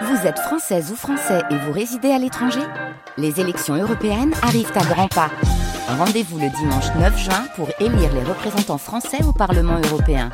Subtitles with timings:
[0.00, 2.62] Vous êtes française ou français et vous résidez à l'étranger
[3.18, 5.30] Les élections européennes arrivent à grands pas.
[5.86, 10.30] Rendez-vous le dimanche 9 juin pour élire les représentants français au Parlement européen.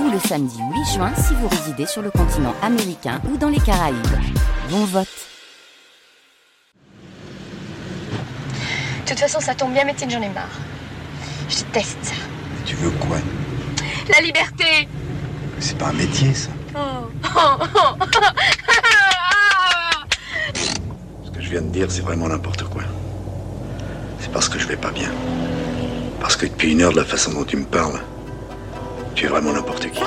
[0.00, 3.60] Ou le samedi 8 juin si vous résidez sur le continent américain ou dans les
[3.60, 3.96] Caraïbes.
[4.70, 5.06] Bon vote
[9.04, 10.50] De toute façon, ça tombe bien, Métine, j'en ai marre.
[11.48, 12.14] Je déteste ça.
[12.64, 13.18] Tu veux quoi?
[14.12, 14.88] La liberté
[15.60, 16.50] C'est pas un métier, ça.
[16.74, 17.06] Oh.
[17.38, 18.04] Oh, oh.
[18.06, 18.18] Que
[21.46, 22.82] je viens de dire, c'est vraiment n'importe quoi.
[24.18, 25.12] C'est parce que je vais pas bien.
[26.18, 28.00] Parce que depuis une heure, de la façon dont tu me parles,
[29.14, 30.00] tu es vraiment n'importe qui.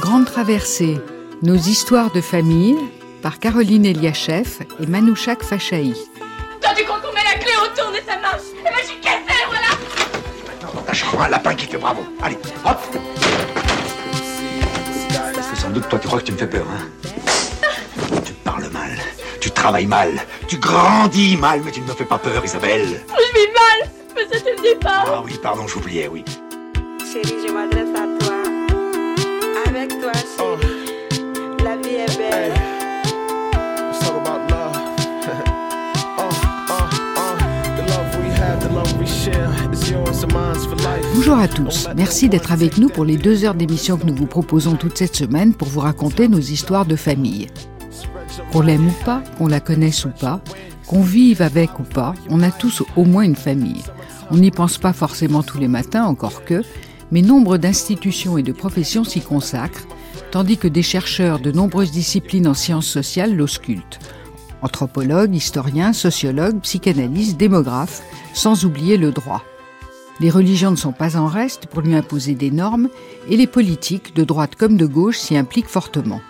[0.00, 1.00] Grande traversée,
[1.42, 2.76] nos histoires de famille
[3.22, 5.92] par Caroline Eliachev et Manouchak Fachaï.
[6.60, 9.36] Toi, tu crois qu'on met la clé autour de sa marche Eh ben, j'ai cassé,
[9.48, 9.66] voilà
[10.46, 12.02] Maintenant, dans ta chambre, un lapin qui fait bravo.
[12.22, 12.78] Allez, hop
[15.34, 16.86] Parce que sans doute, toi, tu crois que tu me fais peur, hein?
[19.60, 20.12] Travailles mal,
[20.48, 23.02] tu grandis mal, mais tu ne me fais pas peur, Isabelle.
[23.08, 26.24] Je vis mal Mais ça, tu le dis pas Ah oui, pardon, j'oubliais, oui.
[27.12, 28.36] Chérie, je m'adresse à toi.
[29.66, 31.20] Avec toi, chérie.
[31.62, 32.54] La vie est belle.
[33.90, 34.78] Let's talk about love.
[37.76, 41.04] The love we have, the love we share is yours and mine for life.
[41.14, 44.24] Bonjour à tous, merci d'être avec nous pour les deux heures d'émission que nous vous
[44.26, 47.48] proposons toute cette semaine pour vous raconter nos histoires de famille.
[48.52, 50.40] Qu'on l'aime ou pas, qu'on la connaisse ou pas,
[50.86, 53.82] qu'on vive avec ou pas, on a tous au moins une famille.
[54.30, 56.62] On n'y pense pas forcément tous les matins, encore que,
[57.10, 59.86] mais nombre d'institutions et de professions s'y consacrent,
[60.30, 63.98] tandis que des chercheurs de nombreuses disciplines en sciences sociales l'auscultent.
[64.62, 68.02] Anthropologues, historiens, sociologues, psychanalystes, démographes,
[68.34, 69.42] sans oublier le droit.
[70.20, 72.88] Les religions ne sont pas en reste pour lui imposer des normes
[73.28, 76.20] et les politiques, de droite comme de gauche, s'y impliquent fortement.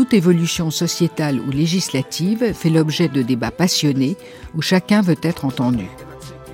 [0.00, 4.16] Toute évolution sociétale ou législative fait l'objet de débats passionnés
[4.54, 5.90] où chacun veut être entendu.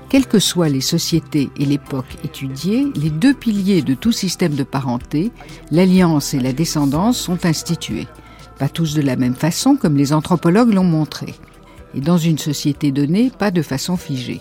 [0.09, 4.65] Quelles que soient les sociétés et l'époque étudiées, les deux piliers de tout système de
[4.65, 5.31] parenté,
[5.71, 8.09] l'alliance et la descendance, sont institués.
[8.59, 11.33] Pas tous de la même façon, comme les anthropologues l'ont montré.
[11.95, 14.41] Et dans une société donnée, pas de façon figée.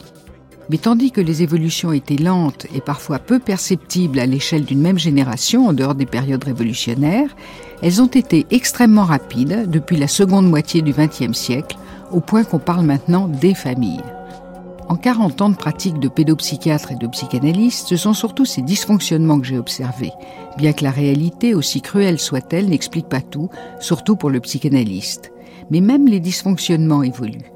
[0.69, 4.97] Mais tandis que les évolutions étaient lentes et parfois peu perceptibles à l'échelle d'une même
[4.97, 7.35] génération en dehors des périodes révolutionnaires,
[7.81, 11.77] elles ont été extrêmement rapides depuis la seconde moitié du XXe siècle,
[12.11, 14.01] au point qu'on parle maintenant des familles.
[14.87, 19.39] En 40 ans de pratique de pédopsychiatre et de psychanalyste, ce sont surtout ces dysfonctionnements
[19.39, 20.11] que j'ai observés,
[20.57, 23.49] bien que la réalité, aussi cruelle soit-elle, n'explique pas tout,
[23.79, 25.31] surtout pour le psychanalyste.
[25.71, 27.54] Mais même les dysfonctionnements évoluent.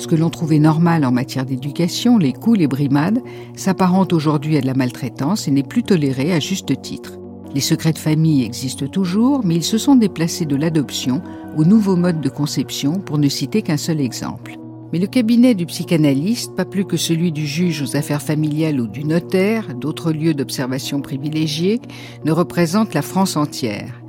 [0.00, 3.20] Ce que l'on trouvait normal en matière d'éducation, les coups, les brimades,
[3.54, 7.18] s'apparente aujourd'hui à de la maltraitance et n'est plus toléré à juste titre.
[7.54, 11.20] Les secrets de famille existent toujours, mais ils se sont déplacés de l'adoption
[11.58, 14.56] aux nouveaux modes de conception, pour ne citer qu'un seul exemple.
[14.94, 18.86] Mais le cabinet du psychanalyste, pas plus que celui du juge aux affaires familiales ou
[18.86, 21.78] du notaire, d'autres lieux d'observation privilégiés,
[22.24, 23.99] ne représente la France entière.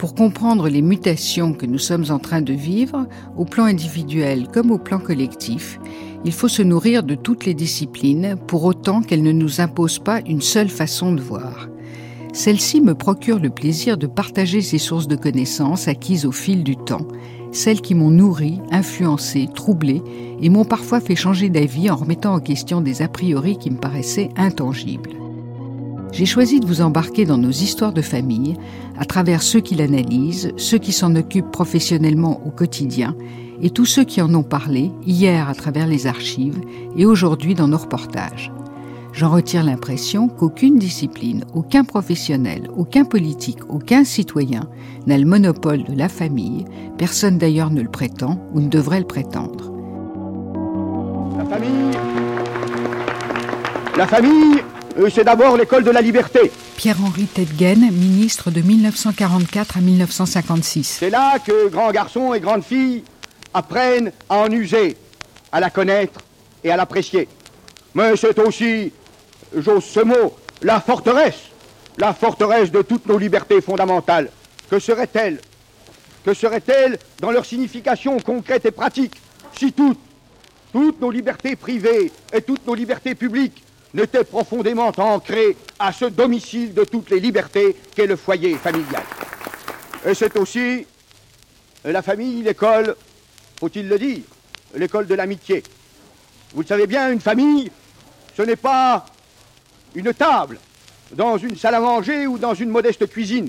[0.00, 3.06] Pour comprendre les mutations que nous sommes en train de vivre,
[3.36, 5.78] au plan individuel comme au plan collectif,
[6.24, 10.22] il faut se nourrir de toutes les disciplines, pour autant qu'elles ne nous imposent pas
[10.26, 11.68] une seule façon de voir.
[12.32, 16.78] Celle-ci me procure le plaisir de partager ces sources de connaissances acquises au fil du
[16.78, 17.06] temps,
[17.52, 20.00] celles qui m'ont nourri, influencé, troublé
[20.40, 23.76] et m'ont parfois fait changer d'avis en remettant en question des a priori qui me
[23.76, 25.10] paraissaient intangibles.
[26.12, 28.56] J'ai choisi de vous embarquer dans nos histoires de famille
[28.98, 33.16] à travers ceux qui l'analysent, ceux qui s'en occupent professionnellement au quotidien
[33.62, 36.60] et tous ceux qui en ont parlé hier à travers les archives
[36.96, 38.52] et aujourd'hui dans nos reportages.
[39.12, 44.68] J'en retire l'impression qu'aucune discipline, aucun professionnel, aucun politique, aucun citoyen
[45.06, 46.64] n'a le monopole de la famille,
[46.96, 49.72] personne d'ailleurs ne le prétend ou ne devrait le prétendre.
[51.36, 51.90] La famille,
[53.96, 54.62] la famille,
[55.08, 56.50] c'est d'abord l'école de la liberté.
[56.76, 60.96] Pierre-Henri Tedgen, ministre de 1944 à 1956.
[61.00, 63.04] C'est là que grands garçons et grandes filles
[63.54, 64.96] apprennent à en user,
[65.52, 66.20] à la connaître
[66.62, 67.28] et à l'apprécier.
[67.94, 68.92] Mais c'est aussi,
[69.56, 71.50] j'ose ce mot, la forteresse,
[71.96, 74.30] la forteresse de toutes nos libertés fondamentales.
[74.70, 75.40] Que serait-elle
[76.24, 79.14] Que serait-elle dans leur signification concrète et pratique
[79.58, 79.98] si toutes,
[80.72, 83.62] toutes nos libertés privées et toutes nos libertés publiques
[83.94, 89.02] n'étaient profondément ancrées à ce domicile de toutes les libertés qu'est le foyer familial
[90.06, 90.86] Et c'est aussi
[91.84, 92.94] la famille, l'école,
[93.58, 94.22] faut-il le dire,
[94.74, 95.62] l'école de l'amitié.
[96.54, 97.70] Vous le savez bien, une famille,
[98.36, 99.06] ce n'est pas
[99.94, 100.58] une table
[101.12, 103.48] dans une salle à manger ou dans une modeste cuisine.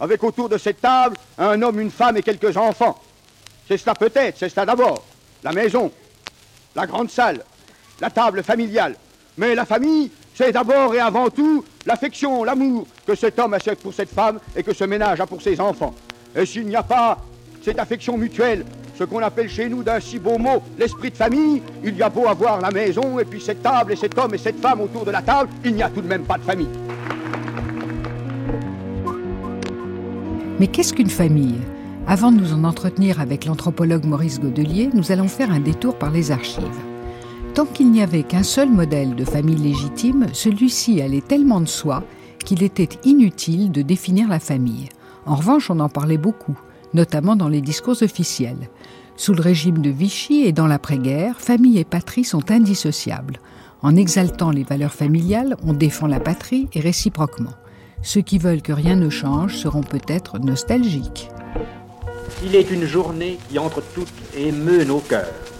[0.00, 3.00] avec autour de cette table un homme, une femme et quelques enfants.
[3.68, 5.04] C'est cela peut-être, c'est cela d'abord.
[5.44, 5.92] La maison,
[6.74, 7.44] la grande salle,
[8.00, 8.96] la table familiale.
[9.38, 13.94] Mais la famille, c'est d'abord et avant tout l'affection, l'amour que cet homme a pour
[13.94, 15.94] cette femme et que ce ménage a pour ses enfants.
[16.36, 17.18] Et s'il n'y a pas
[17.62, 18.64] cette affection mutuelle,
[18.98, 22.10] ce qu'on appelle chez nous d'un si beau mot, l'esprit de famille, il y a
[22.10, 25.04] beau avoir la maison et puis cette table et cet homme et cette femme autour
[25.04, 26.68] de la table, il n'y a tout de même pas de famille.
[30.60, 31.58] Mais qu'est-ce qu'une famille?
[32.06, 36.10] Avant de nous en entretenir avec l'anthropologue Maurice Godelier, nous allons faire un détour par
[36.10, 36.91] les archives.
[37.54, 42.02] Tant qu'il n'y avait qu'un seul modèle de famille légitime, celui-ci allait tellement de soi
[42.46, 44.88] qu'il était inutile de définir la famille.
[45.26, 46.58] En revanche, on en parlait beaucoup,
[46.94, 48.70] notamment dans les discours officiels.
[49.16, 53.38] Sous le régime de Vichy et dans l'après-guerre, famille et patrie sont indissociables.
[53.82, 57.52] En exaltant les valeurs familiales, on défend la patrie et réciproquement.
[58.00, 61.28] Ceux qui veulent que rien ne change seront peut-être nostalgiques.
[62.42, 65.51] Il est une journée qui entre toutes émeut nos cœurs.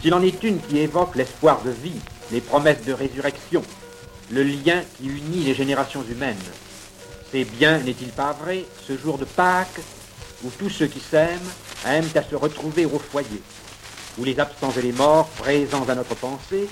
[0.00, 2.00] S'il en est une qui évoque l'espoir de vie,
[2.30, 3.62] les promesses de résurrection,
[4.30, 6.36] le lien qui unit les générations humaines,
[7.32, 9.80] c'est bien, n'est-il pas vrai, ce jour de Pâques
[10.44, 11.38] où tous ceux qui s'aiment
[11.86, 13.42] aiment à se retrouver au foyer,
[14.18, 16.68] où les absents et les morts, présents à notre pensée,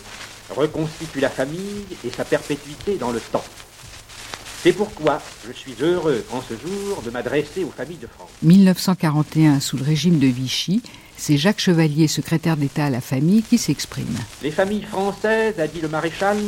[0.51, 3.45] reconstituent la famille et sa perpétuité dans le temps.
[4.63, 8.31] C'est pourquoi je suis heureux en ce jour de m'adresser aux familles de France.
[8.43, 10.83] 1941, sous le régime de Vichy,
[11.17, 14.17] c'est Jacques Chevalier, secrétaire d'État à la famille, qui s'exprime.
[14.43, 16.39] Les familles françaises, a dit le maréchal,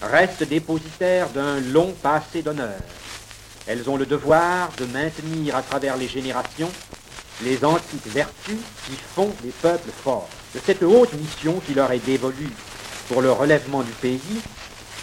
[0.00, 2.78] restent dépositaires d'un long passé d'honneur.
[3.66, 6.70] Elles ont le devoir de maintenir à travers les générations
[7.44, 8.56] les antiques vertus
[8.86, 10.28] qui font les peuples forts.
[10.54, 12.52] De cette haute mission qui leur est dévolue
[13.08, 14.40] pour le relèvement du pays,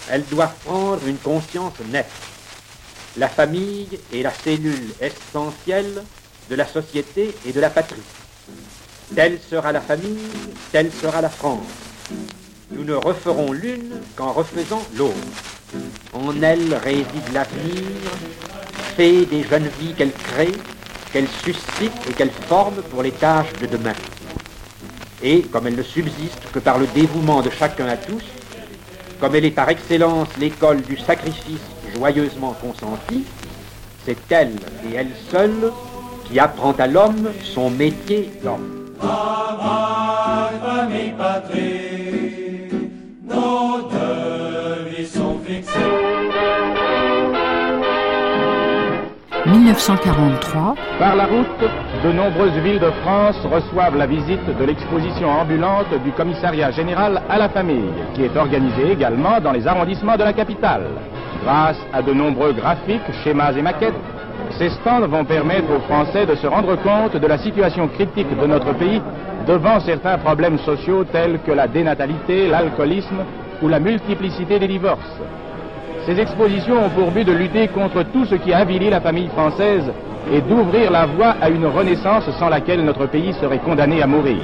[0.10, 2.10] elles doivent prendre une conscience nette.
[3.18, 6.04] La famille est la cellule essentielle
[6.50, 8.02] de la société et de la patrie.
[9.16, 10.18] Telle sera la famille,
[10.72, 11.68] telle sera la France.
[12.72, 15.14] Nous ne referons l'une qu'en refaisant l'autre.
[16.14, 17.84] En elle réside l'avenir,
[18.98, 20.52] fait des jeunes vies qu'elle crée,
[21.12, 23.94] qu'elle suscite et qu'elle forme pour les tâches de demain.
[25.22, 28.24] Et comme elle ne subsiste que par le dévouement de chacun à tous,
[29.20, 31.62] comme elle est par excellence l'école du sacrifice
[31.96, 33.26] joyeusement consenti,
[34.06, 34.56] c'est elle
[34.90, 35.72] et elle seule
[36.26, 38.83] qui apprend à l'homme son métier d'homme.
[39.00, 42.90] Travail, famille, patrie,
[43.24, 45.80] nos devis sont fixés.
[49.46, 51.46] 1943, Par la route,
[52.04, 57.38] de nombreuses villes de France reçoivent la visite de l'exposition ambulante du commissariat général à
[57.38, 60.86] la famille, qui est organisée également dans les arrondissements de la capitale.
[61.44, 63.94] Grâce à de nombreux graphiques, schémas et maquettes,
[64.58, 68.46] ces stands vont permettre aux Français de se rendre compte de la situation critique de
[68.48, 69.02] notre pays
[69.48, 73.24] devant certains problèmes sociaux tels que la dénatalité, l'alcoolisme
[73.62, 75.20] ou la multiplicité des divorces.
[76.06, 79.92] Ces expositions ont pour but de lutter contre tout ce qui avilit la famille française
[80.32, 84.38] et d'ouvrir la voie à une renaissance sans laquelle notre pays serait condamné à mourir.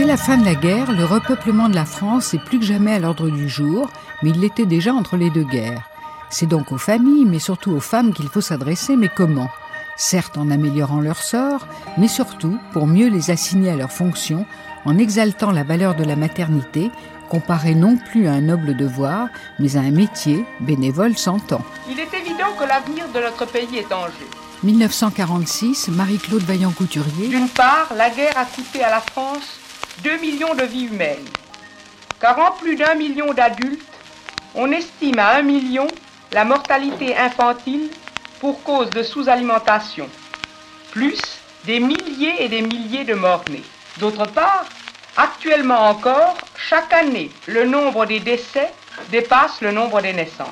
[0.00, 2.94] Dès la fin de la guerre, le repeuplement de la France est plus que jamais
[2.94, 3.90] à l'ordre du jour,
[4.22, 5.90] mais il l'était déjà entre les deux guerres.
[6.30, 9.50] C'est donc aux familles, mais surtout aux femmes qu'il faut s'adresser, mais comment?
[9.98, 11.66] Certes en améliorant leur sort,
[11.98, 14.46] mais surtout pour mieux les assigner à leurs fonctions,
[14.86, 16.90] en exaltant la valeur de la maternité,
[17.28, 19.28] comparée non plus à un noble devoir,
[19.58, 21.60] mais à un métier bénévole s'entend.
[21.90, 24.26] Il est évident que l'avenir de notre pays est en jeu.
[24.62, 27.28] 1946, Marie-Claude Vaillant-Couturier.
[27.28, 29.59] D'une part, la guerre a coûté à la France
[30.02, 31.28] 2 millions de vies humaines.
[32.20, 33.82] Car en plus d'un million d'adultes,
[34.54, 35.86] on estime à 1 million
[36.32, 37.90] la mortalité infantile
[38.40, 40.08] pour cause de sous-alimentation,
[40.90, 41.20] plus
[41.64, 43.62] des milliers et des milliers de morts-nés.
[43.98, 44.64] D'autre part,
[45.16, 48.72] actuellement encore, chaque année, le nombre des décès
[49.10, 50.48] dépasse le nombre des naissances.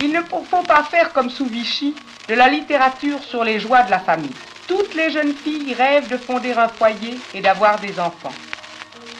[0.00, 1.94] Il ne faut pas faire comme sous Vichy
[2.28, 4.34] de la littérature sur les joies de la famille.
[4.66, 8.32] Toutes les jeunes filles rêvent de fonder un foyer et d'avoir des enfants.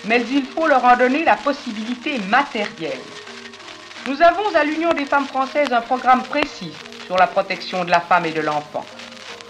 [0.07, 3.01] Mais il faut leur en donner la possibilité matérielle.
[4.07, 6.73] Nous avons à l'Union des femmes françaises un programme précis
[7.07, 8.85] sur la protection de la femme et de l'enfant.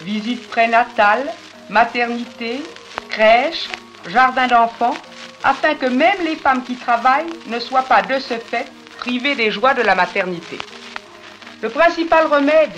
[0.02, 1.32] Visites prénatales,
[1.70, 2.62] maternité,
[3.11, 3.68] crèches,
[4.08, 4.96] jardins d'enfants,
[5.42, 8.66] afin que même les femmes qui travaillent ne soient pas de ce fait
[8.99, 10.58] privées des joies de la maternité.
[11.62, 12.73] Le principal remède,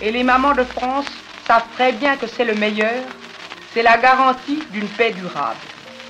[0.00, 1.06] et les mamans de France
[1.46, 3.02] savent très bien que c'est le meilleur,
[3.72, 5.56] c'est la garantie d'une paix durable.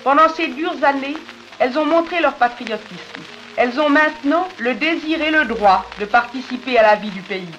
[0.04, 1.16] Pendant ces dures années,
[1.60, 3.22] elles ont montré leur patriotisme.
[3.56, 7.54] Elles ont maintenant le désir et le droit de participer à la vie du pays.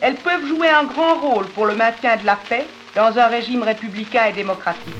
[0.00, 3.62] Elles peuvent jouer un grand rôle pour le maintien de la paix dans un régime
[3.62, 4.94] républicain et démocratique.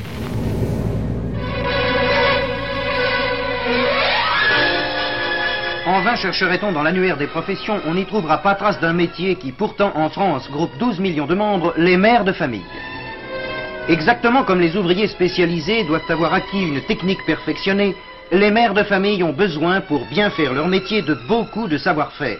[5.86, 9.52] En vain chercherait-on dans l'annuaire des professions, on n'y trouvera pas trace d'un métier qui
[9.52, 12.64] pourtant en France groupe 12 millions de membres, les mères de famille.
[13.88, 17.96] Exactement comme les ouvriers spécialisés doivent avoir acquis une technique perfectionnée,
[18.30, 22.36] les mères de famille ont besoin pour bien faire leur métier de beaucoup de savoir-faire.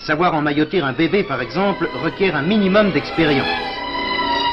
[0.00, 3.46] Savoir emmailloter un bébé par exemple requiert un minimum d'expérience.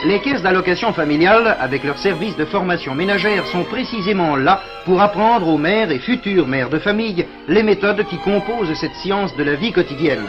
[0.06, 5.50] Les caisses d'allocation familiale, avec leur service de formation ménagère, sont précisément là pour apprendre
[5.50, 9.56] aux mères et futures mères de famille les méthodes qui composent cette science de la
[9.56, 10.28] vie quotidienne.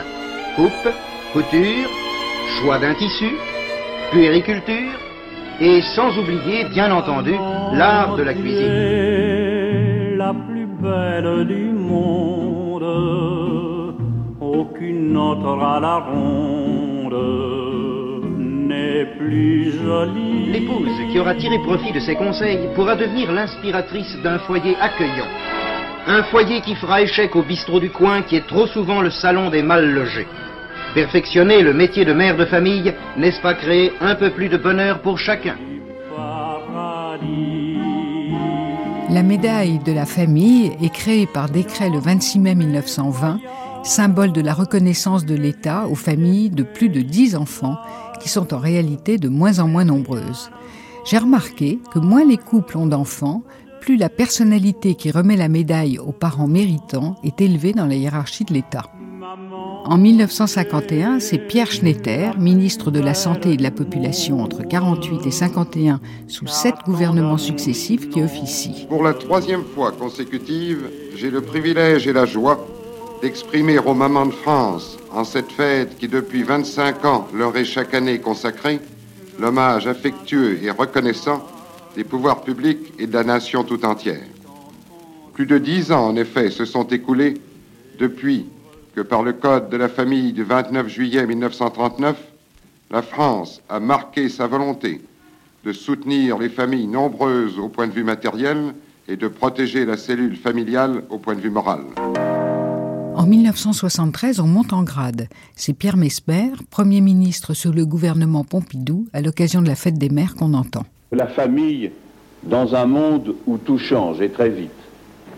[0.56, 0.88] Coupe,
[1.32, 1.88] couture,
[2.60, 3.30] choix d'un tissu,
[4.10, 5.03] puériculture,
[5.60, 7.32] et sans oublier, bien entendu,
[7.72, 10.16] l'art de la cuisine.
[10.16, 12.82] La plus belle du monde,
[14.40, 17.14] aucune autre à la ronde
[18.68, 20.46] n'est plus jolie.
[20.52, 25.28] L'épouse qui aura tiré profit de ses conseils pourra devenir l'inspiratrice d'un foyer accueillant.
[26.06, 29.48] Un foyer qui fera échec au bistrot du coin qui est trop souvent le salon
[29.50, 30.26] des mal logés.
[30.94, 35.02] Perfectionner le métier de mère de famille, n'est-ce pas créer un peu plus de bonheur
[35.02, 35.56] pour chacun
[39.10, 43.40] La médaille de la famille est créée par décret le 26 mai 1920,
[43.82, 47.76] symbole de la reconnaissance de l'État aux familles de plus de 10 enfants
[48.20, 50.52] qui sont en réalité de moins en moins nombreuses.
[51.04, 53.42] J'ai remarqué que moins les couples ont d'enfants,
[53.80, 58.44] plus la personnalité qui remet la médaille aux parents méritants est élevée dans la hiérarchie
[58.44, 58.84] de l'État.
[59.84, 65.26] En 1951, c'est Pierre Schnetter, ministre de la Santé et de la Population entre 48
[65.26, 68.86] et 51 sous sept gouvernements successifs, qui officie.
[68.88, 72.64] Pour la troisième fois consécutive, j'ai le privilège et la joie
[73.22, 77.94] d'exprimer aux mamans de France, en cette fête qui depuis 25 ans leur est chaque
[77.94, 78.80] année consacrée,
[79.40, 81.44] l'hommage affectueux et reconnaissant
[81.96, 84.22] des pouvoirs publics et de la nation tout entière.
[85.32, 87.34] Plus de dix ans, en effet, se sont écoulés
[87.98, 88.46] depuis
[88.94, 92.16] que par le Code de la famille du 29 juillet 1939,
[92.90, 95.00] la France a marqué sa volonté
[95.64, 98.74] de soutenir les familles nombreuses au point de vue matériel
[99.08, 101.80] et de protéger la cellule familiale au point de vue moral.
[103.16, 105.28] En 1973, on monte en grade.
[105.56, 110.08] C'est Pierre Mesmer, Premier ministre sous le gouvernement Pompidou, à l'occasion de la fête des
[110.08, 110.84] mères qu'on entend.
[111.12, 111.90] La famille,
[112.42, 114.70] dans un monde où tout change et très vite,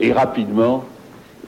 [0.01, 0.85] et rapidement,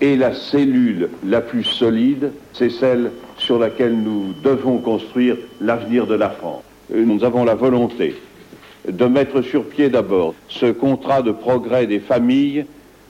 [0.01, 6.15] est la cellule la plus solide, c'est celle sur laquelle nous devons construire l'avenir de
[6.15, 6.63] la France.
[6.95, 8.15] Nous avons la volonté
[8.89, 12.65] de mettre sur pied d'abord ce contrat de progrès des familles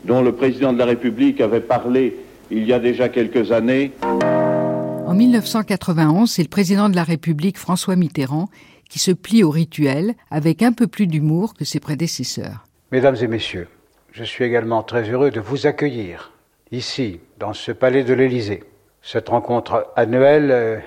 [0.05, 2.17] dont le président de la République avait parlé
[2.51, 3.93] il y a déjà quelques années.
[4.03, 8.49] En 1991, c'est le président de la République, François Mitterrand,
[8.89, 12.67] qui se plie au rituel avec un peu plus d'humour que ses prédécesseurs.
[12.91, 13.69] Mesdames et messieurs,
[14.13, 16.33] je suis également très heureux de vous accueillir
[16.73, 18.65] ici, dans ce palais de l'Élysée.
[19.03, 20.79] Cette rencontre annuelle euh,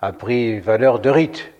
[0.00, 1.52] a pris valeur de rite.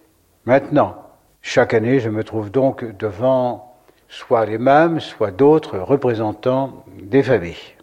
[0.45, 1.03] Maintenant,
[1.43, 3.77] chaque année, je me trouve donc devant
[4.09, 7.75] soit les mêmes, soit d'autres représentants des familles.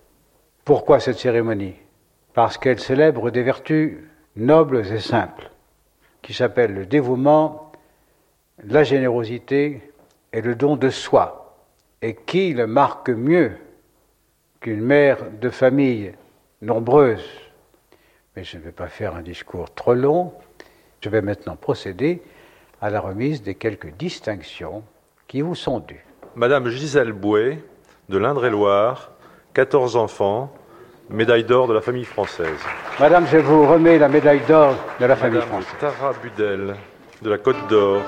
[0.65, 1.75] Pourquoi cette cérémonie?
[2.33, 3.97] Parce qu'elle célèbre des vertus
[4.35, 5.51] nobles et simples,
[6.21, 7.71] qui s'appellent le dévouement,
[8.65, 9.81] la générosité
[10.31, 11.57] et le don de soi.
[12.01, 13.53] Et qui le marque mieux
[14.63, 16.13] qu'une mère de famille
[16.61, 17.29] nombreuse
[18.35, 20.33] Mais je ne vais pas faire un discours trop long.
[21.01, 22.23] Je vais maintenant procéder
[22.81, 24.83] à la remise des quelques distinctions
[25.27, 26.05] qui vous sont dues.
[26.35, 27.59] Madame Gisèle Bouet,
[28.07, 29.11] de l'Indre-et-Loire,
[29.53, 30.51] 14 enfants,
[31.09, 32.59] médaille d'or de la famille française.
[33.01, 35.79] Madame, je vous remets la médaille d'or de la famille Madame française.
[35.79, 36.75] Tara Budel,
[37.21, 38.01] de la Côte d'Or,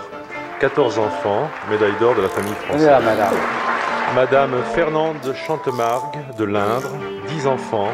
[0.62, 2.86] 14 enfants, médaille d'or de la famille française.
[2.86, 3.65] Là, madame.
[4.14, 6.90] Madame Fernande Chantemargue, de l'Indre,
[7.28, 7.90] 10 enfants.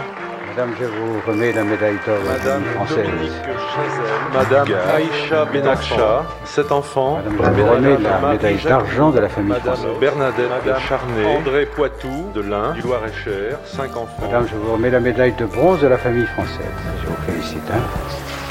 [0.50, 3.06] Madame, je vous remets la médaille d'or de la Madame famille française.
[3.06, 3.32] Dominique
[3.74, 7.18] Chazel, Madame Aïcha Benakcha, 7 enfants.
[7.18, 10.00] Madame, je vous remets la Marie médaille d'argent de la famille Madame française.
[10.00, 14.08] Bernadette Charnay, André Poitou, de l'Ain, du Loir-et-Cher, 5 enfants.
[14.22, 16.66] Madame, je vous remets la médaille de bronze de la famille française.
[17.02, 17.80] Je vous félicite hein,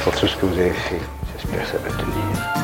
[0.03, 1.01] pour tout ce que vous avez fait.
[1.37, 2.60] J'espère que ça va tenir.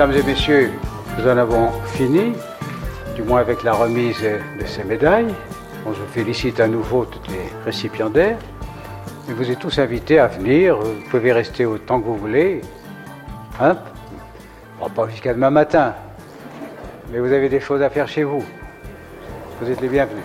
[0.00, 0.70] Mesdames et messieurs,
[1.18, 2.32] nous en avons fini,
[3.16, 5.34] du moins avec la remise de ces médailles.
[5.84, 8.38] On vous félicite à nouveau toutes les récipiendaires.
[9.28, 10.78] Vous êtes tous invités à venir.
[10.78, 12.62] Vous pouvez rester autant que vous voulez.
[13.60, 13.76] Hein?
[14.96, 15.92] Pas jusqu'à demain matin.
[17.12, 18.42] Mais vous avez des choses à faire chez vous.
[19.60, 20.24] Vous êtes les bienvenus.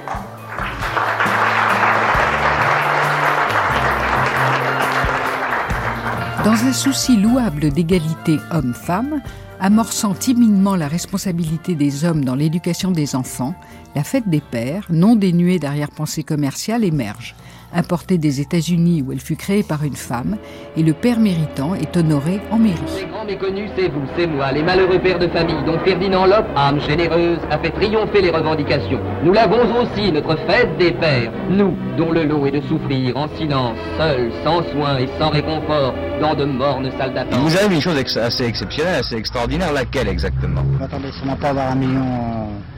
[6.46, 9.20] Dans un souci louable d'égalité homme-femme,
[9.60, 13.56] amorçant timidement la responsabilité des hommes dans l'éducation des enfants,
[13.96, 17.36] la fête des pères, non dénuée d'arrière-pensée commerciale, émerge
[17.76, 20.38] importée des États-Unis où elle fut créée par une femme,
[20.78, 22.80] et le père méritant est honoré en mairie.
[22.98, 26.48] Les grands méconnus, c'est vous, c'est moi, les malheureux pères de famille, dont Ferdinand Lope,
[26.56, 29.00] âme généreuse, a fait triompher les revendications.
[29.24, 33.28] Nous l'avons aussi, notre fête des pères, nous, dont le lot est de souffrir en
[33.38, 37.40] silence, seul, sans soins et sans réconfort, dans de mornes salles d'attente.
[37.40, 40.62] Vous avez une chose ex assez exceptionnelle, assez extraordinaire, laquelle exactement?
[40.82, 42.06] Attendez, ça n'a pas avoir un million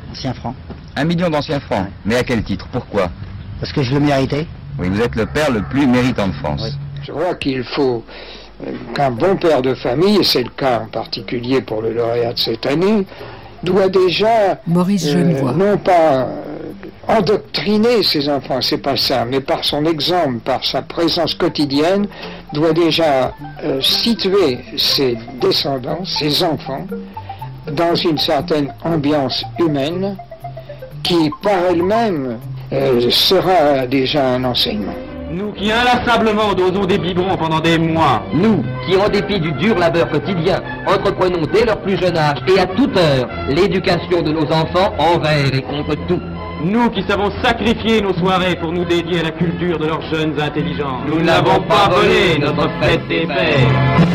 [0.08, 0.56] d'anciens francs.
[0.96, 2.68] Un million d'anciens francs Mais à quel titre?
[2.72, 3.10] Pourquoi?
[3.60, 4.48] Parce que je le méritais.
[4.80, 6.78] Oui, vous êtes le père le plus méritant de France.
[7.04, 8.04] Je crois qu'il faut
[8.66, 12.34] euh, qu'un bon père de famille, et c'est le cas en particulier pour le lauréat
[12.34, 13.06] de cette année,
[13.64, 16.44] doit déjà Maurice euh, non pas euh,
[17.08, 22.08] endoctriner ses enfants, c'est pas ça, mais par son exemple, par sa présence quotidienne,
[22.54, 26.86] doit déjà euh, situer ses descendants, ses enfants,
[27.72, 30.18] dans une certaine ambiance humaine
[31.04, 32.38] qui, par elle-même,
[32.74, 34.94] euh, sera déjà un enseignement.
[35.32, 38.24] Nous qui inlassablement dosons des biberons pendant des mois.
[38.34, 42.60] Nous qui, en dépit du dur labeur quotidien, entreprenons dès leur plus jeune âge et
[42.60, 46.22] à toute heure l'éducation de nos enfants envers et contre tout.
[46.64, 50.40] Nous qui savons sacrifier nos soirées pour nous dédier à la culture de leurs jeunes
[50.40, 51.02] intelligents.
[51.08, 54.08] Nous n'avons pas volé notre fête des pères.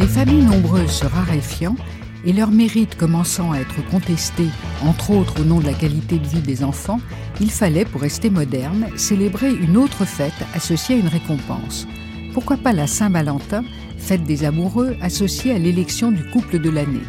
[0.00, 1.74] Les familles nombreuses se raréfiant
[2.24, 4.44] et leur mérite commençant à être contesté,
[4.84, 7.00] entre autres au nom de la qualité de vie des enfants,
[7.40, 11.86] il fallait, pour rester moderne, célébrer une autre fête associée à une récompense.
[12.34, 13.64] Pourquoi pas la Saint-Valentin,
[13.96, 17.00] fête des amoureux, associée à l'élection du couple de l'année?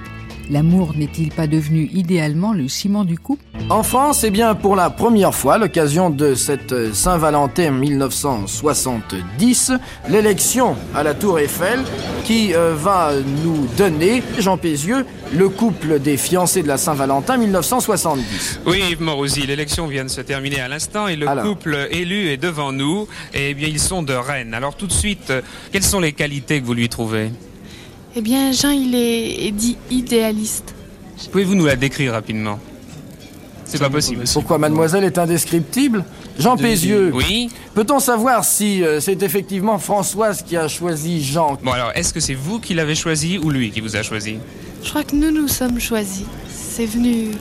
[0.52, 3.44] L'amour n'est-il pas devenu idéalement le ciment du couple?
[3.70, 9.74] En France, eh bien, pour la première fois, l'occasion de cette Saint-Valentin 1970,
[10.10, 11.82] l'élection à la Tour Eiffel
[12.26, 13.12] qui euh, va
[13.44, 18.62] nous donner, Jean Pézieux, le couple des fiancés de la Saint-Valentin 1970.
[18.66, 21.46] Oui, Yves Morosi, l'élection vient de se terminer à l'instant et le Alors.
[21.46, 23.08] couple élu est devant nous.
[23.36, 24.56] Et bien, ils sont de Rennes.
[24.56, 25.32] Alors tout de suite,
[25.72, 27.30] quelles sont les qualités que vous lui trouvez?
[28.16, 30.74] Eh bien, Jean, il est, est dit idéaliste.
[31.32, 32.60] Pouvez-vous nous la décrire rapidement?
[33.66, 34.24] C'est pas possible.
[34.34, 36.04] Pourquoi mademoiselle est indescriptible?
[36.40, 37.12] Jean Pézieux.
[37.14, 37.50] Oui.
[37.76, 41.58] Peut-on savoir si euh, c'est effectivement Françoise qui a choisi Jean?
[41.64, 44.38] Bon alors, est-ce que c'est vous qui l'avez choisi ou lui qui vous a choisi?
[44.84, 46.26] Je crois que nous nous sommes choisis.
[46.50, 47.32] C'est venu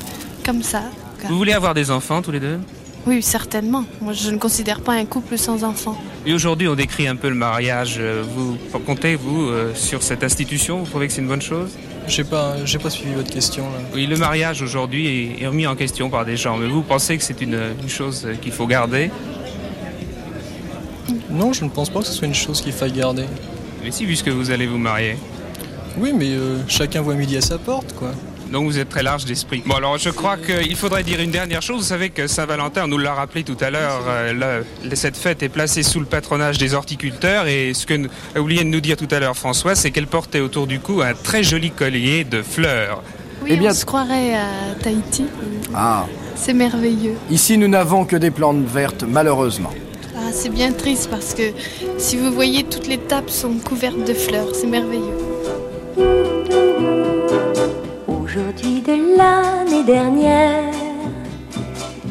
[0.45, 0.83] comme ça.
[1.29, 2.59] Vous voulez avoir des enfants tous les deux?
[3.07, 3.85] Oui, certainement.
[4.03, 5.97] Moi, je ne considère pas un couple sans enfants.
[6.27, 7.97] Et aujourd'hui, on décrit un peu le mariage.
[7.99, 10.79] Euh, Vous comptez, vous, euh, sur cette institution?
[10.81, 11.71] Vous trouvez que c'est une bonne chose?
[12.07, 13.79] J'ai pas, j'ai pas suivi votre question là.
[13.95, 16.57] Oui, le mariage aujourd'hui est, est remis en question par des gens.
[16.57, 19.11] Mais vous pensez que c'est une, une chose euh, qu'il faut garder?
[21.31, 23.25] Non, je ne pense pas que ce soit une chose qu'il faille garder.
[23.85, 25.17] Mais si, puisque vous allez vous marier.
[25.99, 28.13] Oui, mais euh, chacun voit midi à sa porte, quoi.
[28.51, 29.63] Donc vous êtes très large d'esprit.
[29.67, 31.79] Bon alors je crois qu'il faudrait dire une dernière chose.
[31.79, 34.63] Vous savez que Saint-Valentin, on nous l'a rappelé tout à l'heure, euh,
[34.95, 37.95] cette fête est placée sous le patronage des horticulteurs et ce que
[38.35, 41.03] a oublié de nous dire tout à l'heure François, c'est qu'elle portait autour du cou
[41.03, 43.03] un très joli collier de fleurs.
[43.43, 45.25] Oui, on se croirait à Tahiti.
[45.75, 47.15] Ah, C'est merveilleux.
[47.31, 49.73] ici nous n'avons que des plantes vertes, malheureusement.
[50.17, 51.53] Ah, c'est bien triste parce que
[51.99, 54.49] si vous voyez, toutes les tables sont couvertes de fleurs.
[54.55, 55.15] C'est merveilleux.
[58.39, 60.73] Aujourd'hui de l'année dernière,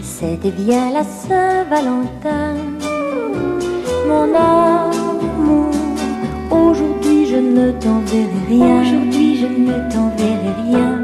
[0.04, 2.56] c'était bien la Saint-Valentin.
[4.10, 5.72] Mon amour,
[6.52, 8.82] aujourd'hui je ne t'enverrai rien.
[8.82, 11.00] Aujourd'hui je ne t'enverrai rien.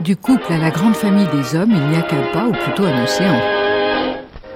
[0.00, 2.84] Du couple à la grande famille des hommes, il n'y a qu'un pas, ou plutôt
[2.84, 3.40] un océan.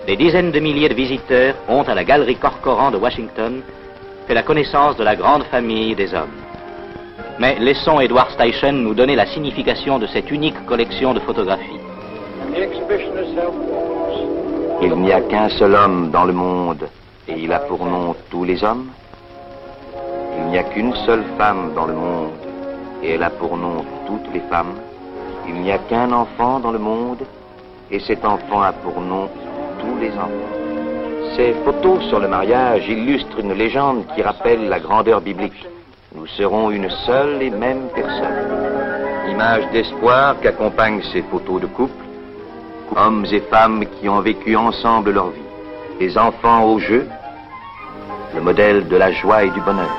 [0.07, 3.63] Des dizaines de milliers de visiteurs ont, à la galerie Corcoran de Washington,
[4.31, 6.39] fait la connaissance de la grande famille des hommes.
[7.41, 11.81] Mais laissons Edward Steichen nous donner la signification de cette unique collection de photographies.
[14.83, 16.89] Il n'y a qu'un seul homme dans le monde
[17.27, 18.91] et il a pour nom tous les hommes.
[20.39, 22.31] Il n'y a qu'une seule femme dans le monde
[23.03, 24.75] et elle a pour nom toutes les femmes.
[25.49, 27.27] Il n'y a qu'un enfant dans le monde
[27.91, 29.29] et cet enfant a pour nom
[29.81, 30.70] tous les enfants.
[31.37, 35.67] Ces photos sur le mariage illustrent une légende qui rappelle la grandeur biblique.
[36.15, 39.31] Nous serons une seule et même personne.
[39.31, 42.05] Image d'espoir qu'accompagnent ces photos de couple.
[42.97, 45.41] Hommes et femmes qui ont vécu ensemble leur vie.
[46.01, 47.07] Les enfants au jeu,
[48.35, 49.97] le modèle de la joie et du bonheur.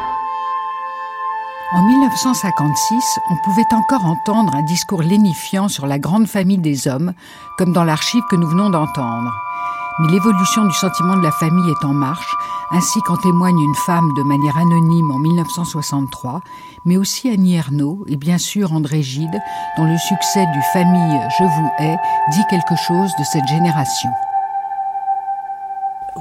[1.73, 7.13] En 1956, on pouvait encore entendre un discours lénifiant sur la grande famille des hommes,
[7.57, 9.31] comme dans l'archive que nous venons d'entendre.
[9.99, 12.35] Mais l'évolution du sentiment de la famille est en marche,
[12.71, 16.41] ainsi qu'en témoigne une femme de manière anonyme en 1963,
[16.85, 19.39] mais aussi Annie Ernaux et bien sûr André Gide,
[19.77, 21.97] dont le succès du Famille Je vous hais
[22.31, 24.09] dit quelque chose de cette génération.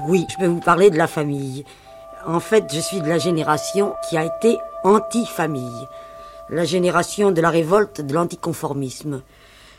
[0.06, 1.64] Oui, je peux vous parler de la famille.
[2.26, 5.88] En fait, je suis de la génération qui a été anti-famille,
[6.48, 9.22] la génération de la révolte de l'anticonformisme.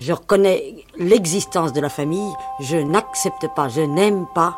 [0.01, 4.57] Je reconnais l'existence de la famille, je n'accepte pas, je n'aime pas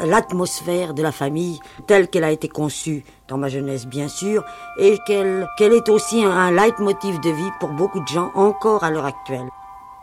[0.00, 4.44] l'atmosphère de la famille telle qu'elle a été conçue dans ma jeunesse bien sûr
[4.78, 8.90] et qu'elle est aussi un, un leitmotiv de vie pour beaucoup de gens encore à
[8.90, 9.48] l'heure actuelle.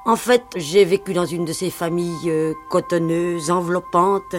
[0.08, 4.36] En fait, j'ai vécu dans une de ces familles euh, cotonneuses, enveloppantes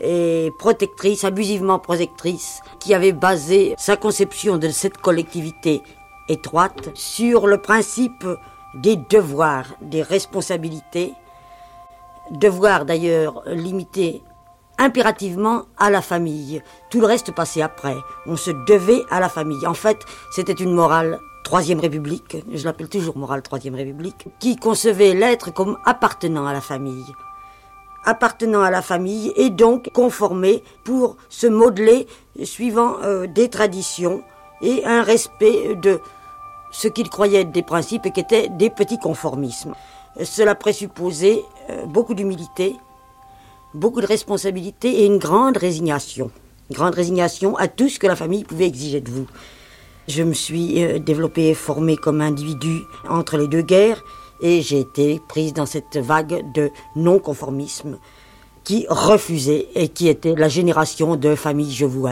[0.00, 5.82] et protectrices, abusivement protectrices, qui avait basé sa conception de cette collectivité
[6.30, 8.24] étroite sur le principe
[8.74, 11.14] des devoirs, des responsabilités,
[12.30, 14.22] devoirs d'ailleurs limités
[14.78, 16.62] impérativement à la famille.
[16.90, 17.96] Tout le reste passait après.
[18.26, 19.66] On se devait à la famille.
[19.66, 19.98] En fait,
[20.30, 25.78] c'était une morale Troisième République, je l'appelle toujours morale Troisième République, qui concevait l'être comme
[25.86, 27.06] appartenant à la famille.
[28.04, 32.06] Appartenant à la famille et donc conformé pour se modeler
[32.44, 34.22] suivant euh, des traditions
[34.60, 36.00] et un respect de
[36.70, 39.74] ce qu'il croyait être des principes et qui étaient des petits conformismes.
[40.22, 42.76] Cela présupposait euh, beaucoup d'humilité,
[43.74, 46.30] beaucoup de responsabilité et une grande résignation.
[46.70, 49.26] Une grande résignation à tout ce que la famille pouvait exiger de vous.
[50.08, 54.02] Je me suis euh, développée et formée comme individu entre les deux guerres
[54.40, 57.98] et j'ai été prise dans cette vague de non-conformisme
[58.64, 62.06] qui refusait et qui était la génération de famille je vous.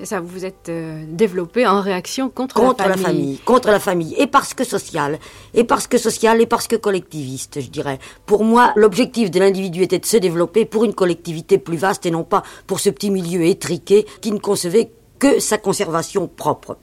[0.00, 3.02] C'est ça, vous vous êtes euh, développé en réaction contre, contre la, famille.
[3.02, 3.38] la famille.
[3.40, 4.14] Contre la famille.
[4.16, 5.18] Et parce que social.
[5.52, 7.98] Et parce que social et parce que collectiviste, je dirais.
[8.24, 12.10] Pour moi, l'objectif de l'individu était de se développer pour une collectivité plus vaste et
[12.10, 16.78] non pas pour ce petit milieu étriqué qui ne concevait que sa conservation propre.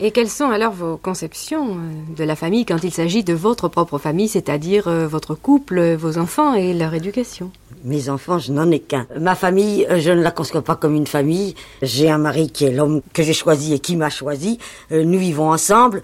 [0.00, 3.68] Et quelles sont alors vos conceptions euh, de la famille quand il s'agit de votre
[3.68, 7.52] propre famille, c'est-à-dire euh, votre couple, vos enfants et leur éducation?
[7.84, 9.06] Mes enfants, je n'en ai qu'un.
[9.20, 11.54] Ma famille, euh, je ne la conçois pas comme une famille.
[11.80, 14.58] J'ai un mari qui est l'homme que j'ai choisi et qui m'a choisi.
[14.90, 16.02] Nous vivons ensemble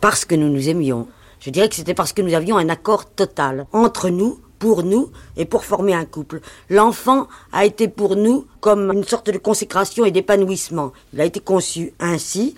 [0.00, 1.06] parce que nous nous aimions.
[1.40, 5.10] Je dirais que c'était parce que nous avions un accord total entre nous pour nous
[5.36, 6.40] et pour former un couple.
[6.70, 10.92] L'enfant a été pour nous comme une sorte de consécration et d'épanouissement.
[11.12, 12.54] Il a été conçu ainsi.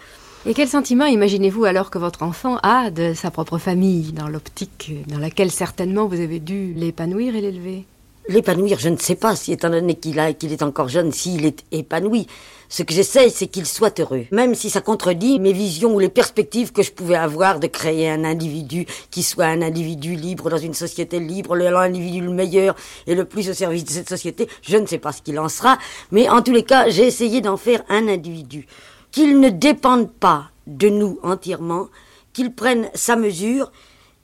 [0.47, 4.93] Et quel sentiment imaginez-vous alors que votre enfant a de sa propre famille, dans l'optique
[5.09, 7.87] dans laquelle certainement vous avez dû l'épanouir et l'élever?
[8.29, 11.65] L'épanouir, je ne sais pas, si étant donné qu'il qu'il est encore jeune, s'il est
[11.73, 12.27] épanoui.
[12.69, 14.27] Ce que j'essaye, c'est qu'il soit heureux.
[14.33, 18.11] Même si ça contredit mes visions ou les perspectives que je pouvais avoir de créer
[18.11, 22.75] un individu qui soit un individu libre dans une société libre, l'individu le meilleur
[23.07, 25.49] et le plus au service de cette société, je ne sais pas ce qu'il en
[25.49, 25.79] sera.
[26.11, 28.67] Mais en tous les cas, j'ai essayé d'en faire un individu
[29.15, 31.87] qu'il ne dépende pas de nous entièrement,
[32.33, 33.71] qu'il prenne sa mesure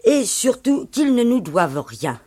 [0.03, 2.21] et surtout qu'il ne nous doive rien.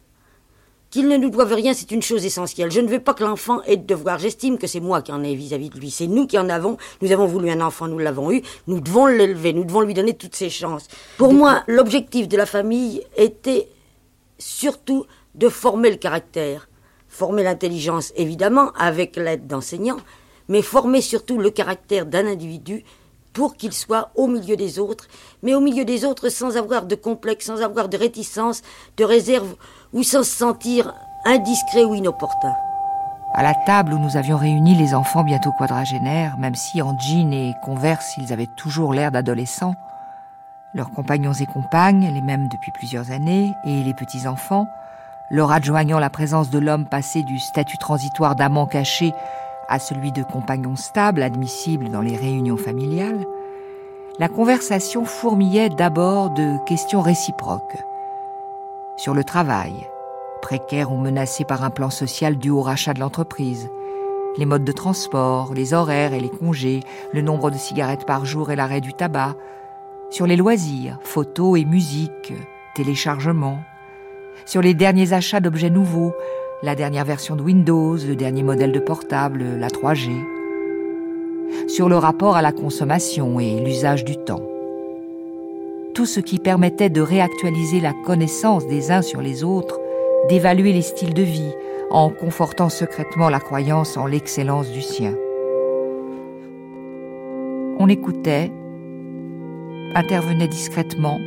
[0.90, 2.72] Qu'il ne nous doive rien, c'est une chose essentielle.
[2.72, 4.18] Je ne veux pas que l'enfant ait de devoir.
[4.18, 5.92] J'estime que c'est moi qui en ai vis-à-vis de lui.
[5.92, 6.78] C'est nous qui en avons.
[7.02, 8.42] Nous avons voulu un enfant, nous l'avons eu.
[8.68, 9.52] Nous devons l'élever.
[9.52, 10.88] Nous devons lui donner toutes ses chances.
[11.18, 13.68] Pour moi, l'objectif de la famille était
[14.38, 16.70] surtout de former le caractère.
[17.10, 20.00] Former l'intelligence, évidemment, avec l'aide d'enseignants,
[20.48, 22.84] mais former surtout le caractère d'un individu
[23.34, 25.08] pour qu'il soit au milieu des autres,
[25.42, 28.62] mais au milieu des autres sans avoir de complexe, sans avoir de réticence,
[28.98, 29.56] de réserve,
[29.92, 30.94] ou sans se sentir
[31.26, 32.54] indiscret ou inopportun.
[33.36, 37.34] À la table où nous avions réuni les enfants bientôt quadragénaires, même si en jean
[37.34, 39.74] et converse ils avaient toujours l'air d'adolescents,
[40.76, 44.68] leurs compagnons et compagnes, les mêmes depuis plusieurs années, et les petits-enfants,
[45.32, 49.14] leur adjoignant la présence de l'homme passé du statut transitoire d'amant caché
[49.74, 53.26] à celui de compagnon stable admissible dans les réunions familiales,
[54.20, 57.78] la conversation fourmillait d'abord de questions réciproques.
[58.98, 59.74] Sur le travail,
[60.44, 63.68] précaire ou menacé par un plan social dû au rachat de l'entreprise,
[64.38, 66.82] les modes de transport, les horaires et les congés,
[67.12, 69.34] le nombre de cigarettes par jour et l'arrêt du tabac,
[70.12, 72.32] sur les loisirs, photos et musique,
[72.76, 73.64] téléchargements,
[74.46, 76.14] sur les derniers achats d'objets nouveaux,
[76.64, 80.12] la dernière version de Windows, le dernier modèle de portable, la 3G,
[81.68, 84.42] sur le rapport à la consommation et l'usage du temps.
[85.94, 89.82] Tout ce qui permettait de réactualiser la connaissance des uns sur les autres
[90.30, 91.52] d'évaluer les styles de vie
[91.92, 95.14] en confortant secrètement la croyance en l'excellence du sien.
[97.78, 98.52] On écoutait,
[99.96, 101.20] intervenait discrètement,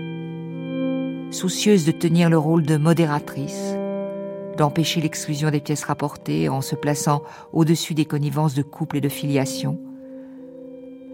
[1.31, 3.77] soucieuse de tenir le rôle de modératrice,
[4.57, 9.09] d'empêcher l'exclusion des pièces rapportées en se plaçant au-dessus des connivences de couple et de
[9.09, 9.79] filiation,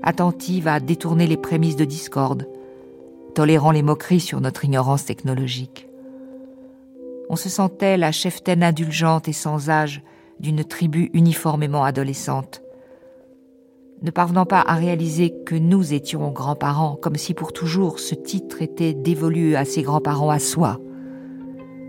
[0.02, 2.48] attentive à détourner les prémices de discorde,
[3.34, 5.88] tolérant les moqueries sur notre ignorance technologique.
[7.28, 10.02] On se sentait la cheftaine indulgente et sans âge
[10.40, 12.62] d'une tribu uniformément adolescente,
[14.02, 18.60] ne parvenant pas à réaliser que nous étions grands-parents, comme si pour toujours ce titre
[18.60, 20.80] était dévolu à ses grands-parents à soi,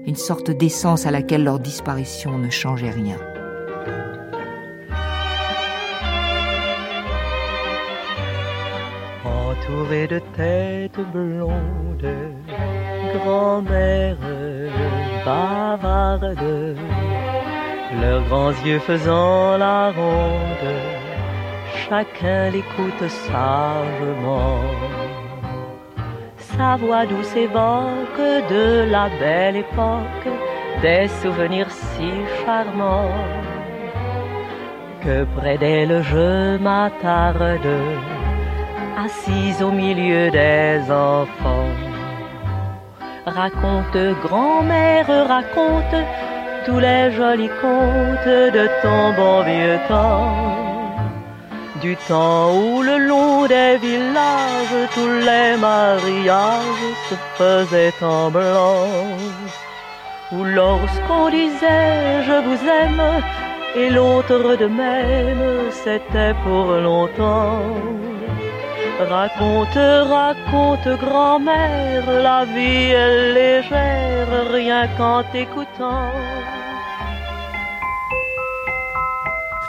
[0.06, 3.18] une sorte d'essence à laquelle leur disparition ne changeait rien.
[9.24, 12.16] Entouré de têtes blondes,
[13.14, 14.18] grand-mère
[15.26, 16.76] bavarde,
[18.02, 20.74] leurs grands yeux faisant la ronde,
[21.88, 24.60] chacun l'écoute sagement.
[26.58, 30.28] Sa voix douce évoque de la belle époque
[30.82, 32.12] des souvenirs si
[32.46, 33.10] charmants
[35.04, 37.68] que près d'elle je m'attarde,
[39.06, 41.74] assise au milieu des enfants.
[43.26, 45.98] Raconte, grand-mère, raconte
[46.66, 50.73] tous les jolis contes de ton bon vieux temps
[51.84, 58.88] du temps où le long des villages tous les mariages se faisaient en blanc,
[60.32, 63.04] où lorsqu'on disait je vous aime
[63.76, 65.46] et l'autre de même
[65.84, 67.60] c'était pour longtemps.
[69.16, 69.86] Raconte,
[70.18, 76.12] raconte grand-mère, la vie est légère rien qu'en t'écoutant.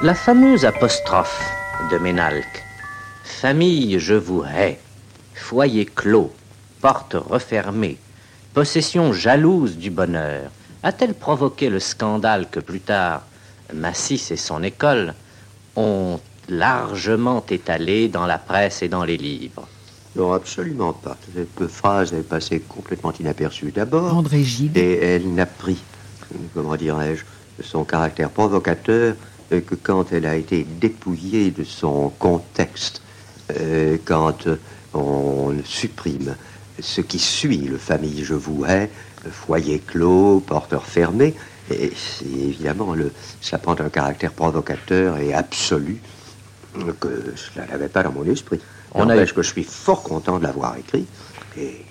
[0.01, 1.54] La fameuse apostrophe
[1.91, 2.65] de Ménalque.
[3.25, 4.79] Famille, je vous hais.
[5.35, 6.33] Foyer clos,
[6.81, 7.99] porte refermée,
[8.55, 10.51] possession jalouse du bonheur,
[10.83, 13.23] a-t-elle provoqué le scandale que plus tard
[13.73, 15.15] Massis et son école
[15.77, 19.67] ont largement étalé dans la presse et dans les livres?
[20.17, 21.17] Non, absolument pas.
[21.35, 24.17] Cette phrase est passée complètement inaperçue d'abord.
[24.17, 24.77] André Gide.
[24.77, 25.83] Et elle n'a pris,
[26.55, 27.25] comment dirais-je,
[27.63, 29.15] son caractère provocateur euh,
[29.51, 33.03] que quand elle a été dépouillée de son contexte,
[33.61, 34.49] euh, quand
[34.95, 36.35] on supprime
[36.81, 38.91] ce qui suit le famille je vous hais,
[39.31, 41.35] foyer clos, porteur fermé,
[41.71, 41.93] et
[42.25, 46.01] évidemment le, ça prend un caractère provocateur et absolu
[47.01, 48.61] que cela n'avait pas dans mon esprit.
[48.95, 49.27] On a...
[49.27, 51.07] que je suis fort content de l'avoir écrit
[51.57, 51.85] et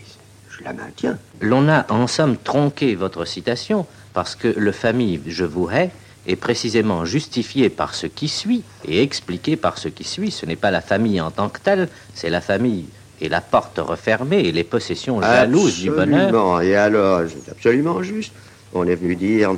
[0.49, 1.17] je la maintiens.
[1.41, 5.91] L'on a en somme tronqué votre citation parce que le famille je vous hais
[6.27, 10.31] est précisément justifié par ce qui suit et expliqué par ce qui suit.
[10.31, 12.85] Ce n'est pas la famille en tant que telle, c'est la famille
[13.21, 16.61] et la porte refermée et les possessions jalouses du bonheur.
[16.61, 18.31] Et alors, c'est absolument juste.
[18.73, 19.55] On est venu dire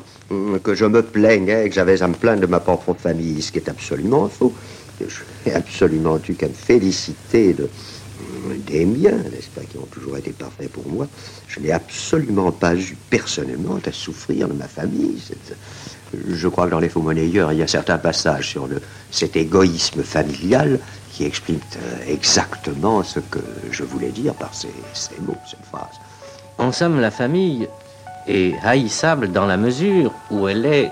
[0.64, 3.60] que je me plaignais, que j'avais à me plaindre de ma propre famille, ce qui
[3.60, 4.54] est absolument faux.
[5.00, 5.06] Je
[5.46, 7.70] n'ai absolument eu qu'à me féliciter de,
[8.68, 11.08] des miens, n'est-ce pas, qui ont toujours été parfaits pour moi.
[11.48, 15.22] Je n'ai absolument pas eu personnellement à souffrir de ma famille.
[16.30, 19.36] Je crois que dans les faux monnayeurs, il y a certains passages sur le, cet
[19.36, 20.80] égoïsme familial
[21.12, 23.40] qui expliquent euh, exactement ce que
[23.72, 25.96] je voulais dire par ces, ces mots, cette phrase.
[26.58, 27.68] En somme, la famille
[28.28, 30.90] est haïssable dans la mesure où elle est euh,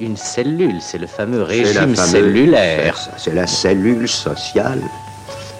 [0.00, 2.96] une cellule, c'est le fameux régime fameuse, cellulaire.
[3.16, 4.80] C'est la cellule sociale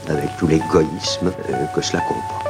[0.09, 2.43] avec tout l'égoïsme euh, que cela comprend.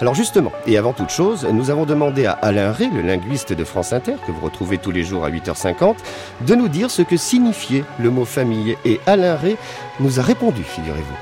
[0.00, 3.64] Alors justement, et avant toute chose, nous avons demandé à Alain Ré, le linguiste de
[3.64, 5.96] France Inter, que vous retrouvez tous les jours à 8h50,
[6.42, 8.76] de nous dire ce que signifiait le mot famille.
[8.84, 9.56] Et Alain Ré
[9.98, 11.16] nous a répondu, figurez-vous.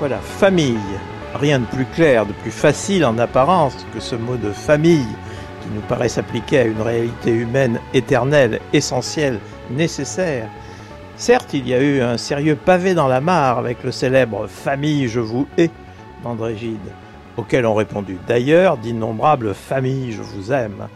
[0.00, 0.76] Voilà, famille.
[1.34, 5.08] Rien de plus clair, de plus facile en apparence que ce mot de famille,
[5.62, 9.38] qui nous paraît s'appliquer à une réalité humaine éternelle, essentielle,
[9.70, 10.46] nécessaire.
[11.16, 15.08] Certes, il y a eu un sérieux pavé dans la mare avec le célèbre Famille,
[15.08, 15.70] je vous hais
[16.22, 16.78] d'André Gide
[17.40, 20.88] auxquels ont répondu d'ailleurs d'innombrables familles je vous aime.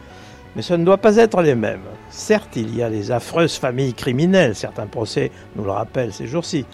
[0.57, 1.80] Mais ce ne doit pas être les mêmes.
[2.11, 6.64] Certes, il y a les affreuses familles criminelles, certains procès nous le rappellent ces jours-ci,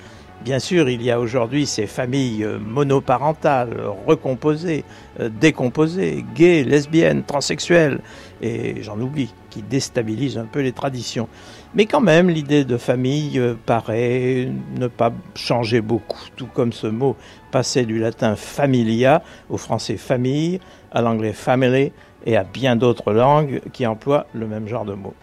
[0.43, 4.85] Bien sûr, il y a aujourd'hui ces familles monoparentales, recomposées,
[5.21, 8.01] euh, décomposées, gays, lesbiennes, transsexuelles,
[8.41, 11.29] et j'en oublie, qui déstabilisent un peu les traditions.
[11.73, 16.89] Mais quand même, l'idée de famille euh, paraît ne pas changer beaucoup, tout comme ce
[16.89, 17.15] mot
[17.53, 20.59] passé du latin familia au français famille,
[20.91, 21.93] à l'anglais family
[22.27, 25.15] et à bien d'autres langues qui emploient le même genre de mot.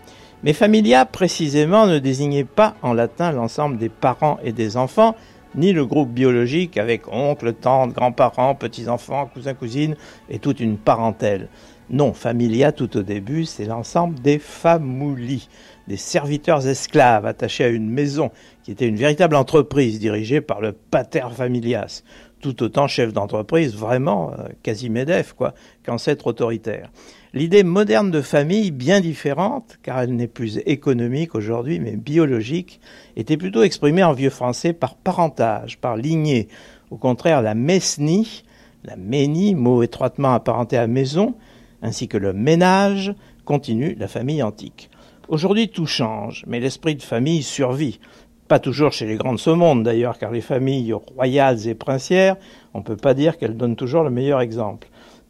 [0.44, 5.16] Mais familia, précisément, ne désignait pas en latin l'ensemble des parents et des enfants,
[5.56, 9.96] ni le groupe biologique avec oncle, tante, grands-parents, petits-enfants, cousins, cousines
[10.30, 11.50] et toute une parentèle.
[11.90, 15.50] Non, familia tout au début, c'est l'ensemble des famoulis,
[15.88, 18.32] des serviteurs esclaves attachés à une maison
[18.64, 22.04] qui était une véritable entreprise dirigée par le pater familias,
[22.42, 26.92] tout autant chef d'entreprise, vraiment euh, quasi médef, quoi, qu'ancêtre autoritaire.
[27.34, 32.80] L'idée moderne de famille, bien différente, car elle n'est plus économique aujourd'hui, mais biologique,
[33.16, 36.48] était plutôt exprimée en vieux français par parentage, par lignée.
[36.90, 38.44] Au contraire, la mesnie,
[38.84, 41.36] la ménie, mot étroitement apparenté à maison,
[41.82, 43.14] ainsi que le ménage,
[43.46, 44.90] continue la famille antique.
[45.30, 48.00] Aujourd'hui, tout change, mais l'esprit de famille survit.
[48.48, 52.38] Pas toujours chez les grandes monde d'ailleurs, car les familles royales et princières,
[52.74, 54.88] on ne peut pas dire qu'elles donnent toujours le meilleur exemple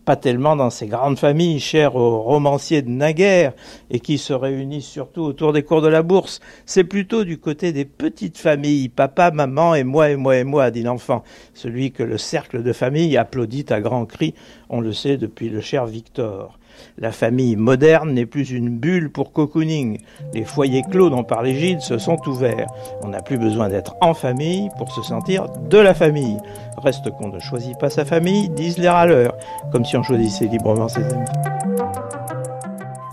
[0.07, 3.51] pas tellement dans ces grandes familles chères aux romanciers de naguère
[3.91, 6.39] et qui se réunissent surtout autour des cours de la bourse.
[6.65, 10.71] C'est plutôt du côté des petites familles, papa, maman et moi et moi et moi,
[10.71, 14.33] dit l'enfant, celui que le cercle de famille applaudit à grands cris,
[14.69, 16.57] on le sait depuis le cher Victor.
[16.97, 19.99] La famille moderne n'est plus une bulle pour cocooning.
[20.33, 22.67] Les foyers clos dont parlait Gilles se sont ouverts.
[23.03, 26.37] On n'a plus besoin d'être en famille pour se sentir de la famille.
[26.77, 29.35] Reste qu'on ne choisit pas sa famille, disent les râleurs,
[29.71, 31.25] comme si on choisissait librement ses amis.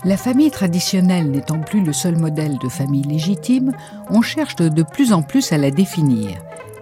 [0.05, 3.71] La famille traditionnelle n'étant plus le seul modèle de famille légitime,
[4.11, 6.29] on cherche de plus en plus à la définir.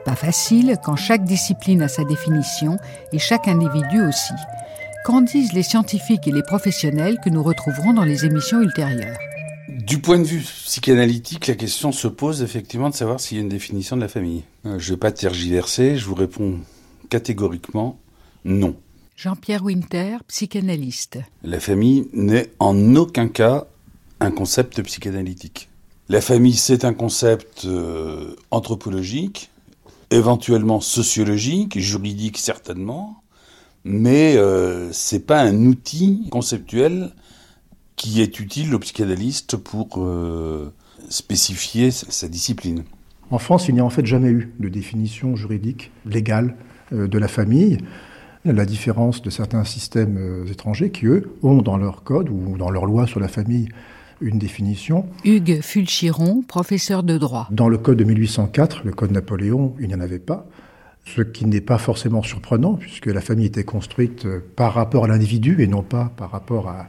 [0.03, 2.77] Pas facile quand chaque discipline a sa définition
[3.13, 4.33] et chaque individu aussi.
[5.03, 9.17] Qu'en disent les scientifiques et les professionnels que nous retrouverons dans les émissions ultérieures
[9.69, 13.43] du point de vue psychanalytique, la question se pose effectivement de savoir s'il y a
[13.43, 14.43] une définition de la famille.
[14.65, 16.59] Euh, je ne vais pas tergiverser, je vous réponds
[17.09, 17.97] catégoriquement
[18.45, 18.75] non.
[19.15, 21.19] Jean-Pierre Winter, psychanalyste.
[21.43, 23.65] La famille n'est en aucun cas
[24.19, 25.69] un concept psychanalytique.
[26.07, 29.49] La famille, c'est un concept euh, anthropologique,
[30.11, 33.22] éventuellement sociologique, juridique certainement,
[33.85, 37.11] mais euh, c'est pas un outil conceptuel
[37.95, 40.73] qui est utile au psychanalyste pour euh,
[41.09, 42.83] spécifier sa discipline.
[43.31, 46.55] En France, il n'y a en fait jamais eu de définition juridique légale
[46.91, 47.77] euh, de la famille.
[48.45, 52.69] La différence de certains systèmes euh, étrangers qui, eux, ont dans leur code ou dans
[52.69, 53.69] leur loi sur la famille
[54.21, 55.05] une définition.
[55.25, 57.47] Hugues Fulchiron, professeur de droit.
[57.51, 60.45] Dans le code de 1804, le code Napoléon, il n'y en avait pas
[61.05, 65.07] ce qui n'est pas forcément surprenant, puisque la famille était construite euh, par rapport à
[65.07, 66.87] l'individu et non pas par rapport à,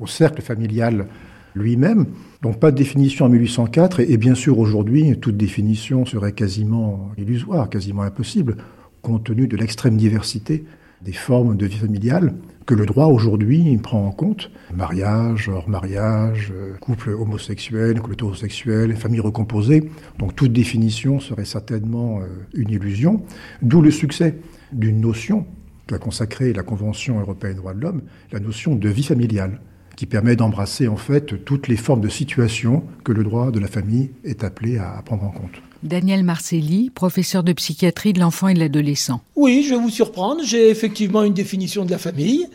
[0.00, 1.06] au, cercle familial
[1.54, 2.06] lui-même.
[2.42, 7.10] Donc pas de définition en 1804, et, et bien sûr aujourd'hui, toute définition serait quasiment
[7.18, 8.56] illusoire, quasiment impossible,
[9.02, 10.64] compte tenu de l'extrême diversité
[11.02, 12.34] des formes de vie familiale
[12.66, 14.50] que le droit aujourd'hui prend en compte.
[14.74, 19.88] Mariage, hors mariage, euh, couple homosexuel, couple hétérosexuel, famille recomposée.
[20.18, 23.22] Donc toute définition serait certainement euh, une illusion.
[23.62, 24.36] D'où le succès
[24.72, 25.46] d'une notion
[25.86, 28.02] qu'a consacrée la Convention européenne des droits de l'homme,
[28.32, 29.60] la notion de vie familiale,
[29.94, 33.68] qui permet d'embrasser en fait toutes les formes de situation que le droit de la
[33.68, 35.62] famille est appelé à prendre en compte.
[35.86, 39.20] Daniel Marcelli, professeur de psychiatrie de l'enfant et de l'adolescent.
[39.36, 40.42] Oui, je vais vous surprendre.
[40.44, 42.46] J'ai effectivement une définition de la famille.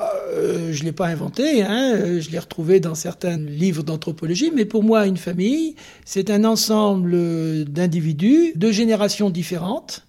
[0.00, 2.20] Euh, je ne l'ai pas inventée, hein.
[2.20, 5.74] je l'ai retrouvée dans certains livres d'anthropologie, mais pour moi, une famille,
[6.04, 10.06] c'est un ensemble d'individus de générations différentes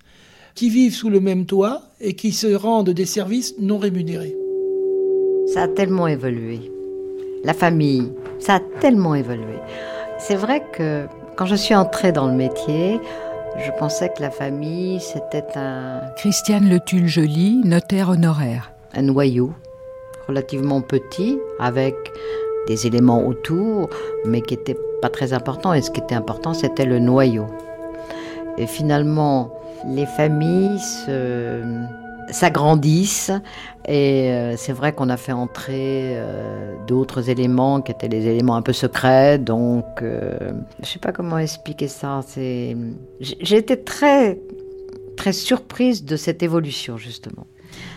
[0.55, 4.35] qui vivent sous le même toit et qui se rendent des services non rémunérés.
[5.53, 6.71] Ça a tellement évolué.
[7.43, 9.57] La famille, ça a tellement évolué.
[10.19, 11.07] C'est vrai que
[11.41, 13.01] quand je suis entrée dans le métier,
[13.57, 16.01] je pensais que la famille, c'était un...
[16.15, 18.71] Christiane Le Tulle-Joly, notaire honoraire.
[18.93, 19.51] Un noyau
[20.27, 21.95] relativement petit, avec
[22.67, 23.89] des éléments autour,
[24.23, 25.73] mais qui n'étaient pas très importants.
[25.73, 27.47] Et ce qui était important, c'était le noyau.
[28.59, 29.49] Et finalement,
[29.87, 31.63] les familles se
[32.31, 33.31] s'agrandissent.
[33.87, 38.55] Et euh, c'est vrai qu'on a fait entrer euh, d'autres éléments qui étaient les éléments
[38.55, 39.37] un peu secrets.
[39.37, 40.51] Donc, euh,
[40.81, 42.21] je sais pas comment expliquer ça.
[42.27, 42.75] C'est,
[43.19, 44.39] j'ai été très,
[45.17, 47.47] très surprise de cette évolution justement.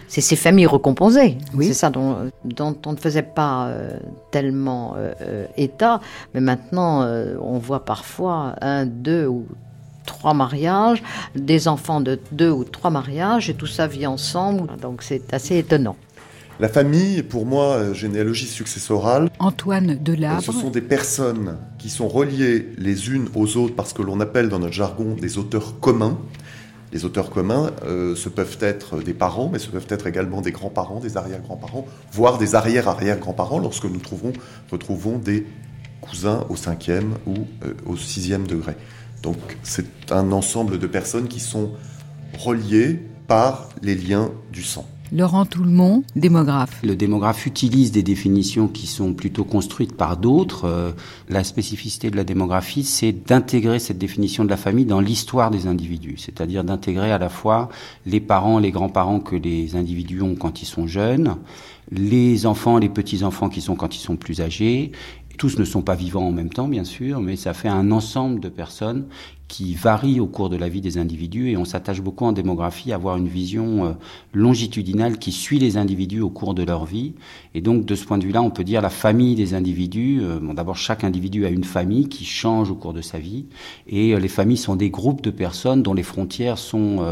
[0.07, 1.39] C'est ces familles recomposées.
[1.55, 1.67] Oui.
[1.67, 3.73] C'est ça dont, dont, on ne faisait pas
[4.31, 4.95] tellement
[5.57, 5.99] état.
[6.35, 7.05] Mais maintenant,
[7.43, 9.47] on voit parfois un, deux ou
[10.05, 11.03] trois mariages,
[11.35, 14.69] des enfants de deux ou trois mariages, et tout ça vit ensemble.
[14.81, 15.97] Donc c'est assez étonnant.
[16.61, 19.29] La famille, pour moi, euh, généalogie successorale.
[19.41, 20.41] Antoine Delabre.
[20.41, 24.49] Ce sont des personnes qui sont reliées les unes aux autres parce que l'on appelle
[24.49, 26.17] dans notre jargon des auteurs communs.
[26.93, 30.53] Les auteurs communs, euh, ce peuvent être des parents, mais ce peuvent être également des
[30.53, 34.33] grands-parents, des arrière-grands-parents, voire des arrière-arrière-grands-parents lorsque nous trouvons,
[34.71, 35.45] retrouvons des
[36.01, 37.35] cousins au cinquième ou
[37.65, 38.77] euh, au sixième degré.
[39.25, 41.71] Donc c'est un ensemble de personnes qui sont
[42.39, 44.87] reliées par les liens du sang.
[45.13, 46.81] Laurent Toulmont, démographe.
[46.83, 50.65] Le démographe utilise des définitions qui sont plutôt construites par d'autres.
[50.65, 50.93] Euh,
[51.29, 55.67] la spécificité de la démographie, c'est d'intégrer cette définition de la famille dans l'histoire des
[55.67, 57.69] individus, c'est-à-dire d'intégrer à la fois
[58.07, 61.37] les parents, les grands-parents que les individus ont quand ils sont jeunes,
[61.93, 64.93] les enfants, les petits-enfants qui sont quand ils sont plus âgés,
[65.37, 68.41] tous ne sont pas vivants en même temps, bien sûr, mais ça fait un ensemble
[68.41, 69.07] de personnes
[69.47, 72.93] qui varient au cours de la vie des individus et on s'attache beaucoup en démographie
[72.93, 73.93] à avoir une vision euh,
[74.33, 77.13] longitudinale qui suit les individus au cours de leur vie.
[77.55, 80.21] Et donc, de ce point de vue-là, on peut dire la famille des individus.
[80.23, 83.47] Euh, bon, d'abord, chaque individu a une famille qui change au cours de sa vie
[83.87, 87.05] et euh, les familles sont des groupes de personnes dont les frontières sont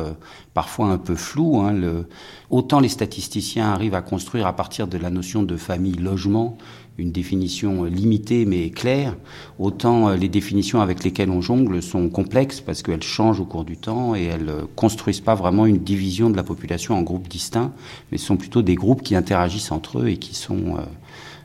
[0.55, 1.61] parfois un peu floues.
[1.61, 2.05] Hein.
[2.51, 6.57] Autant les statisticiens arrivent à construire à partir de la notion de famille logement
[6.99, 9.17] une définition limitée mais claire,
[9.59, 13.77] autant les définitions avec lesquelles on jongle sont complexes parce qu'elles changent au cours du
[13.77, 17.73] temps et elles construisent pas vraiment une division de la population en groupes distincts,
[18.11, 20.83] mais ce sont plutôt des groupes qui interagissent entre eux et qui sont euh,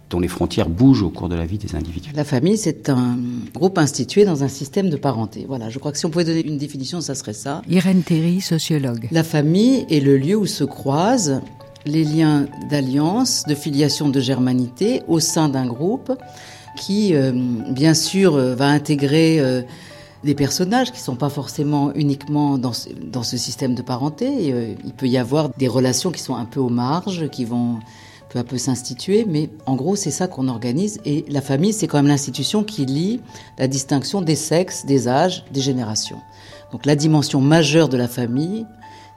[0.10, 2.12] dont les frontières bougent au cours de la vie des individus.
[2.16, 3.18] La famille, c'est un
[3.54, 5.46] groupe institué dans un système de parenté.
[5.48, 7.62] Voilà, je crois que si on pouvait donner une définition, ça serait ça.
[7.70, 9.08] Irène Théry, sociologue.
[9.12, 11.42] La famille est le lieu où se croisent
[11.88, 16.12] les liens d'alliance, de filiation, de germanité au sein d'un groupe
[16.78, 17.32] qui, euh,
[17.70, 19.62] bien sûr, euh, va intégrer euh,
[20.24, 24.54] des personnages qui ne sont pas forcément uniquement dans ce, système de parenté.
[24.84, 27.80] il peut y avoir des relations qui sont un peu aux marges, qui vont
[28.30, 31.00] peu à peu s'instituer, mais en gros, c'est ça qu'on organise.
[31.06, 33.22] Et la famille, c'est quand même l'institution qui lie
[33.58, 36.20] la distinction des sexes, des âges, des générations.
[36.72, 38.66] Donc la dimension majeure de la famille,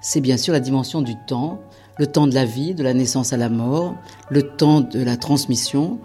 [0.00, 1.60] c'est bien sûr la dimension du temps,
[2.00, 3.94] le temps de la vie, de la naissance à la mort,
[4.30, 5.98] le temps de la transmission,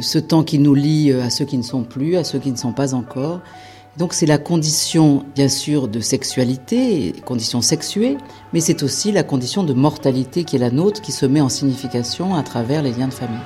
[0.00, 2.52] ce temps qui nous lie euh, à ceux qui ne sont plus, à ceux qui
[2.52, 3.40] ne sont pas encore.
[3.98, 8.18] Donc c'est la condition, bien sûr, de sexualité, condition sexuée,
[8.52, 11.48] mais c'est aussi la condition de mortalité qui est la nôtre, qui se met en
[11.48, 13.40] signification à travers les liens de famille.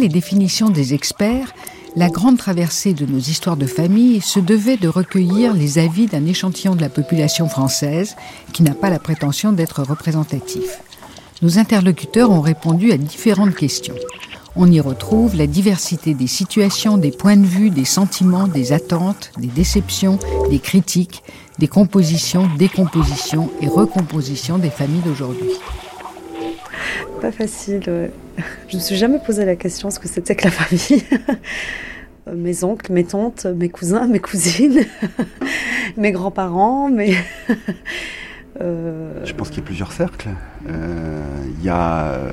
[0.00, 1.54] Les définitions des experts,
[1.94, 6.24] la grande traversée de nos histoires de famille se devait de recueillir les avis d'un
[6.24, 8.16] échantillon de la population française
[8.52, 10.80] qui n'a pas la prétention d'être représentatif.
[11.42, 13.94] Nos interlocuteurs ont répondu à différentes questions.
[14.56, 19.30] On y retrouve la diversité des situations, des points de vue, des sentiments, des attentes,
[19.38, 20.18] des déceptions,
[20.50, 21.22] des critiques,
[21.58, 25.52] des compositions, décompositions et recompositions des familles d'aujourd'hui.
[27.20, 28.10] Pas facile, ouais.
[28.68, 31.04] Je me suis jamais posé la question ce que c'était que la famille.
[32.34, 34.84] mes oncles, mes tantes, mes cousins, mes cousines,
[35.96, 37.16] mes grands-parents, mes...
[38.60, 40.28] Euh, Je pense qu'il y a plusieurs cercles.
[40.68, 41.22] Euh,
[41.56, 42.32] il y a euh,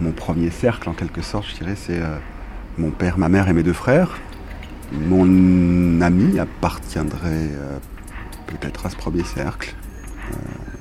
[0.00, 2.00] mon premier cercle, en quelque sorte, je dirais, c'est
[2.78, 4.18] mon père, ma mère et mes deux frères.
[4.92, 7.50] Mon ami appartiendrait
[8.46, 9.74] peut-être à ce premier cercle,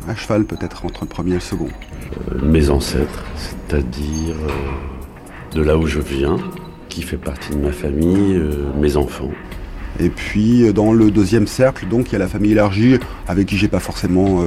[0.08, 1.70] à cheval peut-être entre le premier et le second.
[2.42, 4.36] mes ancêtres, c'est-à-dire
[5.54, 6.38] de là où je viens,
[6.90, 8.42] qui fait partie de ma famille,
[8.80, 9.32] mes enfants.
[10.00, 13.58] Et puis dans le deuxième cercle, donc il y a la famille élargie avec qui
[13.58, 14.44] j'ai pas forcément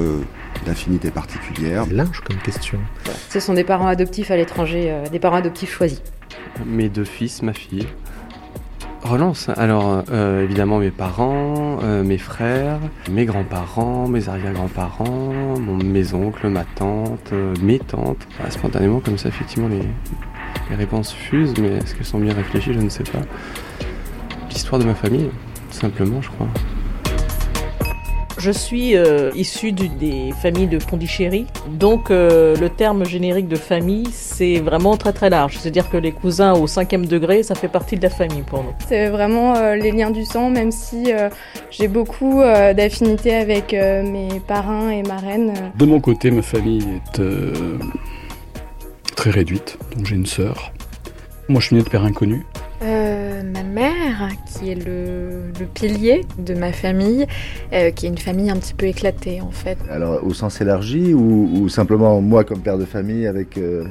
[0.65, 1.85] d'affinité particulière.
[1.91, 2.79] Large comme question.
[3.29, 6.01] Ce sont des parents adoptifs à l'étranger, des parents adoptifs choisis.
[6.65, 7.87] Mes deux fils, ma fille.
[9.05, 9.49] Relance.
[9.55, 12.79] Alors, euh, évidemment, mes parents, euh, mes frères,
[13.11, 18.27] mes grands-parents, mes arrière-grands-parents, mes oncles, ma tante, euh, mes tantes.
[18.49, 19.83] spontanément, comme ça, effectivement, les,
[20.71, 23.21] les réponses fusent, mais est-ce qu'elles sont bien réfléchies Je ne sais pas.
[24.49, 25.29] L'histoire de ma famille,
[25.69, 26.47] simplement, je crois.
[28.37, 34.07] Je suis euh, issue des familles de Pondichéry, donc euh, le terme générique de famille,
[34.11, 35.57] c'est vraiment très très large.
[35.57, 38.73] C'est-à-dire que les cousins au cinquième degré, ça fait partie de la famille pour nous.
[38.87, 41.13] C'est vraiment euh, les liens du sang, même si
[41.71, 45.53] j'ai beaucoup d'affinités avec mes parrains et marraines.
[45.77, 46.83] De mon côté, ma famille
[47.15, 47.21] est
[49.15, 50.73] très réduite, donc j'ai une sœur.
[51.47, 52.45] Moi, je suis né de père inconnu.
[52.81, 57.25] Euh, ma mère, qui est le, pilier de ma famille,
[57.73, 59.77] euh, qui est une famille un petit peu éclatée en fait.
[59.89, 63.57] Alors au sens élargi ou, simplement moi comme père de famille avec...
[63.57, 63.85] Euh,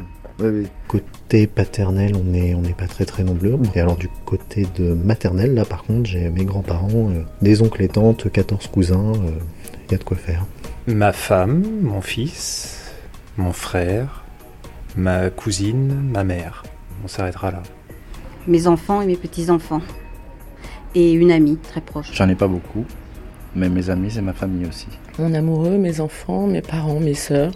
[0.88, 3.56] côté paternel, on n'est on pas très très nombreux.
[3.76, 7.10] Et alors du côté de maternel, là par contre, j'ai mes grands-parents,
[7.40, 9.12] des oncles et tantes, 14 cousins,
[9.86, 10.44] il y a de quoi faire.
[10.88, 12.92] Ma femme, mon fils,
[13.36, 14.24] mon frère,
[14.96, 16.64] ma cousine, ma mère.
[17.04, 17.62] On s'arrêtera là
[18.46, 19.82] mes enfants et mes petits-enfants.
[20.94, 22.10] Et une amie très proche.
[22.12, 22.84] J'en ai pas beaucoup,
[23.56, 24.86] mais mes amis, c'est ma famille aussi.
[25.18, 27.52] Mon amoureux, mes enfants, mes parents, mes sœurs,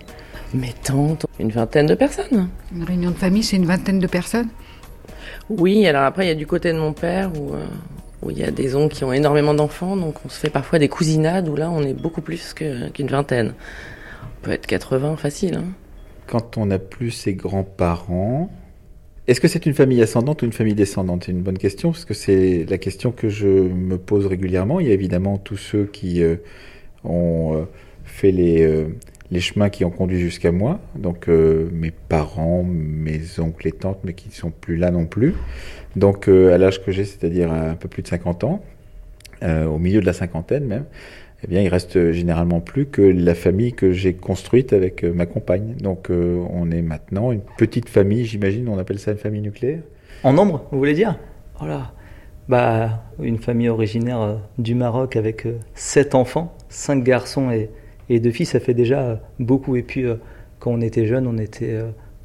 [0.54, 2.48] mes tantes, une vingtaine de personnes.
[2.74, 4.48] Une réunion de famille, c'est une vingtaine de personnes?
[5.50, 7.64] Oui, alors après, il y a du côté de mon père où, euh,
[8.22, 10.78] où il y a des oncles qui ont énormément d'enfants, donc on se fait parfois
[10.78, 13.54] des cousinades où là, on est beaucoup plus qu'une vingtaine.
[14.22, 15.56] On peut être 80 facile.
[15.56, 15.64] Hein.
[16.26, 18.50] Quand on n'a plus ses grands-parents,
[19.28, 21.24] est-ce que c'est une famille ascendante ou une famille descendante?
[21.26, 24.80] C'est une bonne question, parce que c'est la question que je me pose régulièrement.
[24.80, 26.36] Il y a évidemment tous ceux qui euh,
[27.04, 27.64] ont euh,
[28.04, 28.86] fait les, euh,
[29.30, 34.14] les chemins qui ont conduit jusqu'à moi, donc mes parents, mes oncles et tantes, mais
[34.14, 35.34] qui ne sont plus là non plus.
[35.94, 38.62] Donc à l'âge que j'ai, c'est-à-dire un peu plus de 50 ans,
[39.42, 40.86] au milieu de la cinquantaine même,
[41.44, 45.26] eh bien, il reste généralement plus que la famille que j'ai construite avec euh, ma
[45.26, 45.76] compagne.
[45.80, 49.82] Donc, euh, on est maintenant une petite famille, j'imagine, on appelle ça une famille nucléaire.
[50.24, 51.16] En nombre, vous voulez dire?
[51.60, 51.92] Voilà.
[52.48, 57.70] Bah, une famille originaire euh, du Maroc avec sept enfants, cinq garçons et,
[58.08, 59.76] et deux filles, ça fait déjà beaucoup.
[59.76, 60.06] Et puis,
[60.58, 61.78] quand on était jeune, on était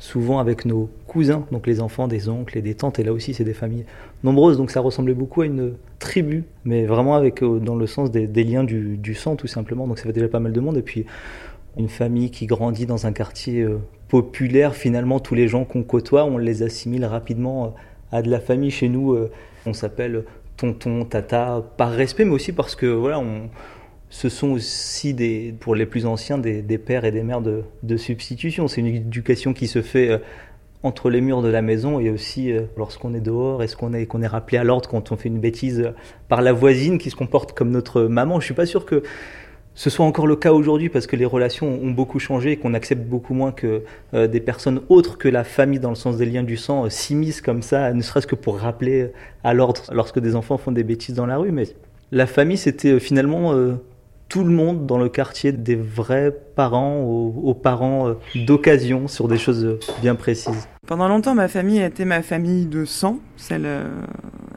[0.03, 3.33] souvent avec nos cousins, donc les enfants des oncles et des tantes, et là aussi
[3.33, 3.85] c'est des familles
[4.25, 8.11] nombreuses, donc ça ressemblait beaucoup à une tribu, mais vraiment avec euh, dans le sens
[8.11, 10.81] des, liens du, sang tout simplement, donc ça fait déjà pas mal de monde, et
[10.81, 11.05] puis
[11.77, 13.79] une famille qui grandit dans un quartier euh,
[14.09, 18.41] populaire, finalement tous les gens qu'on côtoie, on les assimile rapidement euh, à de la
[18.41, 18.71] famille.
[18.71, 19.17] Chez nous,
[19.65, 20.25] on s'appelle
[20.57, 23.49] tonton, tata, par respect, mais aussi parce que voilà, on,
[24.14, 28.68] ce sont aussi des, pour les plus anciens des, pères et des mères de, substitution.
[28.68, 30.18] C'est une éducation qui se fait euh,
[30.84, 34.05] entre les murs de la maison et aussi euh, lorsqu'on est dehors, est-ce qu'on est,
[34.05, 35.95] qu'on est rappelé à l'ordre quand on fait une bêtise euh,
[36.30, 38.39] par la voisine qui se comporte comme notre maman.
[38.39, 39.01] Je suis pas sûr que
[39.74, 42.76] ce soit encore le cas aujourd'hui parce que les relations ont beaucoup changé et qu'on
[42.76, 43.82] accepte beaucoup moins que
[44.14, 47.64] des personnes autres que la famille dans le sens des liens du sang s'immiscent comme
[47.64, 49.07] ça, ne serait-ce que pour rappeler
[49.43, 51.51] à l'ordre lorsque des enfants font des bêtises dans la rue.
[51.51, 51.64] Mais
[52.11, 53.51] la famille, c'était finalement
[54.34, 59.38] tout le monde dans le quartier, des vrais parents aux, parents euh, d'occasion sur des
[59.38, 60.67] choses euh, bien précises.
[60.88, 63.88] Pendant longtemps, ma famille a été ma famille de sang, celle euh,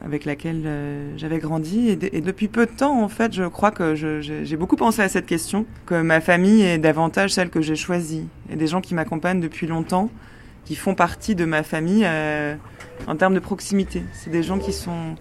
[0.03, 0.67] avec laquelle
[1.15, 1.89] j'avais grandi.
[1.89, 5.27] Et, depuis peu de temps, en fait, je crois que j'ai beaucoup pensé à cette
[5.27, 8.25] question, que ma famille est davantage celle que j'ai choisie.
[8.51, 10.09] Et des gens qui m'accompagnent depuis longtemps,
[10.65, 12.07] qui font partie de ma famille
[13.05, 14.01] en termes de proximité.
[14.13, 15.13] C'est des gens qui sont,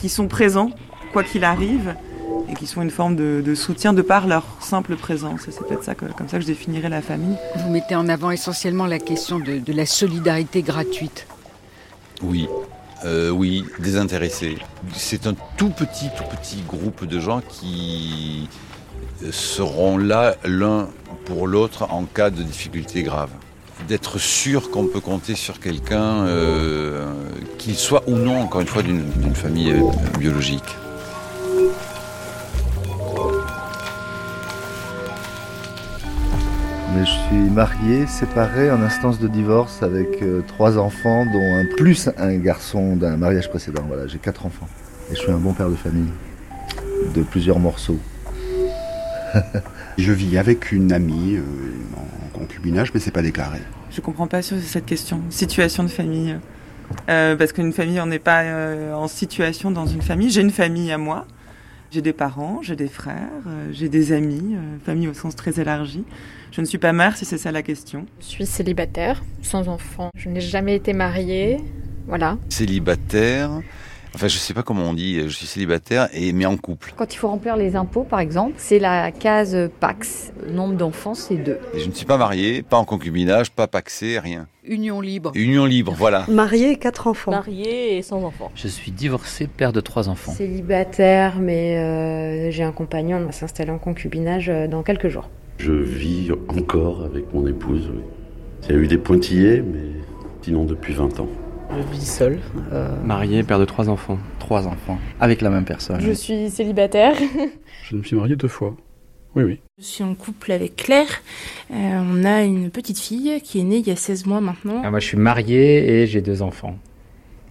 [0.00, 0.70] qui sont présents,
[1.12, 1.94] quoi qu'il arrive
[2.48, 5.42] et qui sont une forme de, soutien de par leur simple présence.
[5.50, 7.36] c'est peut-être ça comme ça que je définirais la famille.
[7.56, 11.26] Vous mettez en avant essentiellement la question de, la solidarité gratuite.
[12.22, 12.48] Oui,
[13.04, 14.58] euh, oui, désintéressé.
[14.94, 18.48] C'est un tout petit, tout petit groupe de gens qui
[19.30, 20.88] seront là l'un
[21.26, 23.30] pour l'autre en cas de difficulté grave.
[23.88, 27.06] D'être sûr qu'on peut compter sur quelqu'un, euh,
[27.58, 29.82] qu'il soit ou non, encore une fois, d'une famille euh,
[30.18, 30.76] biologique.
[36.94, 41.64] Mais je suis marié, séparé, en instance de divorce avec euh, trois enfants, dont un
[41.76, 43.82] plus un garçon d'un mariage précédent.
[43.86, 44.68] Voilà, j'ai quatre enfants.
[45.10, 46.10] Et je suis un bon père de famille,
[47.14, 47.98] de plusieurs morceaux.
[49.98, 51.42] Je vis avec une amie euh,
[51.96, 53.58] en concubinage, mais c'est pas déclaré.
[53.90, 55.20] Je comprends pas sur cette question.
[55.30, 56.36] Situation de famille.
[57.08, 60.30] Euh, parce qu'une famille, on n'est pas euh, en situation dans une famille.
[60.30, 61.26] J'ai une famille à moi.
[61.92, 65.60] J'ai des parents, j'ai des frères, euh, j'ai des amis, euh, famille au sens très
[65.60, 66.04] élargi.
[66.52, 68.06] Je ne suis pas mère si c'est ça la question.
[68.20, 70.10] Je suis célibataire, sans enfant.
[70.14, 71.58] Je n'ai jamais été mariée.
[72.06, 72.38] Voilà.
[72.48, 73.50] Célibataire.
[74.14, 75.20] Enfin, je sais pas comment on dit.
[75.20, 76.94] Je suis célibataire et mais en couple.
[76.96, 80.32] Quand il faut remplir les impôts, par exemple, c'est la case Pax.
[80.44, 81.58] Le nombre d'enfants, c'est deux.
[81.74, 84.46] Et je ne suis pas marié, pas en concubinage, pas paxé, rien.
[84.64, 85.32] Union libre.
[85.34, 86.26] Union libre, voilà.
[86.28, 87.30] Marié et quatre enfants.
[87.30, 88.50] Marié et sans enfants.
[88.54, 90.32] Je suis divorcé, père de trois enfants.
[90.32, 93.18] Célibataire, mais euh, j'ai un compagnon.
[93.18, 95.28] On va s'installer en concubinage euh, dans quelques jours.
[95.58, 97.90] Je vis encore avec mon épouse.
[97.94, 98.02] Oui.
[98.68, 100.02] Il y a eu des pointillés, mais
[100.42, 101.28] sinon depuis 20 ans.
[101.72, 102.40] Je vis seul.
[102.72, 102.96] Euh...
[103.04, 104.18] Marié, père de trois enfants.
[104.38, 106.00] Trois enfants, avec la même personne.
[106.00, 107.14] Je suis célibataire.
[107.84, 108.76] Je me suis marié deux fois.
[109.36, 109.60] Oui, oui.
[109.78, 111.22] Je suis en couple avec Claire.
[111.70, 114.82] Euh, on a une petite fille qui est née il y a 16 mois maintenant.
[114.84, 116.76] Ah, moi, je suis marié et j'ai deux enfants.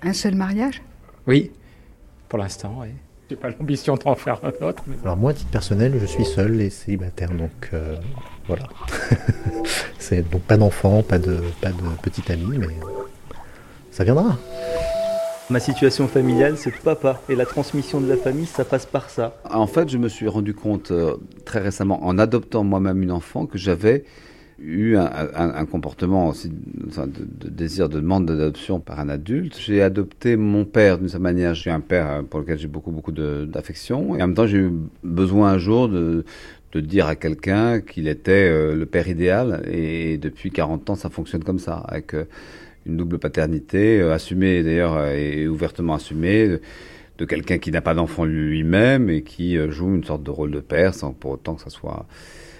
[0.01, 0.81] Un seul mariage?
[1.25, 1.51] Oui,
[2.27, 2.89] pour l'instant, oui.
[3.29, 4.83] J'ai pas l'ambition d'en faire un autre.
[4.87, 4.95] Mais...
[5.03, 7.95] Alors moi, à titre personnel, je suis seul et célibataire, donc euh,
[8.47, 8.63] voilà.
[9.99, 12.67] C'est donc pas d'enfant, pas de, pas de petite amie, mais
[13.91, 14.37] ça viendra.
[15.49, 17.19] Ma situation familiale, c'est papa.
[17.27, 19.35] Et la transmission de la famille, ça passe par ça.
[19.49, 23.47] En fait, je me suis rendu compte euh, très récemment, en adoptant moi-même une enfant,
[23.47, 24.03] que j'avais
[24.61, 26.51] eu un, un, un, comportement aussi
[26.87, 29.57] enfin, de, de, désir de demande d'adoption par un adulte.
[29.59, 31.53] J'ai adopté mon père d'une certaine manière.
[31.55, 34.71] J'ai un père pour lequel j'ai beaucoup beaucoup d'affection et en même temps j'ai eu
[35.03, 36.25] besoin un jour de,
[36.73, 41.09] de dire à quelqu'un qu'il était euh, le père idéal et depuis 40 ans ça
[41.09, 42.25] fonctionne comme ça avec euh,
[42.85, 46.59] une double paternité euh, assumée d'ailleurs et ouvertement assumée
[47.17, 50.51] de, quelqu'un qui n'a pas d'enfant lui-même et qui euh, joue une sorte de rôle
[50.51, 52.05] de père sans pour autant que ça soit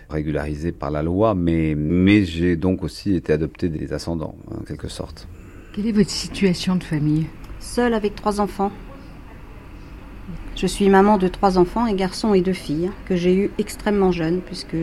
[0.09, 4.87] régularisé par la loi, mais, mais j'ai donc aussi été adopté des ascendants, en quelque
[4.87, 5.27] sorte.
[5.73, 7.27] Quelle est votre situation de famille?
[7.59, 8.71] Seule avec trois enfants.
[10.55, 14.11] Je suis maman de trois enfants, un garçon et deux filles, que j'ai eu extrêmement
[14.11, 14.75] jeune, puisque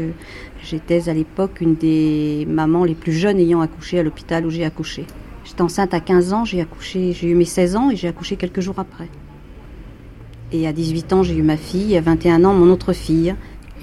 [0.63, 4.65] j'étais à l'époque une des mamans les plus jeunes ayant accouché à l'hôpital où j'ai
[4.65, 5.07] accouché.
[5.47, 8.35] J'étais enceinte à 15 ans, j'ai accouché, j'ai eu mes 16 ans et j'ai accouché
[8.37, 9.09] quelques jours après.
[10.51, 13.33] Et à 18 ans, j'ai eu ma fille, à 21 ans, mon autre fille,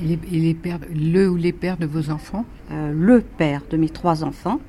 [0.02, 3.62] et les, et les pères, le ou les pères de vos enfants euh, Le père
[3.70, 4.60] de mes trois enfants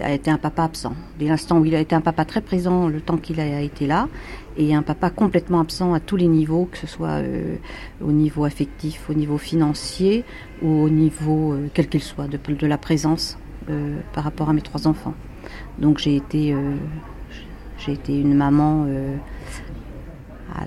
[0.00, 0.94] a été un papa absent.
[1.18, 3.86] Dès l'instant où il a été un papa très présent, le temps qu'il a été
[3.86, 4.08] là,
[4.56, 7.56] et un papa complètement absent à tous les niveaux, que ce soit euh,
[8.02, 10.24] au niveau affectif, au niveau financier,
[10.62, 13.36] ou au niveau, euh, quel qu'il soit, de, de, la présence
[14.14, 15.14] par rapport à mes trois enfants.
[15.80, 16.54] Donc j'ai été,
[17.78, 18.86] j'ai été une maman
[20.54, 20.64] à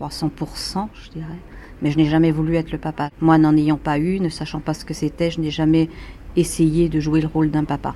[0.00, 1.38] 300%, je dirais
[1.84, 3.10] mais je n'ai jamais voulu être le papa.
[3.20, 5.88] Moi, n'en ayant pas eu, ne sachant pas ce que c'était, je n'ai jamais
[6.34, 7.94] essayé de jouer le rôle d'un papa.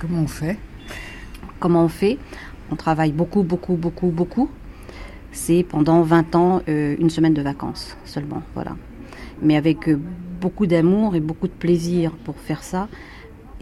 [0.00, 0.58] Comment on fait?
[1.60, 2.18] Comment on fait?
[2.72, 4.50] On travaille beaucoup, beaucoup, beaucoup, beaucoup.
[5.32, 8.76] C'est pendant 20 ans euh, une semaine de vacances seulement, voilà.
[9.42, 9.98] Mais avec euh,
[10.40, 12.88] beaucoup d'amour et beaucoup de plaisir pour faire ça.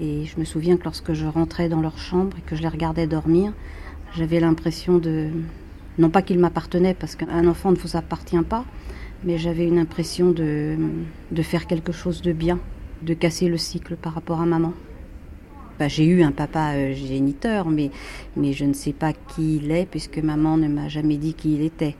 [0.01, 2.69] Et je me souviens que lorsque je rentrais dans leur chambre et que je les
[2.69, 3.53] regardais dormir,
[4.15, 5.29] j'avais l'impression de,
[5.99, 8.65] non pas qu'il m'appartenait, parce qu'un enfant ne vous appartient pas,
[9.25, 10.77] mais j'avais une impression de,
[11.33, 12.61] de faire quelque chose de bien,
[13.03, 14.73] de casser le cycle par rapport à maman.
[15.79, 17.91] Bah, j'ai eu un papa euh, géniteur, mais,
[18.37, 21.55] mais je ne sais pas qui il est, puisque maman ne m'a jamais dit qui
[21.55, 21.97] il était.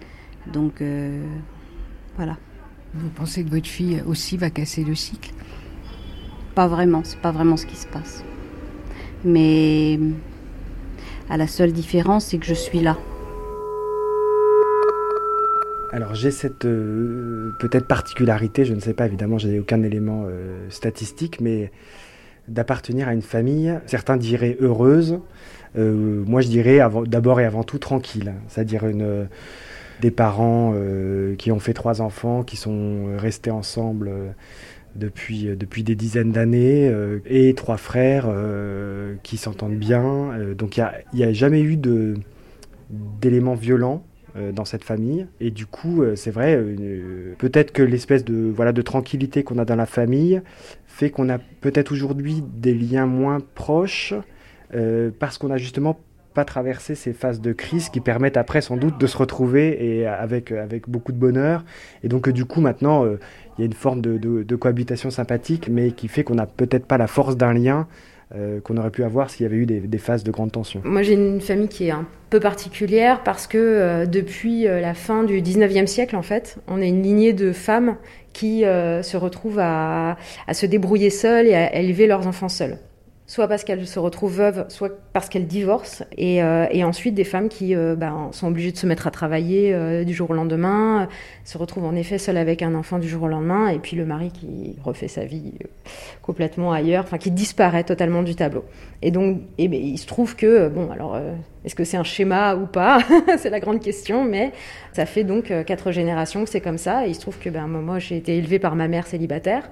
[0.53, 1.25] Donc, euh,
[2.17, 2.37] voilà.
[2.95, 5.33] Vous pensez que votre fille aussi va casser le cycle?
[6.59, 8.25] Pas vraiment, c'est pas vraiment ce qui se passe.
[9.25, 10.01] Mais
[11.31, 12.99] à la seule différence, c'est que je suis là.
[15.93, 20.25] Alors j'ai cette euh, peut-être particularité, je ne sais pas évidemment, je n'ai aucun élément
[20.27, 21.71] euh, statistique, mais
[22.49, 25.21] d'appartenir à une famille, certains diraient heureuse,
[25.77, 29.29] euh, moi je dirais d'abord et avant tout tranquille, c'est-à-dire une
[30.01, 30.75] des parents
[31.39, 34.11] qui ont fait trois enfants, qui sont restés ensemble
[34.99, 36.93] depuis, depuis des dizaines d'années,
[37.27, 38.29] et trois frères
[39.23, 40.33] qui s'entendent bien.
[40.57, 41.79] donc il n'y a, jamais eu
[42.91, 44.05] d'éléments violents
[44.53, 45.27] dans cette famille.
[45.41, 49.65] Et du coup, c'est vrai, euh, peut-être que l'espèce de, voilà, de tranquillité qu'on a
[49.65, 50.43] dans la famille
[50.87, 54.15] fait qu'on a peut-être aujourd'hui des liens moins proches
[54.75, 56.01] euh, parce qu'on a justement
[56.35, 60.07] pas traversé ces phases de crise qui permettent après sans doute de se retrouver et
[60.07, 61.65] avec, avec beaucoup de bonheur.
[62.03, 63.19] Et donc du coup maintenant, euh,
[63.59, 67.07] y a une forme de, cohabitation sympathique, mais qui fait qu'on n'a peut-être pas la
[67.07, 67.87] force d'un lien
[68.35, 70.83] euh, qu'on aurait pu avoir s'il y avait eu des, phases de grande tension.
[70.85, 74.95] Moi j'ai une famille qui est un peu particulière parce que euh, depuis euh, la
[74.95, 77.97] fin du 19e siècle en fait, on est une lignée de femmes
[78.35, 82.79] qui se retrouvent à, à, se débrouiller seules et à élever leurs enfants seules
[83.29, 87.51] soit parce qu'elles se retrouvent veuves, soit parce qu'elles divorcent, et, euh, ensuite des femmes
[87.51, 91.09] qui euh, ben, sont obligées de se mettre à travailler euh, du jour au lendemain,
[91.45, 94.07] se retrouvent en effet seules avec un enfant du jour au lendemain, et puis le
[94.07, 95.53] mari qui refait sa vie
[96.23, 98.65] complètement ailleurs, enfin qui disparaît totalement du tableau.
[99.03, 101.21] Et donc, et ben, il se trouve que, bon, alors,
[101.67, 103.01] est-ce que c'est un schéma ou pas
[103.39, 104.53] C'est la grande question, mais
[104.95, 107.67] ça fait donc quatre générations que c'est comme ça, et il se trouve que ben,
[107.67, 109.69] moi j'ai été élevée par ma mère célibataire.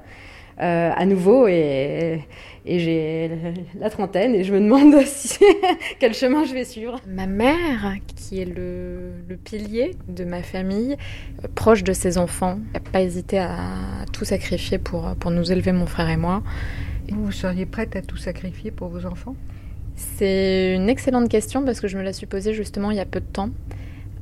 [0.59, 2.25] Euh, à nouveau et,
[2.65, 3.31] et j'ai
[3.79, 5.45] la trentaine et je me demande si,
[5.99, 6.99] quel chemin je vais suivre.
[7.07, 10.97] Ma mère, qui est le, le pilier de ma famille,
[11.45, 13.59] euh, proche de ses enfants, n'a pas hésité à
[14.15, 16.43] tout sacrifier pour, pour nous élever, mon frère et moi.
[17.11, 19.37] Vous seriez prête à tout sacrifier pour vos enfants?
[19.95, 23.07] C'est une excellente question parce que je me la suis posée justement il y a
[23.07, 23.51] peu de temps.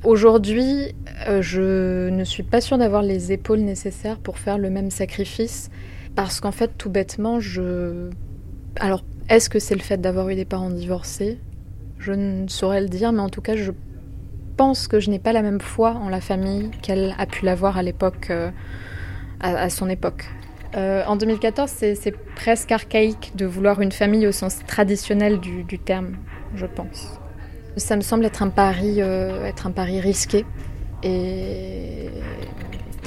[0.03, 0.95] Aujourd'hui,
[1.29, 5.71] euh, je ne suis pas sûre d'avoir les épaules nécessaires pour faire le même sacrifice.
[6.15, 8.11] Parce qu'en fait, tout bêtement, je.
[8.77, 11.39] Alors, est-ce que c'est le fait d'avoir eu des parents divorcés?
[11.99, 13.73] Je ne saurais le dire, mais en tout cas, je
[14.57, 17.77] pense que je n'ai pas la même foi en la famille qu'elle a pu l'avoir
[17.77, 18.51] à l'époque, euh,
[19.41, 20.27] à, son époque.
[20.77, 25.79] Euh, en 2014, c'est presque archaïque de vouloir une famille au sens traditionnel du, du
[25.79, 26.17] terme,
[26.55, 27.19] je pense.
[27.77, 30.45] Ça me semble être un pari, euh, être un pari risqué.
[31.03, 32.11] Et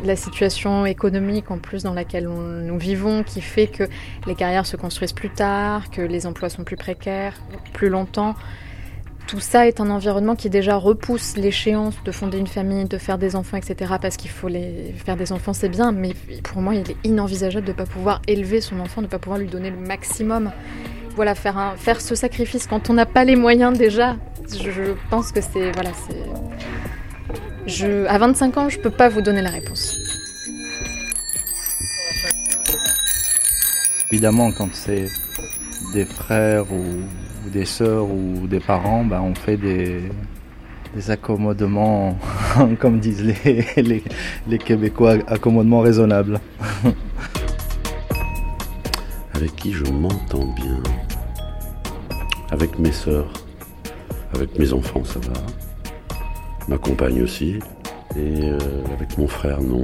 [0.05, 3.83] la situation économique en plus dans laquelle nous vivons qui fait que
[4.25, 7.33] les carrières se construisent plus tard, que les emplois sont plus précaires,
[7.73, 8.35] plus longtemps.
[9.27, 13.17] Tout ça est un environnement qui déjà repousse l'échéance de fonder une famille, de faire
[13.17, 13.95] des enfants, etc.
[14.01, 17.65] Parce qu'il faut les faire des enfants, c'est bien, mais pour moi, il est inenvisageable
[17.65, 20.51] de ne pas pouvoir élever son enfant, de ne pas pouvoir lui donner le maximum.
[21.17, 24.15] Voilà, faire, un, faire ce sacrifice quand on n'a pas les moyens déjà,
[24.49, 26.23] je, je pense que c'est voilà, c'est
[27.67, 29.95] je, à 25 ans, je peux pas vous donner la réponse.
[34.11, 35.07] Évidemment, quand c'est
[35.93, 37.01] des frères ou,
[37.45, 40.01] ou, des sœurs ou des parents, bah, on fait des,
[40.95, 42.17] des accommodements,
[42.79, 44.03] comme disent les, les,
[44.47, 46.39] les Québécois, accommodements raisonnables.
[49.33, 50.81] Avec qui je m'entends bien?
[52.49, 53.31] Avec mes sœurs,
[54.33, 55.33] avec mes enfants, ça va?
[56.67, 57.59] Ma compagne aussi,
[58.15, 58.57] et euh,
[58.93, 59.83] avec mon frère, non.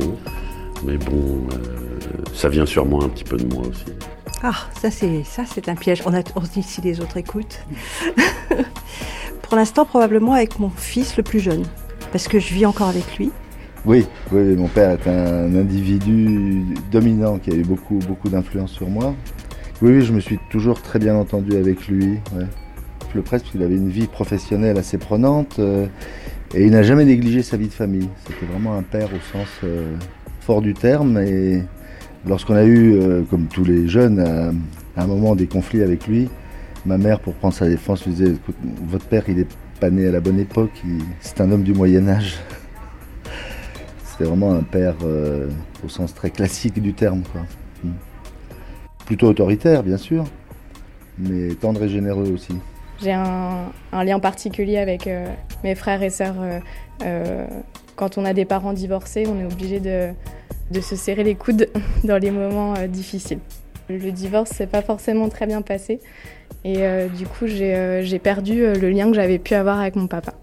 [0.85, 1.97] Mais bon, euh,
[2.33, 3.85] ça vient sûrement un petit peu de moi aussi.
[4.41, 6.03] Ah, ça c'est ça c'est un piège.
[6.05, 7.61] On, a, on se dit si les autres écoutent.
[9.41, 11.63] Pour l'instant, probablement avec mon fils le plus jeune,
[12.11, 13.31] parce que je vis encore avec lui.
[13.85, 18.87] Oui, oui, mon père est un individu dominant qui a eu beaucoup, beaucoup d'influence sur
[18.87, 19.13] moi.
[19.81, 22.19] Oui, oui, je me suis toujours très bien entendu avec lui.
[22.33, 22.47] Ouais.
[23.13, 25.57] Le presque, parce qu'il avait une vie professionnelle assez prenante.
[25.59, 25.85] Euh,
[26.55, 28.07] et il n'a jamais négligé sa vie de famille.
[28.27, 29.95] C'était vraiment un père au sens euh,
[30.41, 31.17] fort du terme.
[31.17, 31.63] Et
[32.27, 34.51] lorsqu'on a eu, euh, comme tous les jeunes, à,
[34.99, 36.29] à, un moment des conflits avec lui,
[36.85, 38.35] ma mère, pour prendre sa défense, lui disait
[38.87, 39.47] Votre père, il est
[39.79, 40.83] pas né à la bonne époque,
[41.21, 42.37] c'est un homme du Moyen-Âge.
[44.05, 45.49] C'était vraiment un père euh,
[45.83, 47.23] au sens très classique du terme.
[47.83, 47.93] Hmm.
[49.07, 50.25] Plutôt autoritaire, bien sûr,
[51.17, 52.53] mais tendre et généreux aussi.
[53.03, 55.27] J'ai un, lien particulier avec euh,
[55.63, 56.35] mes frères et sœurs.
[56.39, 56.59] Euh,
[57.03, 57.45] euh,
[57.95, 60.13] quand on a des parents divorcés, on est obligé de,
[60.81, 61.69] se serrer les coudes
[62.05, 63.39] dans les moments difficiles.
[63.89, 65.99] Le divorce s'est pas forcément très bien passé
[66.63, 66.79] et
[67.17, 70.33] du coup j'ai perdu le lien que j'avais pu avoir avec mon papa.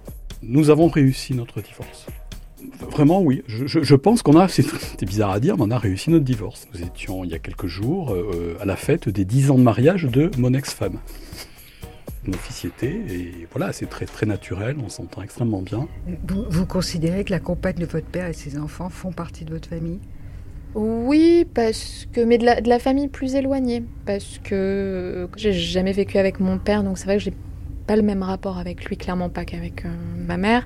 [0.42, 2.06] Nous avons réussi notre divorce.
[2.90, 3.42] Vraiment, oui.
[3.48, 6.68] Je, pense qu'on a, c'est bizarre à dire, mais on a réussi notre divorce.
[6.74, 8.14] Nous étions, il y a quelques jours,
[8.60, 10.98] à la fête des 10 ans de mariage de mon ex-femme
[12.34, 15.88] officiété et voilà, c'est très très naturel, on s'entend extrêmement bien.
[16.28, 19.52] Vous, vous, considérez que la compagne de votre père et ses enfants font partie de
[19.52, 20.00] votre famille?
[20.74, 25.92] Oui, parce que mais de la, de la famille plus éloignée, parce que j'ai jamais
[25.92, 27.34] vécu avec mon père, donc c'est vrai que j'ai
[27.86, 30.64] pas le même rapport avec lui, clairement pas qu'avec euh, ma mère.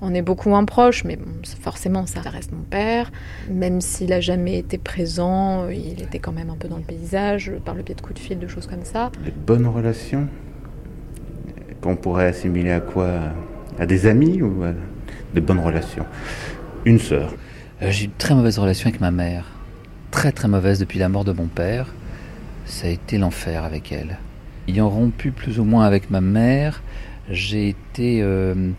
[0.00, 3.12] On est beaucoup moins proches, mais bon, forcément ça reste mon père.
[3.48, 7.52] Même s'il a jamais été présent, il était quand même un peu dans le paysage,
[7.64, 9.12] par le biais de coups de fil, de choses comme ça.
[9.24, 10.26] Les bonnes relations?
[11.84, 13.10] Qu'on pourrait assimiler à quoi?
[13.78, 14.72] À des amis ou à
[15.34, 16.06] de bonnes relations?
[16.86, 17.34] Une sœur.
[17.82, 19.44] Euh, J'ai une très mauvaise relation avec ma mère.
[20.10, 21.92] Très très mauvaise depuis la mort de mon père.
[22.64, 24.18] Ça a été l'enfer avec elle.
[24.66, 26.82] Ayant rompu plus ou moins avec ma mère,
[27.30, 28.70] j'ai été euh,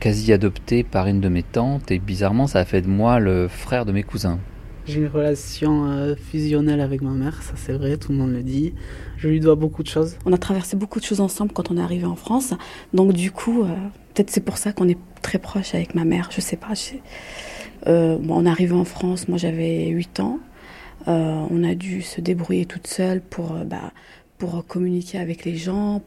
[0.00, 3.46] quasi adopté par une de mes tantes et bizarrement ça a fait de moi le
[3.46, 4.40] frère de mes cousins.
[4.86, 8.42] J'ai une relation euh, fusionnelle avec ma mère, ça c'est vrai, tout le monde le
[8.42, 8.74] dit.
[9.20, 10.16] Je lui dois beaucoup de choses.
[10.24, 12.54] On a traversé beaucoup de choses ensemble quand on est arrivé en France.
[12.94, 13.66] Donc du coup, euh,
[14.14, 16.72] peut-être c'est pour ça qu'on est très proche avec ma mère, je sais pas.
[17.86, 20.38] Euh, on est arrivé en France, moi j'avais 8 ans.
[21.06, 23.92] Euh, on a dû se débrouiller toute seule pour, bah,
[24.38, 26.00] pour communiquer avec les gens.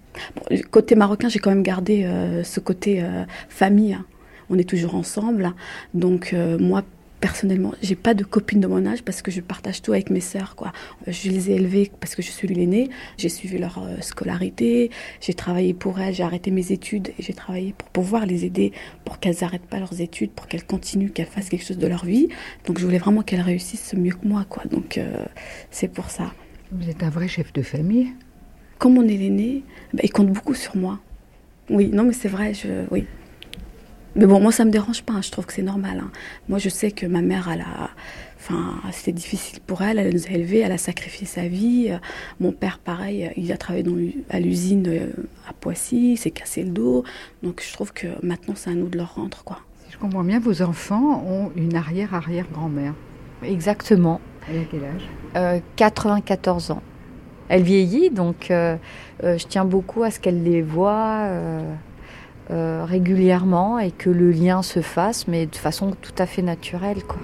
[0.71, 2.09] Côté marocain, j'ai quand même gardé
[2.43, 3.03] ce côté
[3.47, 3.93] famille.
[3.93, 4.05] hein.
[4.49, 5.53] On est toujours ensemble.
[5.93, 6.81] Donc moi,
[7.23, 10.19] personnellement, j'ai pas de copine de mon âge parce que je partage tout avec mes
[10.19, 10.57] sœurs.
[10.57, 10.73] Quoi.
[11.07, 12.89] Je les ai élevées parce que je suis l'aînée.
[13.17, 14.91] J'ai suivi leur euh, scolarité.
[15.21, 16.13] J'ai travaillé pour elles.
[16.13, 18.73] J'ai arrêté mes études et j'ai travaillé pour pouvoir les aider
[19.05, 22.03] pour qu'elles n'arrêtent pas leurs études, pour qu'elles continuent, qu'elles fassent quelque chose de leur
[22.03, 22.27] vie.
[22.65, 24.45] Donc je voulais vraiment qu'elles réussissent mieux que moi.
[24.49, 24.63] Quoi.
[24.69, 25.23] Donc euh,
[25.71, 26.33] c'est pour ça.
[26.73, 28.09] Vous êtes un vrai chef de famille
[28.79, 29.63] Comme on est l'aîné,
[29.93, 30.99] bah, il compte beaucoup sur moi.
[31.69, 33.05] Oui, non, mais c'est vrai, je, oui.
[34.15, 35.13] Mais bon, moi, ça me dérange pas.
[35.13, 35.99] hein, Je trouve que c'est normal.
[36.03, 36.11] hein.
[36.49, 37.89] Moi, je sais que ma mère, elle a,
[38.37, 39.97] enfin, c'était difficile pour elle.
[39.97, 40.59] Elle nous a élevés.
[40.59, 41.87] Elle a sacrifié sa vie.
[41.89, 41.97] Euh,
[42.39, 43.95] Mon père, pareil, il a travaillé dans
[44.29, 45.07] à l'usine euh,
[45.49, 46.13] à Poissy.
[46.13, 47.03] Il s'est cassé le dos.
[47.41, 49.59] Donc, je trouve que maintenant, c'est à nous de leur rendre, quoi.
[49.87, 52.93] Si je comprends bien, vos enfants ont une arrière-arrière-grand-mère.
[53.43, 54.21] Exactement.
[54.49, 55.09] Elle a quel âge?
[55.35, 56.81] Euh, 94 ans.
[57.49, 58.77] Elle vieillit, donc euh,
[59.23, 61.27] euh, je tiens beaucoup à ce qu'elle les voit
[62.51, 67.03] euh, régulièrement et que le lien se fasse, mais de façon tout à fait naturelle.
[67.03, 67.21] Quoi.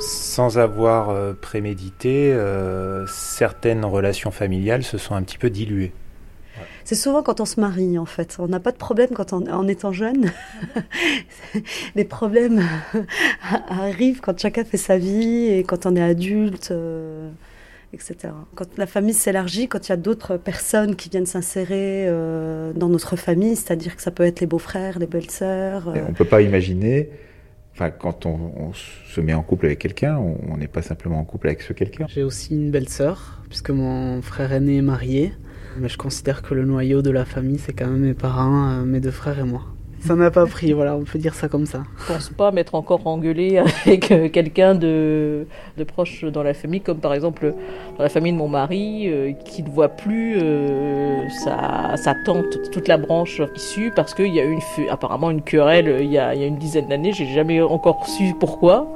[0.00, 5.92] Sans avoir euh, prémédité, euh, certaines relations familiales se sont un petit peu diluées.
[6.84, 8.36] C'est souvent quand on se marie, en fait.
[8.38, 10.32] On n'a pas de problème quand on, en étant jeune.
[11.94, 12.62] Les problèmes
[13.68, 17.30] arrivent quand chacun fait sa vie et quand on est adulte, euh,
[17.92, 18.32] etc.
[18.54, 22.88] Quand la famille s'élargit, quand il y a d'autres personnes qui viennent s'insérer euh, dans
[22.88, 25.88] notre famille, c'est-à-dire que ça peut être les beaux-frères, les belles-sœurs.
[25.88, 27.10] euh, On ne peut pas imaginer,
[27.74, 31.24] enfin, quand on, on se met en couple avec quelqu'un, on n'est pas simplement en
[31.24, 32.06] couple avec ce quelqu'un.
[32.08, 35.32] J'ai aussi une belle sœur, puisque mon frère aîné est marié.
[35.78, 38.84] Mais je considère que le noyau de la famille, c'est quand même mes parents, euh,
[38.84, 39.62] mes deux frères et moi.
[40.04, 41.84] Ça n'a pas pris, voilà, on peut dire ça comme ça.
[42.00, 45.46] Je pense pas m'être encore engueulée avec euh, quelqu'un de,
[45.78, 47.54] de proche dans la famille, comme par exemple
[47.96, 52.70] dans la famille de mon mari, euh, qui ne voit plus euh, sa, sa tante,
[52.72, 56.10] toute la branche issue, parce qu'il y a eu une, apparemment une querelle euh, il
[56.10, 57.12] y a, il y a une dizaine d'années.
[57.12, 58.88] J'ai jamais encore su pourquoi.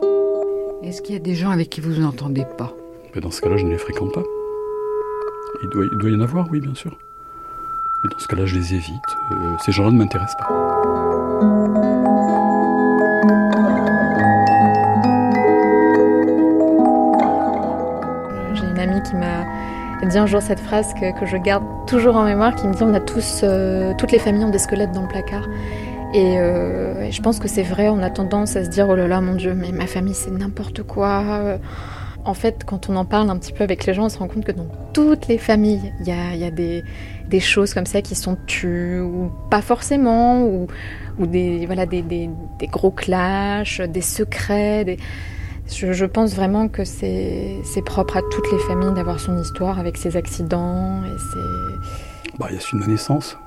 [0.82, 2.72] Est-ce qu'il y a des gens avec qui vous n'entendez pas?
[3.14, 4.24] Mais dans ce cas-là, je ne les fréquente pas.
[5.62, 6.98] Il doit, il doit y en avoir, oui, bien sûr.
[8.06, 9.02] Mais dans ce cas-là, je les évite.
[9.32, 10.46] Euh, ces gens-là ne m'intéressent pas.
[18.54, 19.44] J'ai une amie qui m'a
[20.06, 22.82] dit un jour cette phrase que, que je garde toujours en mémoire, qui me dit
[22.82, 25.48] on a tous, euh, toutes les familles ont des squelettes dans le placard.
[26.14, 28.94] Et, euh, et je pense que c'est vrai, on a tendance à se dire oh
[28.94, 31.58] là là mon Dieu, mais ma famille c'est n'importe quoi.
[32.26, 34.26] En fait, quand on en parle un petit peu avec les gens, on se rend
[34.26, 36.10] compte que dans toutes les familles, il y
[36.44, 40.66] a, des, choses comme ça qui sont tues, ou pas forcément, ou,
[41.20, 41.68] des,
[42.62, 44.96] gros clashs, des secrets.
[45.70, 50.16] Je, pense vraiment que c'est propre à toutes les familles d'avoir son histoire avec ses
[50.16, 51.00] accidents.
[52.40, 53.38] Bah, il y a celui de naissance,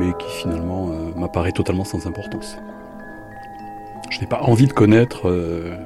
[0.00, 2.58] mais qui finalement euh, m'apparaît totalement sans importance.
[4.10, 5.76] Je n'ai pas envie de connaître euh,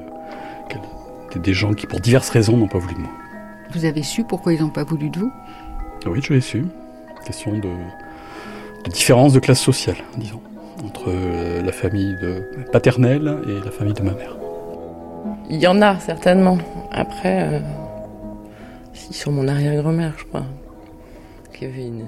[1.35, 3.11] des- des gens qui, pour diverses raisons, n'ont pas voulu de moi.
[3.72, 5.33] Vous avez su pourquoi ils n'ont pas voulu de vous?
[6.07, 6.64] Oui, je l'ai su.
[7.24, 7.61] Question de,
[8.85, 10.41] de différence de classe sociale, disons,
[10.85, 14.37] entre euh, la famille de paternelle et la famille de ma mère.
[15.49, 16.59] Il y en a certainement.
[16.91, 17.61] Après, euh,
[18.93, 20.45] si sur mon arrière-grand-mère, je crois,
[21.53, 22.05] qu'il y avait une.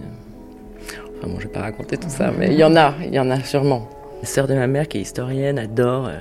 [1.19, 3.19] Enfin bon, je vais pas raconter tout ça, mais il y en a, il y
[3.21, 3.89] en a sûrement.
[4.21, 6.19] La sœur de ma mère, qui est historienne, adore euh,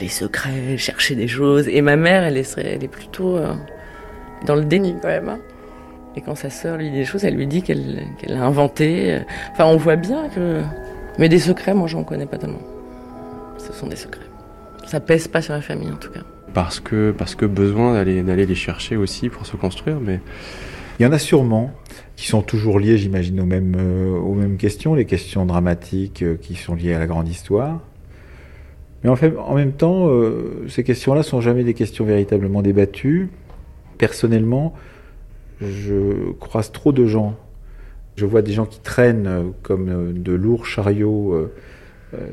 [0.00, 1.68] les secrets, chercher des choses.
[1.68, 3.52] Et ma mère, elle est, elle est plutôt euh,
[4.46, 5.28] dans le déni quand même.
[5.28, 5.38] hein.
[6.16, 9.12] Et quand sa sœur lui dit des choses, elle lui dit qu'elle qu'elle a inventé.
[9.14, 9.20] euh,
[9.52, 10.62] Enfin, on voit bien que.
[11.18, 12.62] Mais des secrets, moi, j'en connais pas tellement.
[13.58, 14.22] Ce sont des secrets.
[14.86, 16.20] Ça pèse pas sur la famille, en tout cas.
[16.54, 20.20] Parce que, parce que besoin d'aller, d'aller les chercher aussi pour se construire, mais
[20.98, 21.70] Il y en a sûrement
[22.16, 26.36] qui sont toujours liés, j'imagine, aux mêmes, euh, aux mêmes questions, les questions dramatiques euh,
[26.40, 27.80] qui sont liées à la grande histoire.
[29.02, 33.30] Mais en, fait, en même temps, euh, ces questions-là sont jamais des questions véritablement débattues.
[33.96, 34.74] Personnellement,
[35.60, 37.36] je croise trop de gens.
[38.16, 41.48] Je vois des gens qui traînent euh, comme euh, de lourds chariots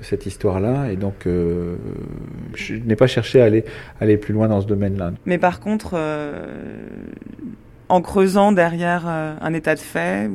[0.01, 3.66] cette histoire-là, et donc je n'ai pas cherché à aller,
[3.99, 5.11] aller plus loin dans ce domaine-là.
[5.26, 5.99] Mais par contre,
[7.89, 10.30] en creusant derrière un état de fait,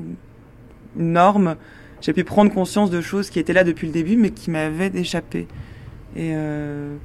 [0.98, 1.56] une norme,
[2.02, 4.92] j'ai pu prendre conscience de choses qui étaient là depuis le début, mais qui m'avaient
[4.94, 5.48] échappé.
[6.16, 6.96] Et, euh,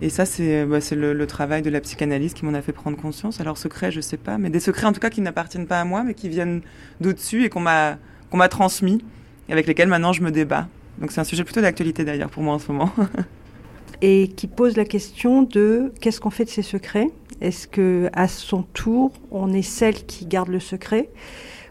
[0.00, 2.96] Et ça, c'est bah, le, le, travail de la psychanalyse qui m'en a fait prendre
[2.96, 3.40] conscience.
[3.40, 5.84] Alors, secret, je sais pas, mais des secrets en tout cas qui n'appartiennent pas à
[5.84, 6.62] moi, mais qui viennent
[7.00, 7.98] d'au-dessus et qu'on m'a
[8.30, 9.04] qu'on m'a transmis,
[9.48, 10.66] et avec lesquels maintenant je me débat.
[10.98, 12.90] Donc, c'est un sujet plutôt d'actualité d'ailleurs pour moi en ce moment.
[14.02, 17.08] et qui pose la question de qu'est-ce qu'on fait de ces secrets?
[17.40, 21.10] Est-ce que à son tour, on est celle qui garde le secret?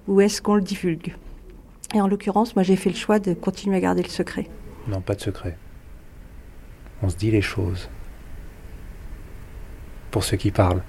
[0.07, 1.15] Ou est-ce qu'on le divulgue?
[1.93, 4.47] Et en l'occurrence, moi j'ai fait le choix de continuer à garder le secret.
[4.87, 5.57] Non, pas de secret.
[7.03, 7.89] On se dit les choses.
[10.11, 10.83] Pour ceux qui parlent.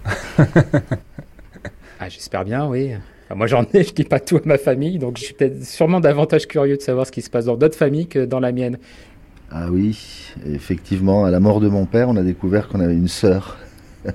[2.00, 2.92] ah, j'espère bien, oui.
[3.34, 6.00] moi j'en ai, je dis pas tout à ma famille, donc je suis peut-être sûrement
[6.00, 8.78] davantage curieux de savoir ce qui se passe dans d'autres familles que dans la mienne.
[9.50, 13.08] Ah oui, effectivement, à la mort de mon père, on a découvert qu'on avait une
[13.08, 13.58] sœur.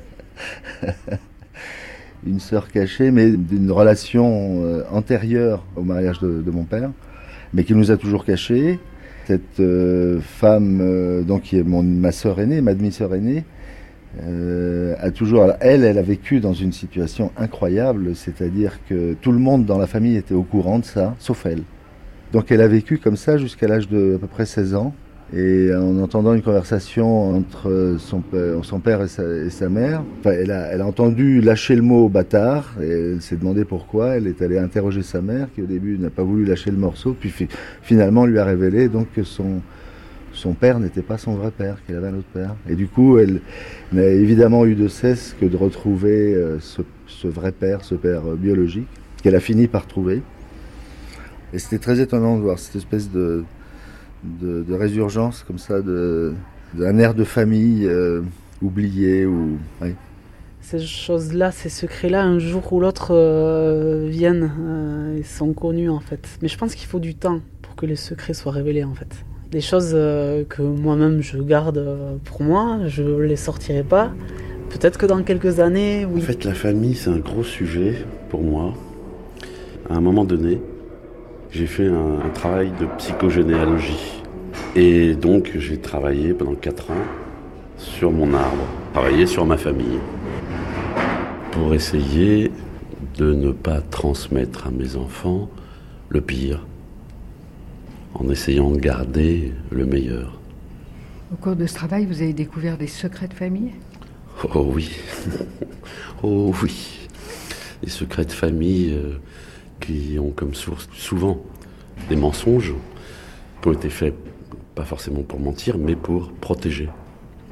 [2.26, 6.89] une sœur cachée, mais d'une relation euh, antérieure au mariage de, mon père,
[7.54, 8.80] mais qui nous a toujours cachés.
[9.28, 13.43] Cette euh, femme, euh, donc qui est ma sœur aînée, ma demi-sœur aînée,
[14.19, 19.65] a toujours, elle, elle a vécu dans une situation incroyable, c'est-à-dire que tout le monde
[19.65, 21.63] dans la famille était au courant de ça, sauf elle.
[22.32, 24.93] Donc elle a vécu comme ça jusqu'à l'âge de à peu près 16 ans.
[25.36, 28.21] Et en entendant une conversation entre son,
[28.80, 33.65] père et sa, mère, elle, a, entendu lâcher le mot bâtard, et elle s'est demandé
[33.65, 34.15] pourquoi.
[34.15, 37.13] Elle est allée interroger sa mère, qui au début n'a pas voulu lâcher le morceau,
[37.19, 37.34] puis
[37.82, 39.61] finalement lui a révélé donc que son,
[40.57, 42.55] père n'était pas son vrai père, qu'il avait un autre père.
[42.69, 43.41] Et du coup, elle
[43.91, 48.21] n'a évidemment eu de cesse que de retrouver euh, ce, ce vrai père, ce père
[48.25, 48.88] euh, biologique,
[49.21, 50.21] qu'elle a fini par trouver.
[51.51, 53.43] Et c'était très étonnant de voir cette espèce de
[54.24, 58.22] de, résurgence comme ça, d'un air de famille euh,
[58.61, 59.26] oublié.
[59.26, 59.57] Ou,
[60.61, 65.99] Ces choses-là, ces secrets-là, un jour ou l'autre euh, viennent euh, et sont connus en
[65.99, 66.28] fait.
[66.41, 69.26] Mais je pense qu'il faut du temps pour que les secrets soient révélés en fait.
[69.51, 74.11] Des choses que moi-même je garde pour moi, je ne les sortirai pas.
[74.70, 76.22] Peut-être que dans quelques années, oui.
[76.22, 78.74] En fait, la famille, c'est un gros sujet pour moi.
[79.89, 80.59] À un moment donné,
[81.52, 84.24] j'ai fait un, un, travail de psychogénéalogie.
[84.76, 87.06] Et donc j'ai travaillé pendant 4 ans
[87.78, 90.00] sur mon arbre, travaillé sur ma famille,
[91.52, 92.52] pour essayer
[93.18, 95.50] de ne pas transmettre à mes enfants
[96.10, 96.66] le pire,
[98.14, 100.39] en essayant de garder le meilleur.
[101.32, 103.72] Au cours de ce travail, vous avez découvert des secrets de famille?
[104.54, 104.91] Oh oui,
[106.24, 107.08] oh oui,
[107.84, 108.93] des secrets de famille.
[108.93, 109.18] Euh,
[109.80, 111.41] qui ont comme source souvent
[112.09, 112.73] des mensonges
[113.61, 114.13] qui ont été faits
[114.75, 116.88] pas forcément pour mentir, mais pour protéger.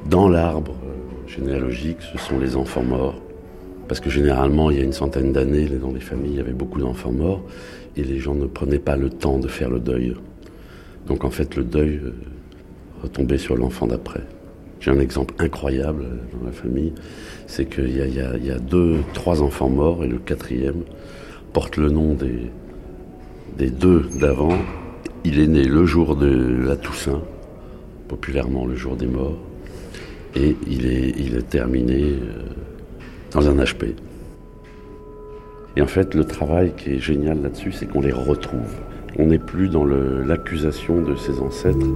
[0.08, 3.20] Dans l'arbre euh, généalogique, ce sont les enfants morts.
[3.88, 6.54] Parce que généralement, il y a une centaine d'années, dans les familles, il y avait
[6.54, 7.42] beaucoup d'enfants morts,
[7.98, 10.14] et les gens ne prenaient pas le temps de faire le deuil.
[11.08, 12.14] Donc en fait, le deuil euh,
[13.02, 14.22] retombait sur l'enfant d'après.
[14.80, 16.94] J'ai un exemple incroyable euh, dans la famille,
[17.48, 20.84] c'est qu'il y, y, a deux, trois enfants morts, et le quatrième
[21.56, 22.52] porte le nom des,
[23.58, 24.58] des deux d'avant.
[25.24, 26.28] Il est né le jour de
[26.68, 27.22] la Toussaint,
[28.10, 29.40] populairement le jour des morts,
[30.36, 32.44] et il est, il est terminé euh,
[33.32, 33.96] dans un HP.
[35.78, 38.76] Et en fait, le travail qui est génial là-dessus, c'est qu'on les retrouve.
[39.18, 41.88] On n'est plus dans l'accusation de ses ancêtres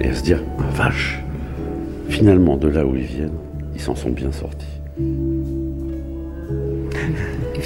[0.00, 1.18] et à se dire, ah, vache,
[2.10, 3.38] finalement, de là où ils viennent,
[3.74, 4.66] ils s'en sont bien sortis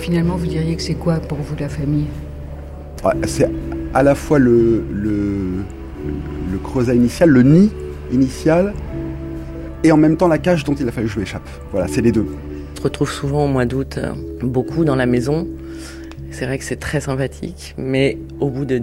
[0.07, 2.07] finalement, vous diriez que c'est quoi pour vous la famille?
[3.27, 3.51] C'est
[3.93, 5.65] à la fois le, le,
[6.53, 7.73] le creuset initial, le nid
[8.13, 8.73] initial,
[9.83, 11.49] et en même temps la cage dont il a fallu que je m'échappe.
[11.73, 12.25] Voilà, c'est les deux.
[12.73, 15.49] On se retrouve souvent au mois d'août, euh, beaucoup dans la maison.
[16.31, 18.79] C'est vrai que c'est très sympathique, mais au bout de,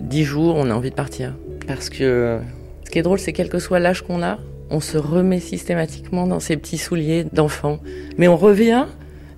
[0.00, 1.34] dix jours, on a envie de partir.
[1.66, 2.40] Parce que
[2.84, 4.38] ce qui est drôle, c'est quel que soit l'âge qu'on a,
[4.68, 7.78] on se remet systématiquement dans ses petits souliers d'enfant.
[8.18, 8.84] Mais on revient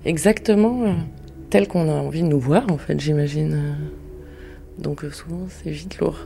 [0.03, 0.93] exactement
[1.51, 3.75] euh, tel qu'on a envie de nous voir, en fait, j'imagine.
[4.77, 6.17] Donc euh, souvent, c'est vite lourd.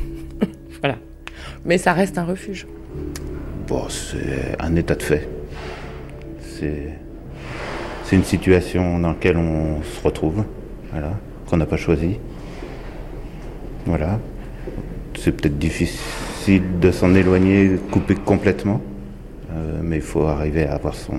[0.80, 0.96] voilà.
[1.64, 2.66] Mais ça reste un refuge.
[3.68, 5.28] Bon, c'est un état de fait.
[6.40, 6.88] C'est,
[8.04, 10.44] c'est une situation dans laquelle on se retrouve,
[10.90, 11.12] voilà,
[11.48, 12.18] qu'on n'a pas choisi.
[13.86, 14.18] Voilà.
[15.18, 18.80] C'est peut-être difficile de s'en éloigner, couper complètement,
[19.52, 21.18] euh, mais il faut arriver à avoir son,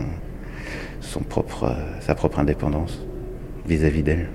[0.99, 2.99] son propre, sa propre indépendance
[3.68, 4.30] vis-à-vis d'elle.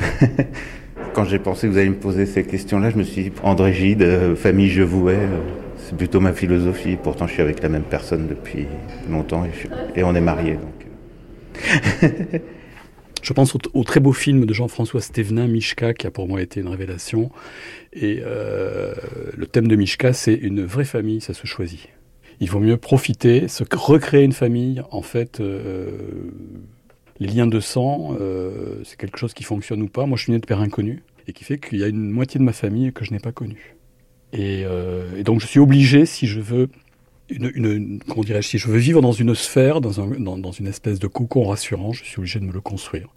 [1.14, 3.72] Quand j'ai pensé que vous alliez me poser ces questions-là, je me suis dit, André
[3.72, 5.40] Gide, euh, famille je vouais, euh,
[5.78, 6.96] c'est plutôt ma philosophie.
[7.02, 8.66] Pourtant, je suis avec la même personne depuis
[9.10, 9.44] longtemps
[9.94, 10.58] et, on est mariés.
[12.02, 12.38] Euh.
[13.22, 16.60] Je pense au, très beau film de Jean-François Stévenin, Mishka, qui a pour moi été
[16.60, 17.32] une révélation.
[17.92, 21.88] Et le thème de Mishka, c'est une vraie famille, ça se choisit.
[22.40, 24.82] Il vaut mieux profiter, se recréer une famille.
[24.90, 25.90] En fait, euh,
[27.20, 30.06] les liens de sang, euh, c'est quelque chose qui fonctionne ou pas.
[30.06, 32.38] Moi, je suis né de père inconnu et qui fait qu'il y a une moitié
[32.38, 33.76] de ma famille que je n'ai pas connue.
[34.32, 36.68] Et, euh, donc, je suis obligé, si je veux,
[37.30, 38.00] une,
[38.42, 42.18] si je veux vivre dans une sphère, dans une espèce de cocon rassurant, je suis
[42.18, 43.08] obligé de me le construire.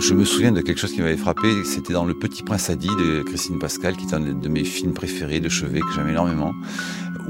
[0.00, 2.88] Je me souviens de quelque chose qui m'avait frappé, c'était dans Le Petit Prince Adi
[2.88, 6.54] de Christine Pascal, qui est un de mes films préférés de chevet que j'aime énormément.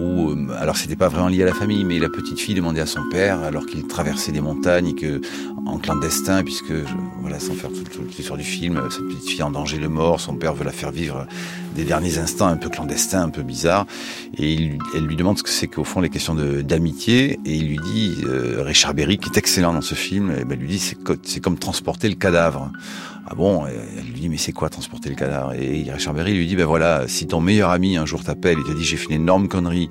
[0.01, 2.87] Euh, alors c'était pas vraiment lié à la famille, mais la petite fille demandait à
[2.87, 5.21] son père, alors qu'il traversait des montagnes et que
[5.67, 6.73] en clandestin, puisque
[7.21, 10.21] voilà, sans faire toute tout l'histoire du film, cette petite fille en danger de mort,
[10.21, 11.27] son père veut la faire vivre
[11.75, 13.87] des derniers instants un peu clandestins, un peu bizarres,
[14.37, 17.69] et il, elle lui demande ce que c'est qu'au fond les questions d'amitié, et il
[17.69, 20.79] lui dit, euh, Richard Berry, qui est excellent dans ce film, et ben, lui dit
[20.79, 22.71] c'est comme transporter le cadavre.
[23.33, 25.53] Ah bon Elle lui dit mais c'est quoi transporter le cadavre?
[25.53, 28.65] Et Richard Berry lui dit ben voilà si ton meilleur ami un jour t'appelle et
[28.65, 29.89] te dit j'ai fait une énorme connerie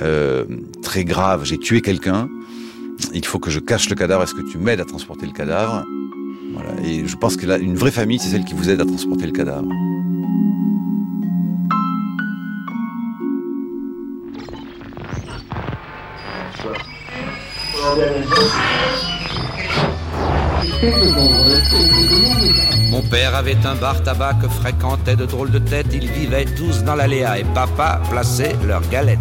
[0.00, 0.46] euh,
[0.82, 2.30] très grave, j'ai tué quelqu'un,
[3.12, 4.22] il faut que je cache le cadavre.
[4.22, 5.84] Est-ce que tu m'aides à transporter le cadavre?
[6.82, 9.26] Et je pense que là une vraie famille c'est celle qui vous aide à transporter
[9.26, 9.68] le cadavre.
[22.90, 25.92] Mon père avait un bar tabac que fréquentaient de drôles de têtes.
[25.92, 29.18] Ils vivaient tous dans l'aléa et papa plaçait leurs galettes.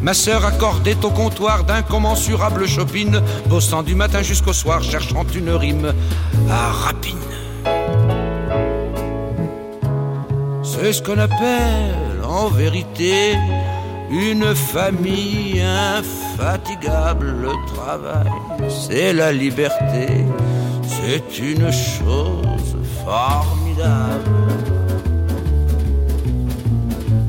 [0.00, 5.92] Ma sœur accordait au comptoir d'incommensurables chopines, bossant du matin jusqu'au soir, cherchant une rime
[6.48, 7.18] à rapine.
[10.62, 13.34] C'est ce qu'on appelle en vérité
[14.10, 17.34] une famille infatigable.
[17.42, 18.30] Le travail,
[18.68, 20.06] c'est la liberté,
[20.82, 24.30] c'est une chose formidable.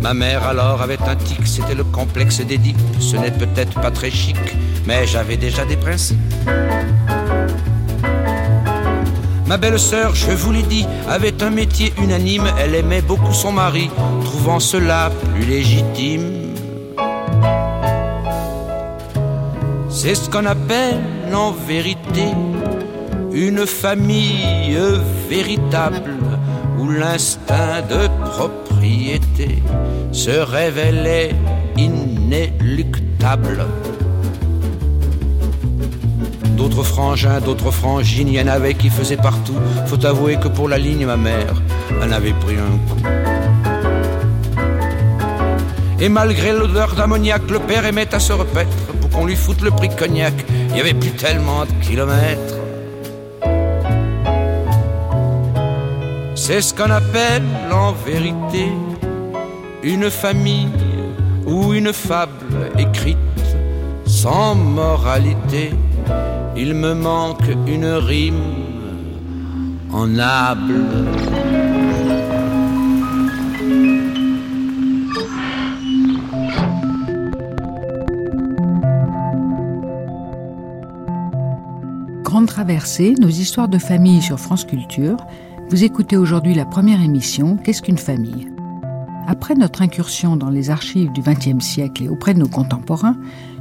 [0.01, 2.77] Ma mère alors avait un tic, c'était le complexe d'Édipe.
[2.99, 4.37] Ce n'est peut-être pas très chic,
[4.85, 6.19] mais j'avais déjà des principes.
[9.47, 12.47] Ma belle-sœur, je vous l'ai dit, avait un métier unanime.
[12.59, 13.89] Elle aimait beaucoup son mari,
[14.23, 16.53] trouvant cela plus légitime.
[19.89, 21.01] C'est ce qu'on appelle
[21.33, 22.33] en vérité
[23.31, 24.77] une famille
[25.29, 26.13] véritable
[26.79, 29.61] où l'instinct de propriété
[30.11, 31.35] se révélait
[31.77, 33.65] inéluctable.
[36.55, 39.55] D'autres frangins, d'autres frangines, il y en avait qui faisaient partout.
[39.87, 41.61] Faut avouer que pour la ligne, ma mère,
[42.01, 43.01] elle avait pris un coup.
[45.99, 49.71] Et malgré l'odeur d'ammoniac, le père aimait à se repaître pour qu'on lui foute le
[49.71, 50.33] prix cognac.
[50.75, 52.59] Il y avait plus tellement de kilomètres.
[56.35, 58.67] C'est ce qu'on appelle en vérité
[59.83, 60.67] une famille
[61.45, 63.17] ou une fable écrite
[64.05, 65.71] sans moralité.
[66.57, 68.43] Il me manque une rime
[69.93, 71.44] en able.
[82.55, 85.17] Traversée, nos histoires de famille sur France Culture.
[85.69, 88.47] Vous écoutez aujourd'hui la première émission Qu'est-ce qu'une famille?
[89.27, 93.17] Après notre incursion dans les archives du XXe siècle et auprès de nos contemporains,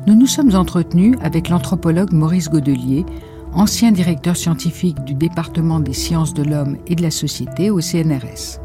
[0.06, 3.04] nous nous sommes entretenus avec l'anthropologue Maurice Godelier,
[3.52, 8.63] ancien directeur scientifique du département des sciences de l'homme et de la société au CNRS.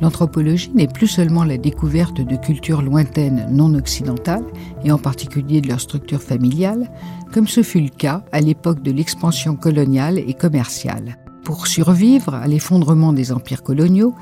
[0.00, 4.44] L'anthropologie n'est plus seulement la découverte de cultures lointaines non occidentales,
[4.84, 6.90] et en particulier de leur structure familiale,
[7.32, 11.16] comme ce fut le cas à l'époque de l'expansion coloniale et commerciale.
[11.44, 14.14] Pour survivre à l'effondrement des empires coloniaux,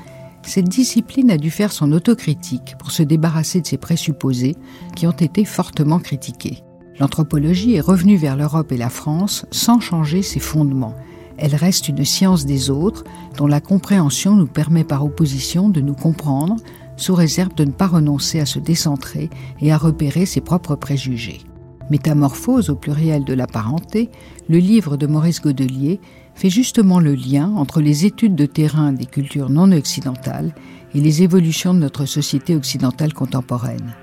[0.43, 4.55] cette discipline a dû faire son autocritique pour se débarrasser de ses présupposés
[4.95, 6.63] qui ont été fortement critiqués.
[6.99, 10.95] L'anthropologie est revenue vers l'Europe et la France sans changer ses fondements.
[11.37, 13.03] Elle reste une science des autres
[13.37, 16.57] dont la compréhension nous permet par opposition de nous comprendre
[16.95, 19.29] sous réserve de ne pas renoncer à se décentrer
[19.61, 21.41] et à repérer ses propres préjugés.
[21.89, 24.09] Métamorphose au pluriel de la parenté,
[24.47, 25.99] le livre de Maurice Godelier
[26.33, 30.53] fait justement le lien entre les études de terrain des cultures non occidentales
[30.95, 33.93] et les évolutions de notre société occidentale contemporaine.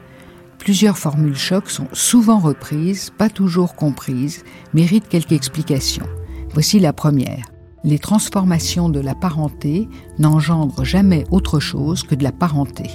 [0.58, 4.44] Plusieurs formules chocs sont souvent reprises, pas toujours comprises,
[4.74, 6.06] méritent quelques explications.
[6.52, 7.46] Voici la première.
[7.84, 12.90] Les transformations de la parenté n'engendrent jamais autre chose que de la parenté.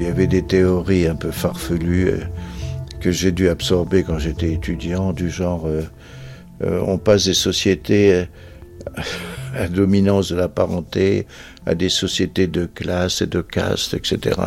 [0.00, 2.20] Il y avait des théories un peu farfelues
[3.00, 5.82] que j'ai dû absorber quand j'étais étudiant, du genre euh,
[6.62, 8.26] euh, on passe des sociétés
[9.54, 11.26] la dominance de la parenté,
[11.66, 14.40] à des sociétés de classe et de caste, etc.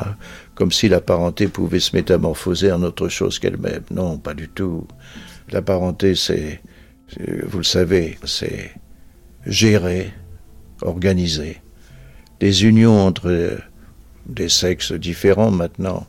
[0.55, 3.83] Comme si la parenté pouvait se métamorphoser en autre chose qu'elle-même.
[3.91, 4.87] Non, pas du tout.
[5.51, 6.61] La parenté, c'est,
[7.47, 8.71] vous le savez, c'est
[9.45, 10.11] gérer,
[10.81, 11.57] organiser.
[12.39, 13.57] Des unions entre
[14.25, 16.05] des sexes différents maintenant,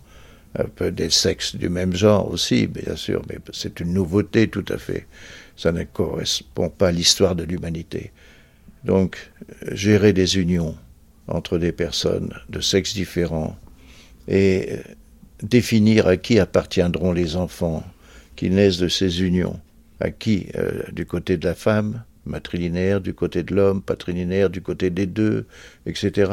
[0.58, 4.64] un peu des sexes du même genre aussi, bien sûr, mais c'est une nouveauté tout
[4.68, 5.06] à fait.
[5.56, 8.12] Ça ne correspond pas à l'histoire de l'humanité.
[8.84, 9.30] Donc,
[9.72, 10.76] gérer des unions
[11.26, 13.56] entre des personnes de sexes différents
[14.26, 14.76] et
[15.42, 17.84] définir à qui appartiendront les enfants
[18.36, 19.60] qui naissent de ces unions,
[20.00, 24.60] à qui, euh, du côté de la femme, matrilinéaire, du côté de l'homme, patrilinéaire, du
[24.60, 25.46] côté des deux,
[25.86, 26.32] etc.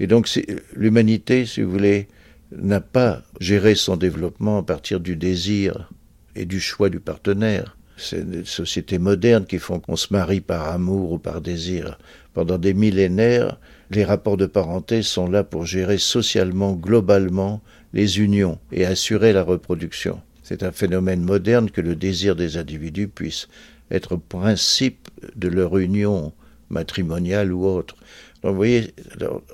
[0.00, 0.28] Et donc
[0.74, 2.08] l'humanité, si vous voulez,
[2.52, 5.90] n'a pas géré son développement à partir du désir
[6.36, 7.76] et du choix du partenaire.
[7.96, 11.98] C'est des sociétés modernes qui font qu'on se marie par amour ou par désir.
[12.34, 13.58] Pendant des millénaires,
[13.90, 17.62] les rapports de parenté sont là pour gérer socialement, globalement,
[17.94, 20.20] les unions et assurer la reproduction.
[20.48, 23.48] C'est un phénomène moderne que le désir des individus puisse
[23.90, 26.32] être principe de leur union
[26.70, 27.96] matrimoniale ou autre.
[28.42, 28.94] Donc vous voyez,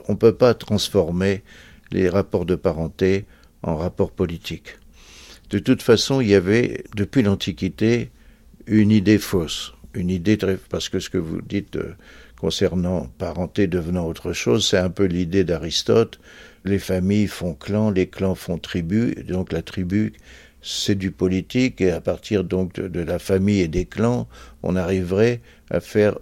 [0.09, 1.44] on ne peut pas transformer
[1.93, 3.24] les rapports de parenté
[3.62, 4.77] en rapports politiques.
[5.48, 8.10] De toute façon, il y avait, depuis l'Antiquité,
[8.66, 10.36] une idée fausse, une idée
[10.69, 11.94] parce que ce que vous dites euh,
[12.39, 16.20] concernant parenté devenant autre chose, c'est un peu l'idée d'Aristote.
[16.66, 20.12] Les familles font clan, les clans font tribu, donc la tribu,
[20.62, 24.28] c'est du politique, et à partir donc de, la famille et des clans,
[24.62, 25.40] on arriverait
[25.70, 26.16] à faire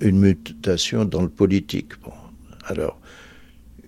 [0.00, 1.92] une mutation dans le politique.
[2.04, 2.12] Bon,
[2.66, 3.00] alors,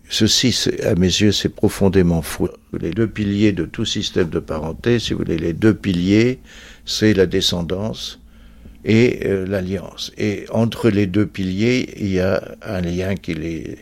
[0.09, 2.49] ceci, à mes yeux, c'est profondément fou.
[2.79, 6.41] Les deux piliers de tout système de parenté, si vous voulez, les deux piliers,
[6.87, 8.21] c'est la descendance
[8.87, 10.13] et euh, l'alliance.
[10.17, 13.79] Et entre les deux piliers, il y a un lien qui les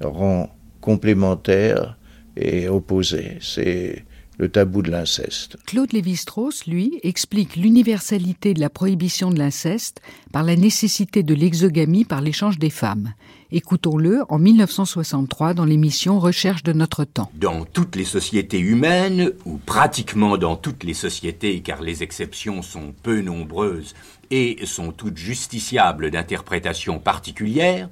[0.00, 1.96] rend complémentaires
[2.36, 3.38] et opposés.
[3.40, 4.05] C'est
[4.38, 5.56] le tabou de l'inceste.
[5.66, 10.00] Claude Lévi-Strauss, lui, explique l'universalité de la prohibition de l'inceste
[10.32, 13.14] par la nécessité de l'exogamie par l'échange des femmes.
[13.50, 17.30] Écoutons-le en 1963 dans l'émission Recherche de notre temps.
[17.34, 22.94] Dans toutes les sociétés humaines, ou pratiquement dans toutes les sociétés, car les exceptions sont
[23.02, 23.94] peu nombreuses
[24.30, 27.88] et sont toutes justiciables d'interprétations particulières,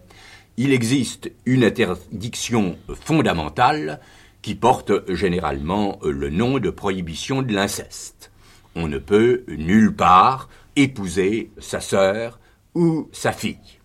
[0.56, 4.00] il existe une interdiction fondamentale
[4.44, 8.30] qui porte généralement le nom de prohibition de l'inceste.
[8.74, 12.38] On ne peut nulle part épouser sa sœur
[12.74, 13.80] ou sa fille.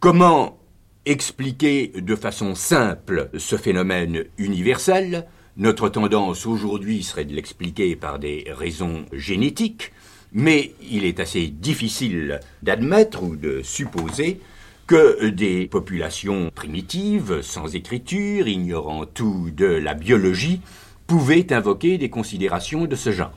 [0.00, 0.58] Comment
[1.06, 5.24] expliquer de façon simple ce phénomène universel?
[5.56, 9.92] Notre tendance aujourd'hui serait de l'expliquer par des raisons génétiques,
[10.32, 14.40] mais il est assez difficile d'admettre ou de supposer
[14.86, 20.60] que des populations primitives, sans écriture, ignorant tout de la biologie,
[21.06, 23.32] pouvaient invoquer des considérations de ce genre.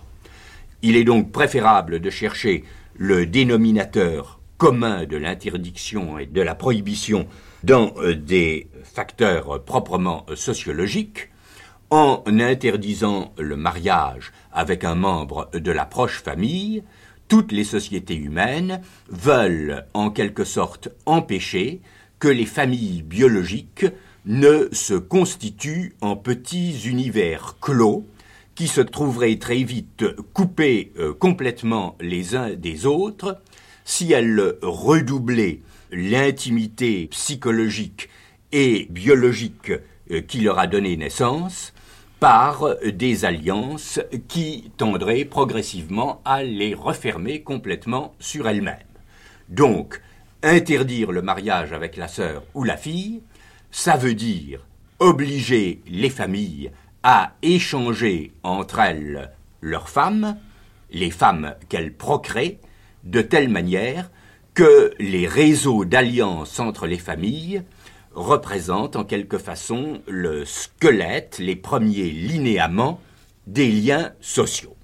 [0.82, 2.64] Il est donc préférable de chercher
[2.95, 7.28] le dénominateur commun de l'interdiction et de la prohibition
[7.64, 11.30] dans euh, des facteurs proprement sociologiques,
[11.90, 16.84] en interdisant le mariage avec un membre de la proche famille,
[17.28, 21.82] toutes les sociétés humaines veulent en quelque sorte empêcher
[22.20, 23.86] que les familles biologiques
[24.26, 28.06] ne se constituent en petits univers clos
[28.56, 33.41] qui se trouveraient très vite coupés euh, complètement les uns des autres.
[33.86, 38.10] Si elles redoublaient l'intimité psychologique
[38.52, 39.72] et biologique
[40.12, 41.74] euh, qui leur a donné naissance
[42.19, 48.77] par des alliances qui tendraient progressivement à les refermer complètement sur elles-mêmes.
[49.49, 50.02] Donc,
[50.44, 53.22] interdire le mariage avec la sœur ou la fille,
[53.72, 54.65] ça veut dire
[54.99, 56.72] obliger les familles
[57.03, 59.31] à échanger entre elles
[59.61, 60.38] leurs femmes,
[60.91, 62.57] les femmes qu'elles procréent,
[63.03, 64.10] de telle manière
[64.53, 67.61] que les réseaux d'alliances entre les familles
[68.18, 72.99] représente en quelque façon le squelette, les premiers linéaments
[73.45, 74.76] des liens sociaux.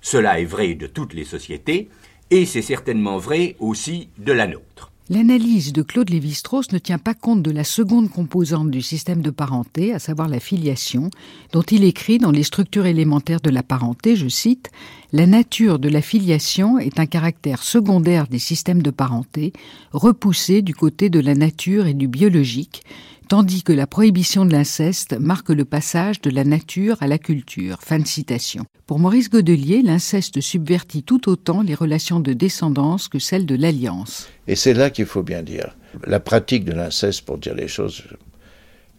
[0.00, 1.88] Cela est vrai de toutes les sociétés,
[2.30, 4.92] et c'est certainement vrai aussi de la nôtre.
[5.08, 9.30] L'analyse de Claude Lévi-Strauss ne tient pas compte de la seconde composante du système de
[9.30, 11.10] parenté, à savoir la filiation,
[11.52, 14.72] dont il écrit dans les structures élémentaires de la parenté, je cite,
[15.12, 19.52] La nature de la filiation est un caractère secondaire des systèmes de parenté,
[19.92, 22.82] repoussé du côté de la nature et du biologique,
[23.28, 27.78] tandis que la prohibition de l'inceste marque le passage de la nature à la culture.
[27.80, 28.64] Fin de citation.
[28.86, 34.28] Pour Maurice Godelier, l'inceste subvertit tout autant les relations de descendance que celles de l'alliance.
[34.46, 35.76] Et c'est là qu'il faut bien dire.
[36.06, 38.04] La pratique de l'inceste, pour dire les choses,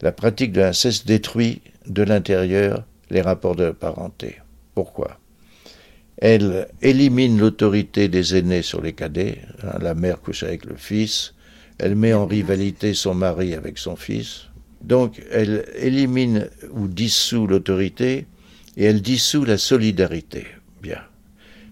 [0.01, 4.37] la pratique de l'inceste détruit de l'intérieur les rapports de parenté.
[4.75, 5.19] Pourquoi?
[6.17, 9.41] Elle élimine l'autorité des aînés sur les cadets.
[9.63, 11.33] Hein, la mère couche avec le fils.
[11.79, 14.47] Elle met en rivalité son mari avec son fils.
[14.81, 18.25] Donc elle élimine ou dissout l'autorité
[18.77, 20.45] et elle dissout la solidarité.
[20.81, 21.01] Bien.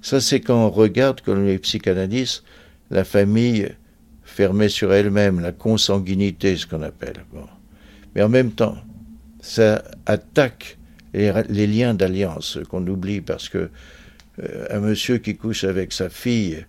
[0.02, 2.44] Ça, c'est quand on regarde, comme les psychanalystes,
[2.91, 3.69] la famille
[4.23, 7.26] fermée sur elle-même, la consanguinité, ce qu'on appelle.
[8.14, 8.77] Mais en même temps,
[9.41, 10.77] ça attaque
[11.14, 13.69] les, liens d'alliance qu'on oublie parce que
[14.44, 16.65] euh, un monsieur qui couche avec sa fille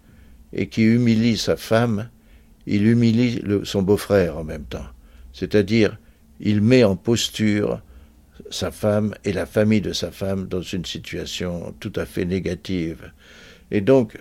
[0.52, 2.08] et qui humilie sa femme,
[2.66, 4.86] il humilie son beau-frère en même temps.
[5.32, 5.98] C'est-à-dire,
[6.40, 7.80] il met en posture
[8.50, 13.12] sa femme et la famille de sa femme dans une situation tout à fait négative.
[13.70, 14.18] Et donc,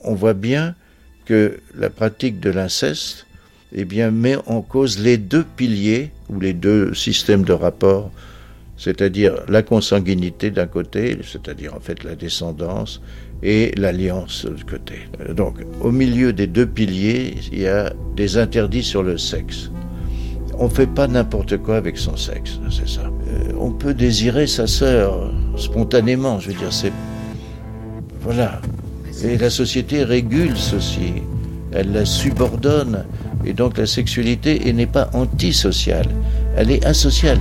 [0.00, 0.74] on voit bien
[1.24, 3.26] que la pratique de l'inceste
[3.72, 8.10] eh bien, met en cause les deux piliers ou les deux systèmes de rapport,
[8.76, 13.00] c'est-à-dire la consanguinité d'un côté, c'est-à-dire en fait la descendance,
[13.42, 15.08] et l'alliance de côté.
[15.34, 19.70] Donc, au milieu des deux piliers, il y a des interdits sur le sexe.
[20.58, 23.02] On ne fait pas n'importe quoi avec son sexe, c'est ça.
[23.02, 26.92] Euh, on peut désirer sa sœur spontanément, je veux dire, c'est.
[28.20, 28.60] Voilà.
[29.24, 31.14] Et la société régule ceci.
[31.72, 33.04] Elle la subordonne.
[33.44, 36.08] Et donc la sexualité n'est pas antisociale,
[36.56, 37.38] elle est asociale.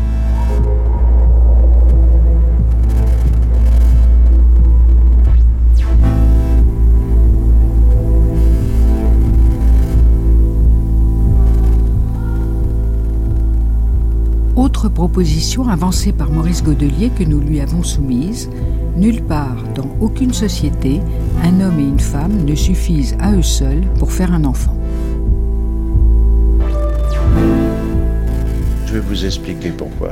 [14.60, 18.50] Autre proposition avancée par Maurice Godelier que nous lui avons soumise,
[18.98, 21.00] nulle part, dans aucune société,
[21.42, 24.76] un homme et une femme ne suffisent à eux seuls pour faire un enfant.
[28.86, 30.12] Je vais vous expliquer pourquoi.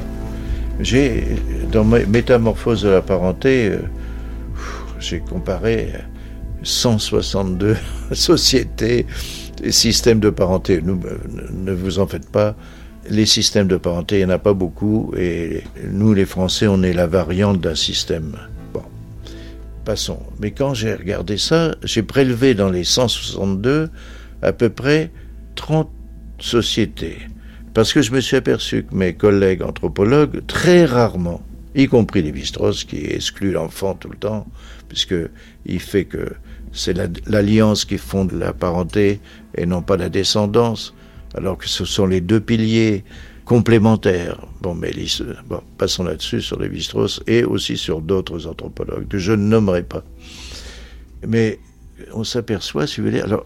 [0.80, 1.26] J'ai,
[1.70, 3.80] dans Métamorphose de la parenté, euh,
[4.98, 5.92] j'ai comparé
[6.64, 7.76] 162
[8.14, 9.08] sociétés
[9.62, 10.82] et systèmes de parenté.
[10.88, 11.18] Euh,
[11.54, 12.56] ne vous en faites pas.
[13.10, 15.14] Les systèmes de parenté, il n'y en a pas beaucoup.
[15.18, 18.36] Et nous, les Français, on est la variante d'un système.
[18.74, 18.84] Bon,
[19.86, 20.20] passons.
[20.40, 23.90] Mais quand j'ai regardé ça, j'ai prélevé dans les 162
[24.42, 25.12] à peu près
[25.56, 25.90] 30
[26.40, 27.18] sociétés.
[27.74, 31.42] Parce que je me suis aperçu que mes collègues anthropologues, très rarement,
[31.76, 34.48] y compris Lévi-Strauss, qui exclut l'enfant tout le temps,
[34.90, 36.34] puisqu'il fait que
[36.72, 36.98] c'est
[37.28, 39.20] l'alliance qui fonde la parenté
[39.56, 40.94] et non pas la descendance,
[41.36, 43.04] alors que ce sont les deux piliers
[43.46, 44.46] complémentaires.
[44.62, 44.92] Bon, mais
[45.48, 50.04] bon, passons là-dessus sur Lévi-Strauss et aussi sur d'autres anthropologues que je ne nommerai pas.
[51.26, 51.60] Mais
[52.14, 53.46] on s'aperçoit, si vous voulez, alors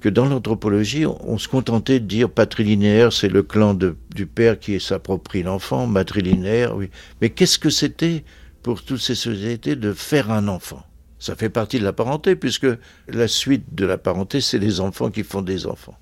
[0.00, 4.78] que dans l'anthropologie, on, se contentait de dire patrilinéaire, c'est le clan du père qui
[4.80, 6.90] s'approprie l'enfant, matrilinéaire, oui.
[7.20, 8.24] Mais qu'est-ce que c'était
[8.62, 10.82] pour toutes ces sociétés de faire un enfant?
[11.18, 12.66] Ça fait partie de la parenté, puisque
[13.08, 15.96] la suite de la parenté, c'est les enfants qui font des enfants.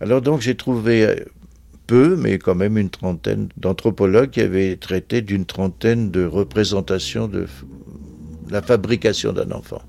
[0.00, 1.16] Alors donc j'ai trouvé euh,
[1.88, 7.46] peu, mais quand même une trentaine d'anthropologues qui avaient traité d'une trentaine de représentations de
[8.50, 9.82] la fabrication d'un enfant.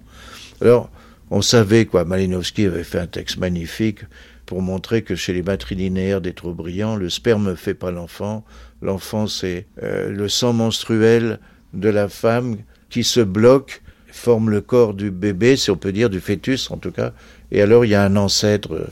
[0.61, 0.89] Alors,
[1.29, 2.05] on savait quoi.
[2.05, 3.99] Malinowski avait fait un texte magnifique
[4.45, 8.43] pour montrer que chez les matrilinéaires des trop brillants, le sperme fait pas l'enfant.
[8.81, 11.39] L'enfant, c'est euh, le sang menstruel
[11.73, 12.57] de la femme
[12.89, 16.77] qui se bloque, forme le corps du bébé, si on peut dire, du fœtus en
[16.77, 17.13] tout cas.
[17.51, 18.87] Et alors, il y a un ancêtre euh,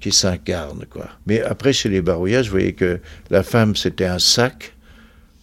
[0.00, 1.08] qui s'incarne, quoi.
[1.26, 3.00] Mais après, chez les barouillages, vous voyez que
[3.30, 4.74] la femme, c'était un sac,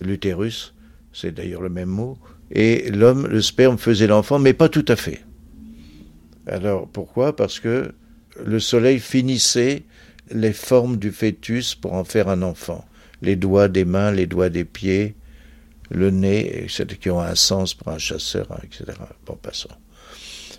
[0.01, 0.73] l'utérus,
[1.13, 2.17] c'est d'ailleurs le même mot,
[2.51, 5.21] et l'homme, le sperme faisait l'enfant, mais pas tout à fait.
[6.47, 7.35] Alors pourquoi?
[7.35, 7.91] Parce que
[8.43, 9.83] le soleil finissait
[10.31, 12.85] les formes du fœtus pour en faire un enfant.
[13.21, 15.15] Les doigts des mains, les doigts des pieds,
[15.89, 18.97] le nez, etc., qui ont un sens pour un chasseur, hein, etc.
[19.25, 19.69] Bon, passons.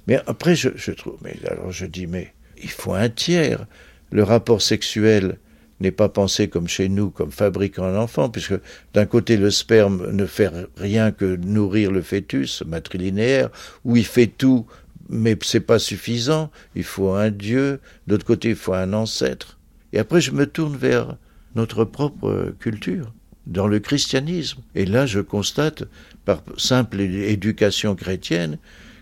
[0.07, 3.66] Mais après, je, je trouve, mais alors je dis, mais il faut un tiers.
[4.10, 5.39] Le rapport sexuel
[5.80, 8.59] n'est pas pensé comme chez nous, comme fabriquant un enfant, puisque
[8.94, 13.51] d'un côté le sperme ne fait rien que nourrir le fœtus matrilinéaire,
[13.85, 14.66] où il fait tout
[15.09, 16.51] mais c'est pas suffisant.
[16.74, 17.80] Il faut un Dieu.
[18.06, 19.59] D'autre côté, il faut un ancêtre.
[19.93, 21.16] Et après, je me tourne vers
[21.55, 23.12] notre propre culture,
[23.47, 24.60] dans le christianisme.
[24.74, 25.85] Et là, je constate,
[26.24, 28.59] par simple éducation chrétienne,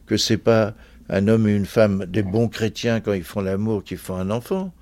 [0.07, 0.75] que c'est pas
[1.09, 4.31] un homme et une femme, des bons chrétiens quand ils font l'amour, qui font un
[4.31, 4.73] enfant.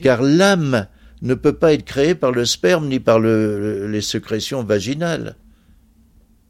[0.00, 0.86] Car l'âme
[1.22, 5.36] ne peut pas être créé par le sperme ni par le, les sécrétions vaginales.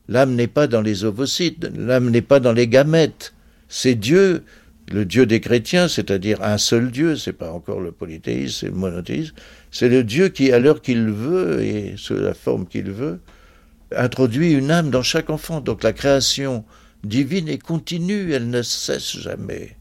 [0.09, 3.35] L'âme n'est pas dans les ovocytes, l'âme n'est pas dans les gamètes.
[3.69, 4.45] C'est Dieu,
[4.91, 8.75] le Dieu des chrétiens, c'est-à-dire un seul Dieu, c'est pas encore le polythéisme, c'est le
[8.75, 9.35] monothéisme,
[9.71, 13.21] c'est le Dieu qui, à l'heure qu'il veut et sous la forme qu'il veut,
[13.95, 15.61] introduit une âme dans chaque enfant.
[15.61, 16.65] Donc la création
[17.05, 19.77] divine est continue, elle ne cesse jamais.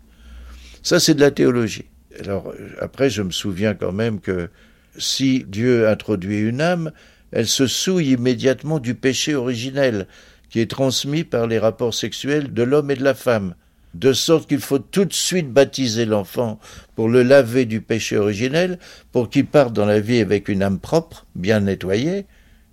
[0.84, 1.86] Ça, c'est de la théologie.
[2.18, 4.50] Alors, après, je me souviens quand même que
[4.98, 6.92] si Dieu introduit une âme,
[7.32, 10.08] elle se souille immédiatement du péché originel,
[10.50, 13.54] qui est transmis par les rapports sexuels de l'homme et de la femme,
[13.94, 16.60] de sorte qu'il faut tout de suite baptiser l'enfant
[16.96, 18.80] pour le laver du péché originel,
[19.12, 22.26] pour qu'il parte dans la vie avec une âme propre, bien nettoyée,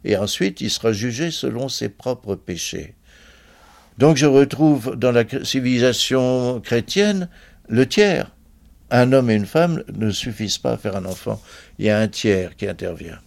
[0.05, 2.95] et ensuite il sera jugé selon ses propres péchés.
[3.99, 7.29] Donc je retrouve dans la civilisation chrétienne
[7.69, 8.36] le tiers.
[8.91, 11.43] Un homme et une femme ne suffisent pas à faire un enfant.
[11.79, 13.19] Il y a un tiers qui intervient.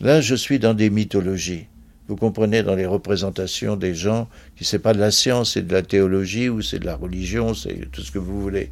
[0.00, 1.66] Là, je suis dans des mythologies.
[2.06, 5.72] Vous comprenez, dans les représentations des gens, qui c'est pas de la science, c'est de
[5.72, 8.70] la théologie ou c'est de la religion, c'est tout ce que vous voulez.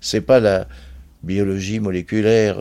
[0.00, 0.66] C'est pas la
[1.22, 2.58] biologie moléculaire.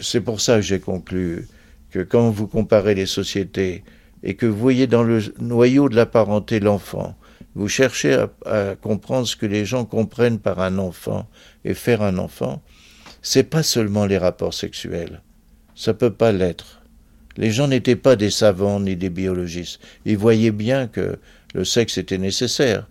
[0.00, 1.46] C'est pour ça que j'ai conclu
[1.90, 3.84] que quand vous comparez les sociétés
[4.22, 7.14] et que vous voyez dans le noyau de la parenté l'enfant,
[7.54, 11.28] vous cherchez à, comprendre ce que les gens comprennent par un enfant
[11.64, 12.62] et faire un enfant,
[13.22, 15.22] c'est pas seulement les rapports sexuels.
[15.74, 16.82] Ça peut pas l'être.
[17.36, 19.80] Les gens n'étaient pas des savants ni des biologistes.
[20.04, 21.18] Ils voyaient bien que
[21.54, 22.86] le sexe était nécessaire.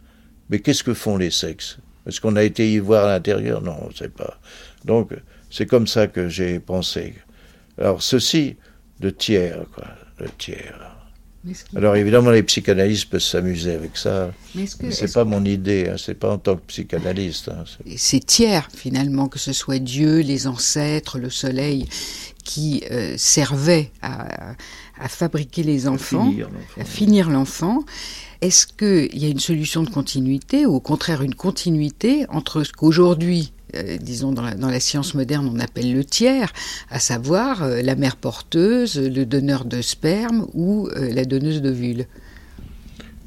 [0.50, 1.78] Mais qu'est-ce que font les sexes?
[2.06, 3.62] Est-ce qu'on a été y voir à l'intérieur?
[3.62, 4.40] Non, on ne sait pas.
[4.86, 5.12] Donc,
[5.50, 7.14] c'est comme ça que j'ai pensé.
[7.78, 8.56] Alors, ceci,
[9.02, 9.88] le tiers, quoi,
[10.20, 10.87] le tiers.
[11.76, 14.32] Alors évidemment, les psychanalystes peuvent s'amuser avec ça.
[14.56, 17.50] Mais ce n'est pas mon idée, hein, c'est pas en tant que psychanalyste.
[17.50, 17.64] Hein,
[17.96, 21.88] c'est tiers finalement, que ce soit Dieu, les ancêtres, le soleil,
[22.44, 24.56] qui euh, servait à,
[25.00, 26.34] à, fabriquer les enfants,
[26.80, 27.84] à finir l'enfant.
[28.42, 32.72] Est-ce qu'il y a une solution de continuité ou au contraire une continuité entre ce
[32.72, 36.54] qu'aujourd'hui euh, disons dans la, science moderne on appelle le tiers,
[36.90, 42.06] à savoir euh, la mère porteuse, le donneur de sperme ou euh, la donneuse d'ovules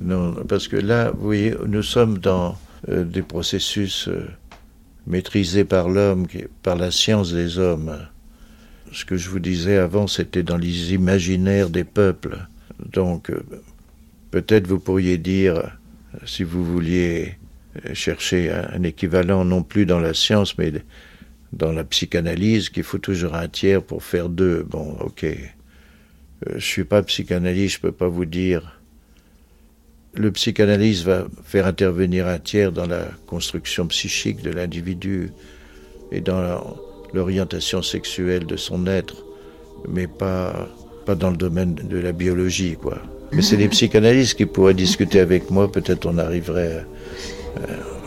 [0.00, 2.56] Non, parce que là, vous voyez, nous sommes dans
[2.88, 4.08] des processus
[5.06, 6.26] maîtrisés par l'homme,
[6.62, 7.98] par la science des hommes
[8.92, 12.38] ce que je vous disais avant, c'était dans les imaginaires des peuples.
[12.92, 13.30] Donc,
[14.30, 15.76] peut-être vous pourriez dire,
[16.24, 17.38] si vous vouliez
[17.94, 20.72] chercher un équivalent non plus dans la science, mais
[21.52, 24.62] dans la psychanalyse, qu'il faut toujours un tiers pour faire deux.
[24.62, 25.24] Bon, ok.
[25.24, 28.80] Euh, je suis pas psychanalyste, je peux pas vous dire.
[30.14, 35.30] Le psychanalyse va faire intervenir un tiers dans la construction psychique de l'individu
[36.10, 36.76] et dans
[37.14, 39.24] l'orientation sexuelle de son être,
[39.88, 40.68] mais pas,
[41.06, 42.98] pas dans le domaine de la biologie, quoi.
[43.32, 46.82] Mais c'est les psychanalystes qui pourraient discuter avec moi, peut-être on arriverait, euh,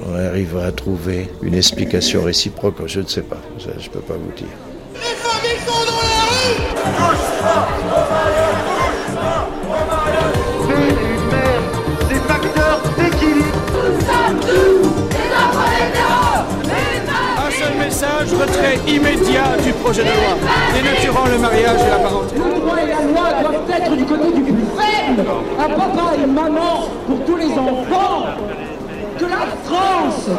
[0.06, 4.00] on arriverait à trouver une explication réciproque, je ne sais pas, ça, je ne peux
[4.00, 4.48] pas vous dire.
[4.94, 7.84] Les familles sont dans la rue
[18.44, 20.36] retrait immédiat du projet de loi,
[20.74, 22.36] dénaturant le mariage et la parenté.
[22.36, 25.26] Le droit et la loi doivent être du côté du plus faible,
[25.60, 28.26] un papa et une maman pour tous les enfants.
[29.20, 30.30] Que la France,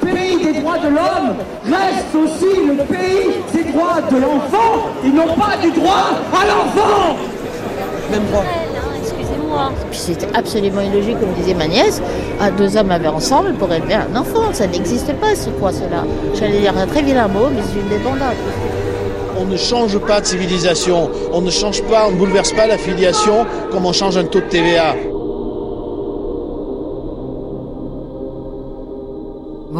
[0.00, 1.34] pays des droits de l'homme,
[1.64, 7.16] reste aussi le pays des droits de l'enfant et non pas du droit à l'enfant.
[8.12, 8.44] Même droit.
[9.90, 12.00] Puis c'est absolument illogique, comme disait ma nièce,
[12.38, 14.52] à deux hommes avaient ensemble pour élever un enfant.
[14.52, 16.04] Ça n'existe pas, c'est quoi cela?
[16.34, 18.36] J'allais dire un très vilain mot, mais c'est une débandade.
[19.38, 22.78] On ne change pas de civilisation, on ne change pas, on ne bouleverse pas la
[22.78, 24.94] filiation comme on change un taux de TVA.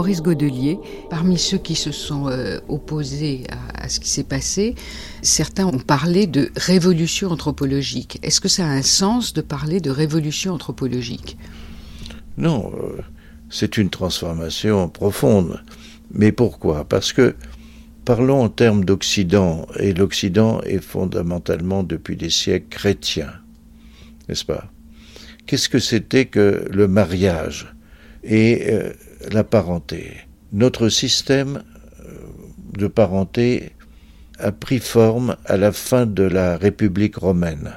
[0.07, 0.78] Maurice Godelier,
[1.11, 3.43] parmi ceux qui se sont euh, opposés
[3.74, 4.77] à, ce qui s'est passé,
[5.20, 8.20] certains ont parlé de révolution anthropologique.
[8.23, 11.37] Est-ce que ça a un sens de parler de révolution anthropologique?
[12.39, 13.03] Non, euh,
[13.51, 15.61] c'est une transformation profonde.
[16.12, 16.85] Mais pourquoi?
[16.85, 17.35] Parce que
[18.05, 23.33] parlons en termes d'Occident, et l'Occident est fondamentalement depuis des siècles chrétien,
[24.28, 24.70] n'est-ce pas?
[25.47, 27.74] Qu'est-ce que c'était que le mariage?
[28.23, 28.93] Et euh,
[29.31, 30.12] la parenté.
[30.53, 31.62] Notre système
[32.01, 32.12] euh,
[32.78, 33.73] de parenté
[34.39, 37.73] a pris forme à la fin de la République romaine,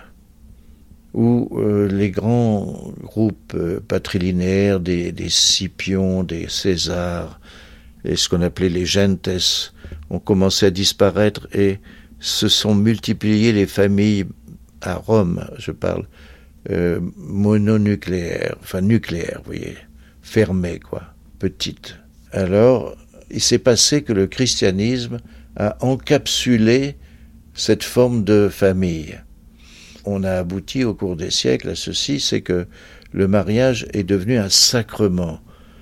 [1.14, 7.40] où euh, les grands groupes euh, patrilinéaires des, Scipions, des Césars,
[8.06, 9.30] et ce qu'on appelait les gentes,
[10.10, 11.80] ont commencé à disparaître et
[12.20, 14.26] se sont multipliées les familles
[14.82, 16.06] à Rome, je parle,
[17.18, 19.76] mononucléaires, enfin nucléaires, vous voyez,
[20.22, 21.96] fermées, quoi, petites.
[22.32, 22.96] Alors,
[23.32, 25.20] il s'est passé que le christianisme
[25.56, 26.98] a encapsulé
[27.54, 29.20] cette forme de famille.
[30.06, 32.68] On a abouti au cours des siècles à ceci, c'est que
[33.12, 35.40] le mariage est devenu un sacrement.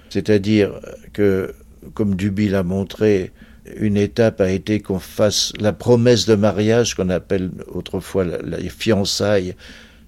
[0.10, 0.80] C'est-à-dire
[1.14, 1.54] que,
[1.94, 3.32] comme Duby l'a montré,
[3.76, 9.56] une étape a été qu'on fasse la promesse de mariage qu'on appelle autrefois les fiançailles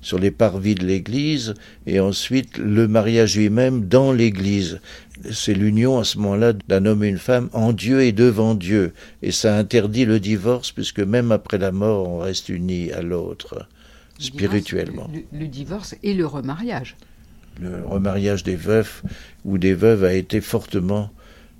[0.01, 1.53] sur les parvis de l'Église,
[1.85, 4.79] et ensuite le mariage lui-même dans l'Église.
[5.31, 8.93] C'est l'union à ce moment-là d'un homme et une femme en Dieu et devant Dieu.
[9.21, 13.67] Et ça interdit le divorce, puisque même après la mort, on reste unis à l'autre,
[14.17, 15.09] spirituellement.
[15.13, 16.95] Le, le, divorce et le remariage.
[17.59, 19.03] Le remariage des veufs
[19.43, 21.11] ou des veuves a été fortement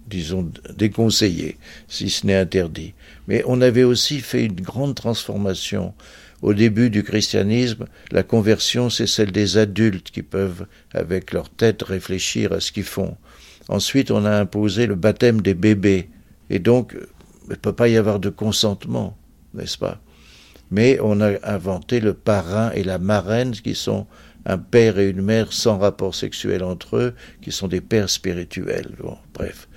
[0.10, 1.58] disons, déconseillé,
[1.88, 2.94] si ce n'est interdit.
[3.28, 5.94] Mais on avait aussi fait une grande transformation.
[6.42, 11.84] Au début du christianisme, la conversion, c'est celle des adultes qui peuvent, avec leur tête,
[11.84, 13.18] réfléchir à ce qu'ils font.
[13.70, 16.10] Ensuite, on a imposé le baptême des bébés.
[16.50, 16.96] Et donc,
[17.46, 19.16] il ne peut pas y avoir de consentement,
[19.54, 20.02] n'est-ce pas?
[20.72, 24.06] Mais on a inventé le parrain et la marraine, qui sont
[24.46, 28.96] un père et une mère sans rapport sexuel entre eux, qui sont des pères spirituels.
[29.00, 29.68] Bon, bref.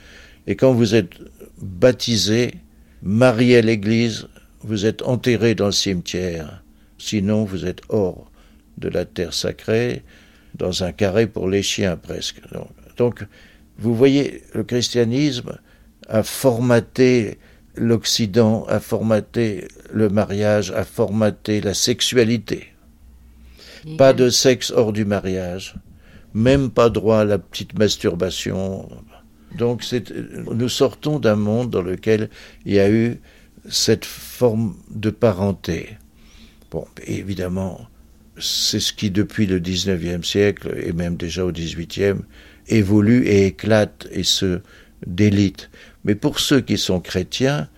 [0.47, 1.13] Et quand vous êtes
[1.61, 2.55] baptisé,
[3.03, 4.27] marié à l'église,
[4.61, 6.63] vous êtes enterré dans le cimetière.
[6.99, 8.31] Sinon, vous êtes hors
[8.79, 10.03] de la terre sacrée,
[10.55, 12.41] dans un carré pour les chiens presque.
[12.97, 13.25] Donc,
[13.79, 15.59] vous voyez, le christianisme
[16.09, 17.39] a formaté
[17.75, 22.69] l'Occident, a formaté le mariage, a formaté la sexualité.
[23.99, 25.75] Pas de sexe hors du mariage,
[26.35, 28.89] même pas droit à la petite masturbation.
[29.59, 29.85] Donc
[30.53, 32.31] nous sortons d'un monde dans lequel
[32.65, 33.21] il y a eu
[33.69, 35.97] cette forme de parenté.
[36.71, 37.87] Bon, évidemment,
[38.39, 42.23] c'est ce qui, depuis le XIXe siècle, et même déjà au XVIIIe,
[42.69, 44.61] évolue et éclate et se
[45.07, 45.71] délite.
[46.05, 47.69] Mais pour ceux qui sont chrétiens,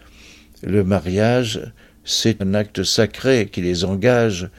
[0.62, 1.61] le mariage,
[2.05, 4.51] c'est un acte sacré qui les engage.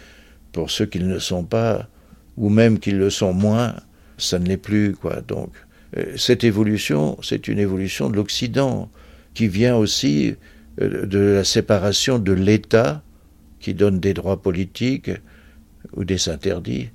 [0.52, 1.90] Pour ceux qui ne le sont pas,
[2.38, 3.76] ou même qui le sont moins,
[4.18, 5.22] ça ne l'est plus, quoi.
[5.22, 5.52] Donc,
[5.98, 8.90] euh, cette évolution, c'est une évolution de l'Occident,
[9.34, 10.36] qui vient aussi
[10.82, 13.04] euh, de la séparation de l'État,
[13.60, 15.12] qui donne des droits politiques
[15.94, 16.90] ou des interdits,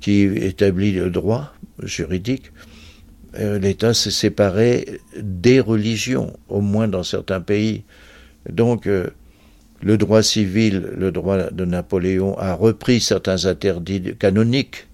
[0.00, 1.54] qui établit le droit
[1.86, 2.52] juridique.
[3.38, 7.84] Euh, L'État s'est séparé des religions, au moins dans certains pays.
[8.50, 8.88] Donc,
[9.82, 14.86] le droit civil, le droit de Napoléon a repris certains interdits canoniques.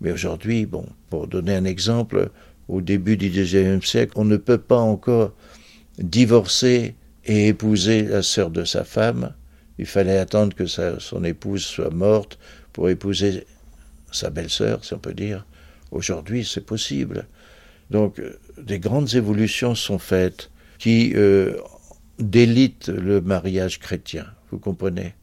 [0.00, 2.30] Mais aujourd'hui, bon, pour donner un exemple,
[2.68, 5.32] au début du XIXe siècle, on ne peut pas encore
[5.98, 6.94] divorcer
[7.24, 9.34] et épouser la sœur de sa femme.
[9.78, 12.38] Il fallait attendre que son épouse soit morte
[12.72, 13.44] pour épouser
[14.12, 15.46] sa belle-sœur, si on peut dire.
[15.90, 17.26] Aujourd'hui, c'est possible.
[17.90, 21.56] Donc, euh, des grandes évolutions sont faites qui euh,
[22.18, 25.14] délitent le mariage chrétien, vous comprenez?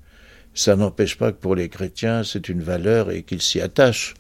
[0.54, 4.16] Ça n'empêche pas que pour les chrétiens, c'est une valeur et qu'ils s'y attachent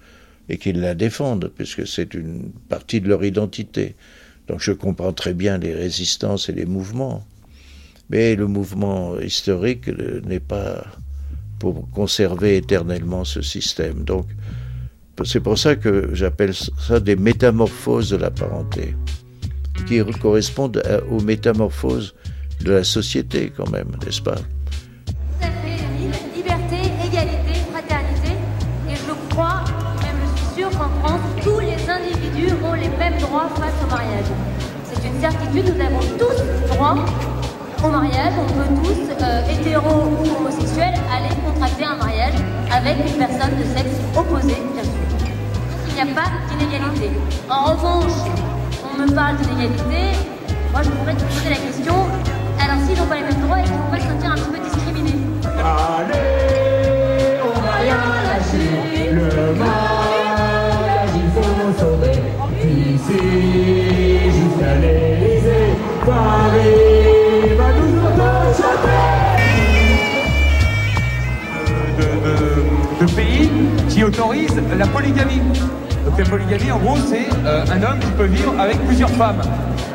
[0.49, 3.95] et qu'ils la défendent, puisque c'est une partie de leur identité.
[4.47, 7.25] Donc je comprends très bien les résistances et les mouvements.
[8.09, 10.85] Mais le mouvement historique n'est pas
[11.59, 14.03] pour conserver éternellement ce système.
[14.03, 14.27] Donc
[15.25, 18.95] c'est pour ça que j'appelle ça des métamorphoses de la parenté,
[19.87, 22.13] qui correspondent aux métamorphoses
[22.61, 24.35] de la société quand même, n'est-ce pas?
[33.19, 34.25] Droit face au mariage.
[34.83, 36.37] C'est une certitude, nous avons tous
[36.67, 36.95] droit
[37.83, 38.33] au mariage.
[38.37, 42.16] On peut tous, euh, hétéros ou homosexuels, aller contracter un mariage
[42.77, 44.91] avec une personne de sexe opposé, bien sûr.
[45.87, 47.09] Il n'y a pas d'inégalité.
[47.49, 48.13] En revanche,
[48.83, 50.15] on me parle d'inégalité,
[50.71, 51.95] moi je pourrais te poser la question,
[52.61, 54.49] alors s'ils n'ont pas les mêmes droits, ils ne vont pas se sentir un petit
[54.49, 55.15] peu discriminés?
[55.57, 56.46] Allez,
[73.97, 75.41] qui autorisent la polygamie.
[76.05, 79.41] Donc la polygamie, en gros, c'est euh, un homme qui peut vivre avec plusieurs femmes.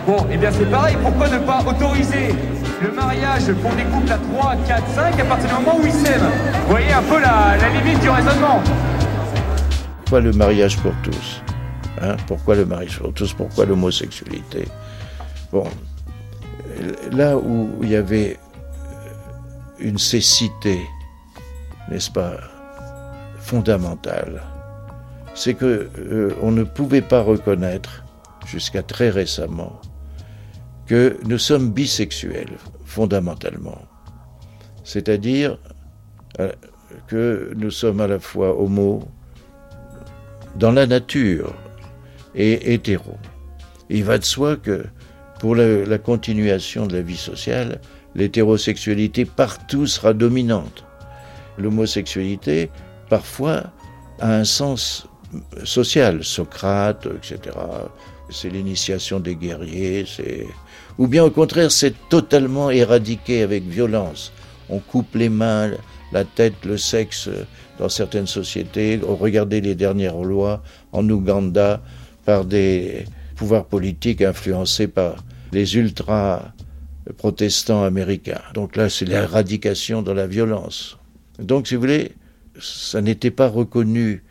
[0.09, 2.35] Bon, et eh bien c'est pareil, pourquoi ne pas autoriser
[2.83, 5.93] le mariage pour des couples à 3, 4, 5 à partir du moment où ils
[5.93, 6.33] s'aiment?
[6.65, 8.61] Vous voyez un peu la, la limite du raisonnement.
[9.99, 11.41] Pourquoi le mariage pour tous
[12.01, 13.33] Hein, pourquoi le mariage pour tous?
[13.33, 14.67] Pourquoi l'homosexualité?
[15.53, 15.63] Bon,
[17.13, 18.37] là où il y avait
[19.79, 20.81] une cécité,
[21.89, 22.33] n'est-ce pas,
[23.43, 24.43] fondamentale.
[25.35, 28.05] C'est que euh, on ne pouvait pas reconnaître,
[28.47, 29.81] jusqu'à très récemment,
[30.87, 33.83] que nous sommes bisexuels, fondamentalement.
[34.85, 35.59] C'est-à-dire
[36.41, 36.53] euh,
[37.09, 39.03] que nous sommes à la fois homo
[40.57, 41.55] dans la nature
[42.35, 43.17] et hétéro.
[43.91, 44.85] Il va de soi que
[45.41, 47.81] pour la, la continuation de la vie sociale,
[48.15, 50.85] l'hétérosexualité partout sera dominante.
[51.59, 52.71] L'homosexualité,
[53.13, 53.65] parfois,
[54.21, 55.07] a un sens
[55.65, 56.25] social.
[56.25, 57.55] Socrate, etc.
[58.31, 60.07] C'est l'initiation des guerriers.
[60.97, 64.33] Ou bien au contraire, c'est totalement éradiqué avec violence.
[64.71, 65.73] On coupe les mains,
[66.11, 67.29] la tête, le sexe
[67.79, 68.99] dans certaines sociétés.
[69.07, 70.63] Regardez les dernières lois
[70.93, 71.83] en Ouganda
[72.25, 73.05] par des
[73.37, 75.17] pouvoirs politiques influencés par
[75.53, 76.55] les ultra
[77.19, 78.41] protestants américains.
[78.55, 80.97] Donc là, c'est l'éradication de la violence.
[81.39, 82.13] Donc, si vous voulez,
[82.61, 84.23] ça n'était pas reconnu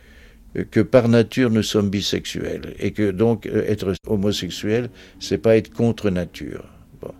[0.70, 6.10] que par nature nous sommes bisexuels et que donc être homosexuel, c'est pas être contre
[6.10, 6.64] nature.
[7.00, 7.14] Bon.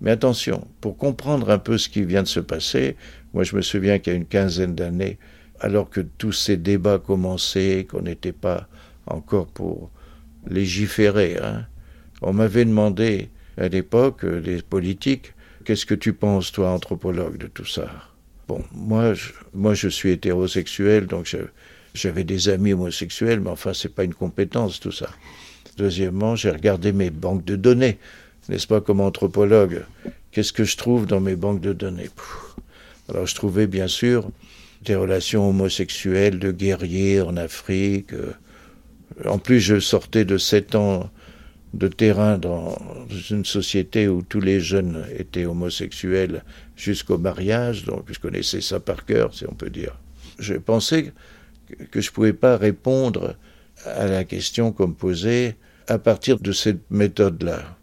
[0.00, 2.96] Mais attention, pour comprendre un peu ce qui vient de se passer,
[3.32, 5.18] moi je me souviens qu'il y a une quinzaine d'années,
[5.60, 8.68] alors que tous ces débats commençaient, qu'on n'était pas
[9.06, 9.90] encore pour
[10.46, 11.66] légiférer, hein,
[12.20, 15.32] on m'avait demandé à l'époque, les politiques,
[15.64, 18.07] qu'est-ce que tu penses, toi, anthropologue, de tout ça?
[18.48, 21.36] Bon, moi, je, moi, je suis hétérosexuel, donc
[21.92, 25.10] j'avais des amis homosexuels, mais enfin, c'est pas une compétence, tout ça.
[25.76, 27.98] Deuxièmement, j'ai regardé mes banques de données,
[28.48, 29.84] n'est-ce pas, comme anthropologue.
[30.32, 32.08] Qu'est-ce que je trouve dans mes banques de données?
[33.10, 34.30] Alors, je trouvais, bien sûr,
[34.82, 38.12] des relations homosexuelles de guerriers en Afrique.
[39.26, 41.10] En plus, je sortais de sept ans
[41.74, 42.78] de terrain dans
[43.30, 46.42] une société où tous les jeunes étaient homosexuels
[46.78, 49.98] jusqu'au mariage, donc je connaissais ça par cœur, si on peut dire.
[50.38, 51.12] Je pensais
[51.90, 53.36] que je ne pouvais pas répondre
[53.84, 55.56] à la question qu'on me posait
[55.88, 57.76] à partir de cette méthode-là.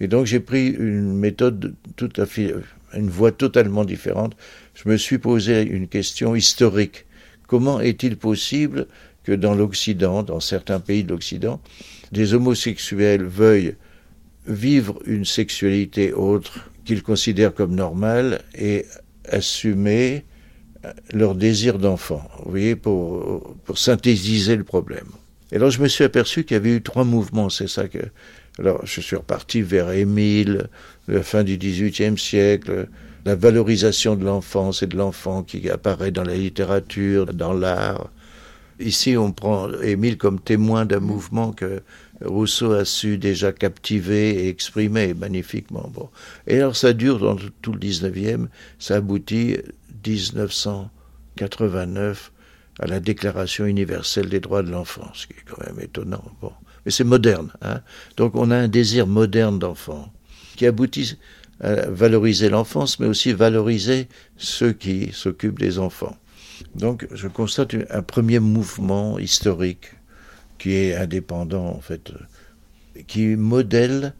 [0.00, 2.54] Et donc j'ai pris une méthode tout à fait,
[2.94, 4.36] une voie totalement différente.
[4.74, 7.04] Je me suis posé une question historique.
[7.46, 8.86] Comment est-il possible
[9.22, 11.60] que dans l'Occident, dans certains pays de l'Occident,
[12.12, 13.76] des homosexuels veuillent
[14.46, 18.86] vivre une sexualité autre qu'ils considèrent comme normale et
[19.28, 20.24] assumer
[21.12, 25.06] leur désir d'enfant, vous voyez, pour, pour synthétiser le problème.
[25.50, 27.98] Et alors je me suis aperçu qu'il y avait eu trois mouvements, c'est ça que...
[28.58, 30.68] Alors je suis reparti vers Émile,
[31.08, 32.88] la fin du XVIIIe siècle,
[33.24, 38.10] la valorisation de l'enfance et de l'enfant qui apparaît dans la littérature, dans l'art.
[38.78, 41.82] Ici, on prend Émile comme témoin d'un mouvement que
[42.24, 45.90] Rousseau a su déjà captiver et exprimer magnifiquement.
[45.92, 46.08] Bon.
[46.46, 48.48] Et alors ça dure dans tout le 19e,
[48.78, 49.56] ça aboutit
[50.06, 52.32] 1989
[52.80, 56.24] à la Déclaration universelle des droits de l'enfant, ce qui est quand même étonnant.
[56.40, 56.52] Bon.
[56.84, 57.52] Mais c'est moderne.
[57.62, 57.80] Hein
[58.16, 60.12] Donc on a un désir moderne d'enfant
[60.56, 61.16] qui aboutit
[61.60, 66.16] à valoriser l'enfance, mais aussi valoriser ceux qui s'occupent des enfants.
[66.74, 69.92] Donc je constate un premier mouvement historique
[70.58, 72.12] qui est indépendant en fait,
[73.06, 74.14] qui modèle,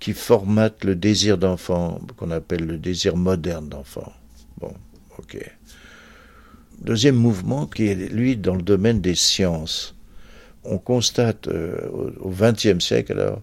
[0.00, 4.12] qui formate le désir d'enfant, qu'on appelle le désir moderne d'enfant.
[4.58, 4.72] Bon,
[5.18, 5.38] ok.
[6.80, 9.94] Deuxième mouvement qui est, lui, dans le domaine des sciences.
[10.64, 11.88] On constate euh,
[12.20, 13.40] au XXe siècle, alors,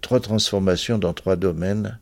[0.00, 1.98] trois transformations dans trois domaines.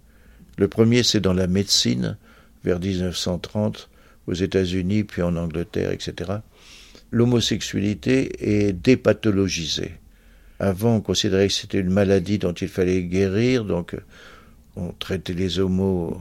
[0.56, 2.16] Le premier, c'est dans la médecine,
[2.64, 3.90] vers 1930,
[4.26, 6.40] aux États-Unis, puis en Angleterre, etc
[7.12, 9.92] l'homosexualité est dépathologisée.
[10.58, 13.94] Avant, on considérait que c'était une maladie dont il fallait guérir, donc
[14.76, 16.20] on traitait les homos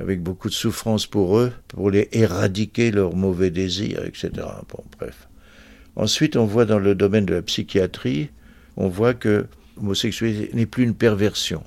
[0.00, 4.30] avec beaucoup de souffrance pour eux, pour les éradiquer leurs mauvais désirs, etc.
[4.68, 5.28] Bon, bref.
[5.96, 8.30] Ensuite, on voit dans le domaine de la psychiatrie,
[8.76, 9.46] on voit que
[9.76, 11.62] l'homosexualité n'est plus une perversion.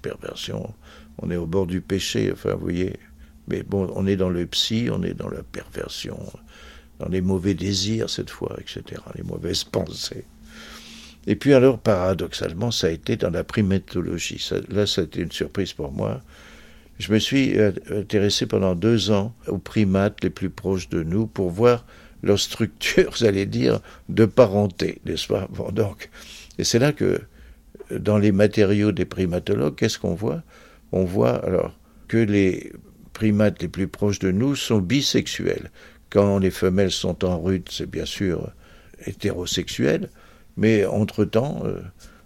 [0.00, 0.72] perversion,
[1.18, 2.94] on est au bord du péché, enfin, vous voyez.
[3.48, 6.18] Mais bon, on est dans le psy, on est dans la perversion
[6.98, 10.24] dans les mauvais désirs cette fois, etc., les mauvaises pensées.
[11.26, 14.44] Et puis alors, paradoxalement, ça a été dans la primatologie.
[14.68, 16.22] là, ça a été une surprise pour moi.
[16.98, 21.26] Je me suis euh, intéressé pendant deux ans aux primates les plus proches de nous
[21.26, 21.84] pour voir
[22.22, 25.48] leur structure, j'allais dire, de parenté, n'est-ce pas?
[25.50, 26.10] Bon, donc,
[26.58, 27.20] Et c'est là que,
[27.90, 30.42] dans les matériaux des primatologues, qu'est-ce qu'on voit?
[30.92, 31.76] On voit alors
[32.08, 32.72] que les
[33.12, 35.70] primates les plus proches de nous sont bisexuels.
[36.16, 38.50] Quand les femelles sont en rut, c'est bien sûr
[39.04, 40.08] hétérosexuel,
[40.56, 41.82] mais entre-temps, euh,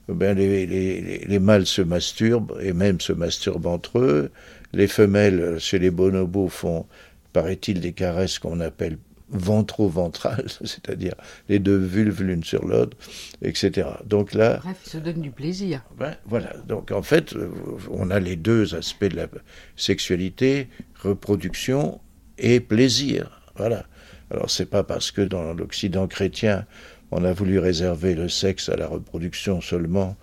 [0.07, 4.31] ben les, les, les, mâles se masturbent et même se masturbent entre eux,
[4.73, 6.87] Les femelles chez les bonobos font,
[7.33, 8.97] paraît-il, des caresses qu'on appelle
[9.31, 11.17] ventro-ventrales, c'est-à-dire
[11.49, 12.97] les deux vulves l'une sur l'autre,
[13.43, 13.89] etc.
[14.07, 15.83] Donc là, Bref, ils se donnent du plaisir.
[15.99, 16.53] ben, voilà.
[16.69, 17.35] Donc en fait,
[17.91, 19.27] on a les deux aspects de la
[19.75, 20.69] sexualité,
[21.03, 22.01] reproduction
[22.39, 23.40] et plaisir.
[23.56, 23.85] Voilà.
[24.31, 26.66] Alors c'est pas parce que dans l'Occident chrétien,
[27.10, 30.16] on a voulu réserver le sexe à la reproduction seulement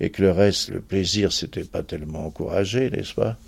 [0.00, 3.38] et que le reste, le plaisir, c'était pas tellement encouragé, n'est-ce pas?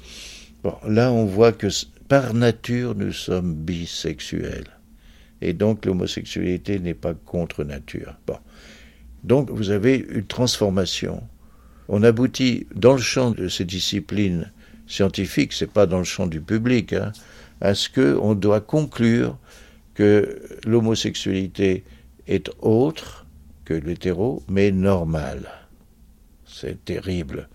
[0.62, 1.68] Bon, là on voit que
[2.08, 4.70] par nature nous sommes bisexuels
[5.42, 8.16] et donc l'homosexualité n'est pas contre nature.
[8.26, 8.38] Bon.
[9.24, 11.22] Donc vous avez une transformation.
[11.88, 14.50] On aboutit dans le champ de ces disciplines
[14.86, 17.12] scientifiques, c'est pas dans le champ du public, hein,
[17.60, 19.38] à ce que on doit conclure
[19.94, 21.84] que l'homosexualité
[22.26, 23.26] est autre
[23.64, 25.48] que l'hétéro, mais normale.
[26.44, 27.48] C'est terrible.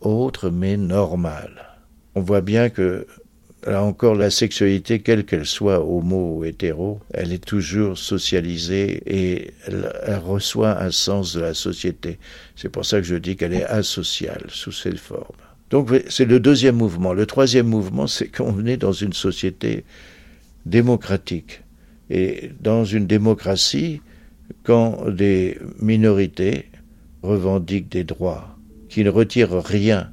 [0.00, 1.78] Autre mais normale.
[2.14, 3.06] On voit bien que
[3.66, 9.52] Là encore, la sexualité, quelle qu'elle soit, homo ou hétéro, elle est toujours socialisée et
[9.66, 12.18] elle, elle reçoit un sens de la société.
[12.56, 15.36] C'est pour ça que je dis qu'elle est asociale sous cette forme.
[15.70, 17.12] Donc c'est le deuxième mouvement.
[17.12, 19.84] Le troisième mouvement, c'est qu'on est dans une société
[20.66, 21.62] démocratique.
[22.10, 24.00] Et dans une démocratie,
[24.64, 26.66] quand des minorités
[27.22, 28.56] revendiquent des droits
[28.88, 30.10] qui ne retirent rien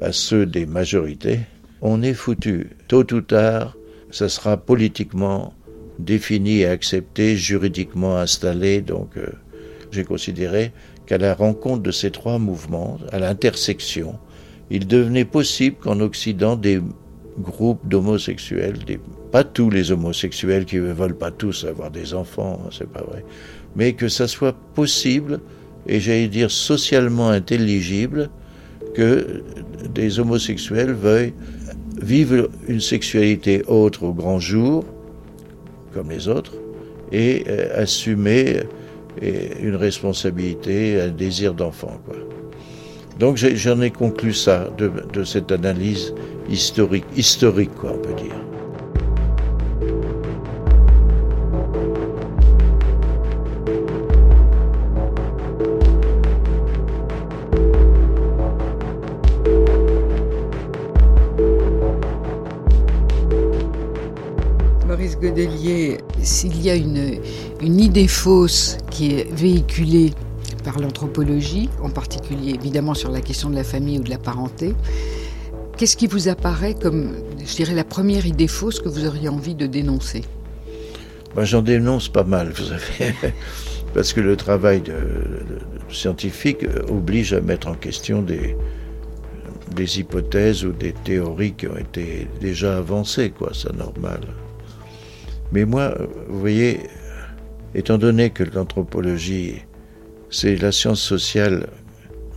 [0.00, 1.40] à ceux des majorités,
[1.82, 2.70] on est foutu.
[2.88, 3.76] Tôt ou tard,
[4.10, 5.52] ça sera politiquement
[5.98, 8.80] défini et accepté, juridiquement installé.
[8.80, 9.26] Donc, euh,
[9.90, 10.72] j'ai considéré
[11.06, 14.18] qu'à la rencontre de ces trois mouvements, à l'intersection,
[14.70, 16.80] il devenait possible qu'en Occident, des
[17.38, 18.78] groupes d'homosexuels,
[19.30, 23.02] pas tous les homosexuels qui ne veulent pas tous avoir des enfants, hein, c'est pas
[23.02, 23.24] vrai,
[23.74, 25.40] mais que ça soit possible,
[25.86, 28.30] et j'allais dire socialement intelligible,
[28.94, 29.42] que
[29.92, 31.34] des homosexuels veuillent
[32.00, 34.84] vivre une sexualité autre au grand jour,
[35.92, 36.54] comme les autres,
[37.12, 38.62] et euh, assumer
[39.22, 42.00] euh, une responsabilité, un désir d'enfant.
[42.06, 42.16] Quoi.
[43.18, 46.12] Donc j'en ai conclu ça de, cette analyse
[46.50, 48.34] historique, historique quoi, on peut dire.
[64.86, 70.12] Maurice Godelier, s'il y a une idée fausse qui est véhiculée
[70.66, 74.74] par l'anthropologie, en particulier évidemment sur la question de la famille ou de la parenté,
[75.76, 79.54] qu'est-ce qui vous apparaît comme, je dirais, la première idée fausse que vous auriez envie
[79.54, 80.24] de dénoncer?
[81.36, 83.14] Ben, J'en dénonce pas mal, vous savez,
[83.94, 84.96] parce que le travail de,
[85.88, 88.56] scientifique oblige à mettre en question des,
[89.76, 94.18] des hypothèses ou des théories qui ont été déjà avancées, quoi, c'est normal.
[95.52, 95.94] Mais moi,
[96.28, 96.80] vous voyez,
[97.76, 99.62] étant donné que l'anthropologie,
[100.30, 101.68] c'est la science sociale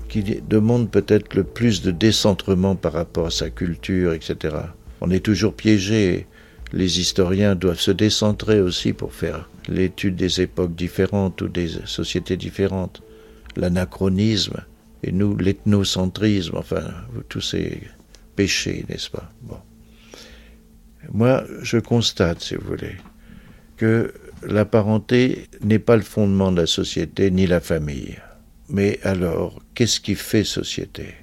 [0.08, 4.56] qui demande peut-être le plus de décentrement par rapport à sa culture, etc.
[5.02, 6.28] On est toujours piégé.
[6.74, 12.38] Les historiens doivent se décentrer aussi pour faire l'étude des époques différentes ou des sociétés
[12.38, 13.02] différentes.
[13.56, 14.62] L'anachronisme
[15.04, 16.84] et nous l'ethnocentrisme, enfin
[17.30, 17.82] tous ces
[18.36, 19.32] péchés, n'est-ce pas?
[19.42, 19.58] Bon.
[21.12, 22.96] Moi, je constate, si vous voulez,
[23.78, 24.14] que
[24.48, 28.18] la parenté n'est pas le fondement de la société ni la famille.
[28.70, 31.16] Mais alors, qu'est-ce qui fait société?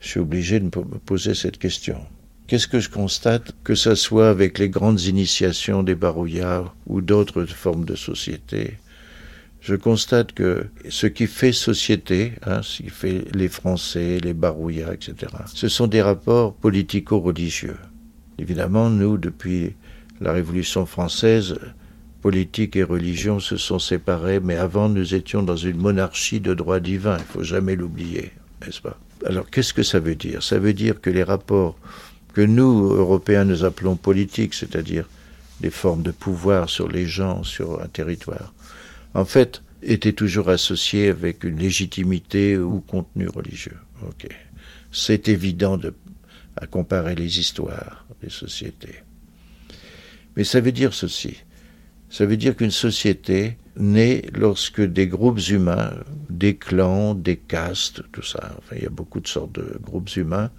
[0.00, 1.98] Je suis obligé de me poser cette question.
[2.46, 7.46] Qu'est-ce que je constate, que ce soit avec les grandes initiations des barouillards ou d'autres
[7.46, 8.76] formes de société
[9.60, 14.92] Je constate que ce qui fait société, hein, ce qui fait les Français, les barouillards,
[14.92, 17.78] etc., ce sont des rapports politico-religieux.
[18.38, 19.74] Évidemment, nous, depuis
[20.20, 21.56] la Révolution française,
[22.24, 26.80] politique et religion se sont séparés, mais avant nous étions dans une monarchie de droit
[26.80, 28.32] divin, il faut jamais l'oublier,
[28.62, 28.98] n'est-ce pas?
[29.26, 30.42] Alors qu'est-ce que ça veut dire?
[30.42, 31.76] Ça veut dire que les rapports
[32.32, 35.06] que nous, Européens, nous appelons politiques, c'est-à-dire
[35.60, 38.54] des formes de pouvoir sur les gens, sur un territoire,
[39.12, 43.76] en fait, étaient toujours associés avec une légitimité ou contenu religieux.
[44.92, 45.92] C'est évident de,
[46.56, 49.02] à comparer les histoires des sociétés.
[50.38, 51.43] Mais ça veut dire ceci.
[52.14, 55.90] Ça veut dire qu'une société naît lorsque des groupes humains,
[56.30, 60.14] des clans, des castes, tout ça, enfin, il y a beaucoup de sortes de groupes
[60.14, 60.52] humains,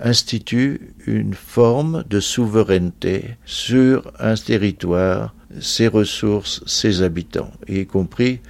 [0.00, 8.40] instituent une forme de souveraineté sur un territoire, ses ressources, ses habitants, y compris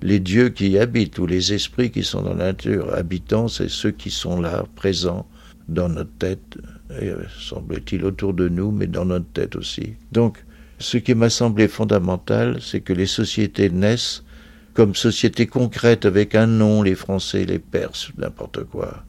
[0.00, 2.94] les dieux qui y habitent ou les esprits qui sont dans la nature.
[2.94, 5.26] Habitants, c'est ceux qui sont là, présents
[5.66, 6.56] dans notre tête
[6.92, 9.94] euh, semble-t-il, autour de nous, mais dans notre tête aussi.
[10.12, 10.44] Donc,
[10.80, 14.24] ce qui m'a semblé fondamental, c'est que les sociétés naissent
[14.72, 19.04] comme sociétés concrètes avec un nom, les Français, les Perses, n'importe quoi,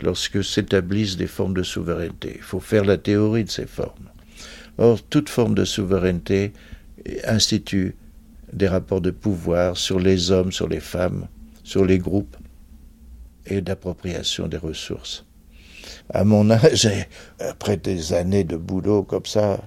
[0.00, 2.34] lorsque s'établissent des formes de souveraineté.
[2.36, 4.10] Il faut faire la théorie de ces formes.
[4.78, 6.52] Or, toute forme de souveraineté
[7.24, 7.96] institue
[8.52, 11.26] des rapports de pouvoir sur les hommes, sur les femmes,
[11.64, 12.36] sur les groupes
[13.46, 15.24] et d'appropriation des ressources.
[16.12, 16.88] À mon âge,
[17.40, 19.60] après des années de boulot comme ça,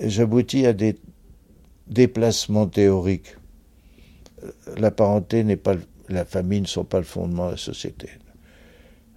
[0.00, 0.96] j'aboutis à des
[1.86, 3.36] déplacements théoriques.
[4.76, 5.76] La parenté n'est pas,
[6.08, 8.08] la famille ne sont pas le fondement de la société.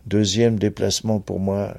[0.06, 1.78] Deuxième déplacement pour moi,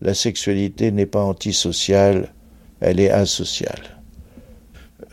[0.00, 2.32] la sexualité n'est pas antisociale,
[2.80, 4.00] elle est asociale.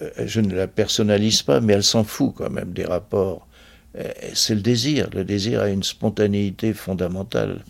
[0.01, 3.47] Euh, je ne la personnalise pas, mais elle s'en fout quand même des rapports.
[3.97, 5.09] Euh, c'est le désir.
[5.13, 7.63] Le désir a une spontanéité fondamentale.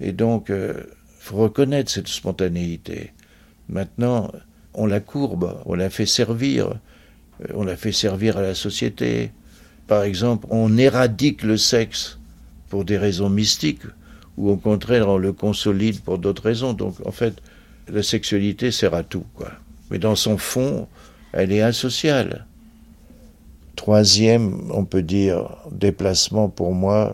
[0.00, 0.74] Et donc, il euh,
[1.18, 3.12] faut reconnaître cette spontanéité.
[3.68, 4.32] Maintenant,
[4.78, 6.78] on la courbe, on la fait servir,
[7.52, 9.32] on la fait servir à la société.
[9.86, 12.18] Par exemple, on éradique le sexe
[12.68, 13.82] pour des raisons mystiques,
[14.36, 16.72] ou au contraire, on le consolide pour d'autres raisons.
[16.74, 17.34] Donc, en fait,
[17.88, 19.50] la sexualité sert à tout, quoi.
[19.90, 20.86] Mais dans son fond,
[21.32, 22.46] elle est asociale.
[23.74, 27.12] Troisième, on peut dire, déplacement pour moi,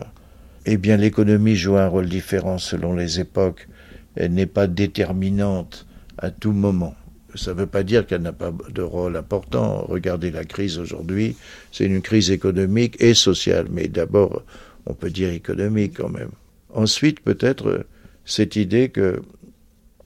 [0.65, 3.67] eh bien l'économie joue un rôle différent selon les époques.
[4.15, 5.85] Elle n'est pas déterminante
[6.17, 6.95] à tout moment.
[7.35, 9.85] Ça ne veut pas dire qu'elle n'a pas de rôle important.
[9.87, 11.35] Regardez la crise aujourd'hui,
[11.71, 14.43] c'est une crise économique et sociale, mais d'abord,
[14.85, 16.31] on peut dire économique quand même.
[16.73, 17.85] Ensuite, peut-être
[18.25, 19.21] cette idée que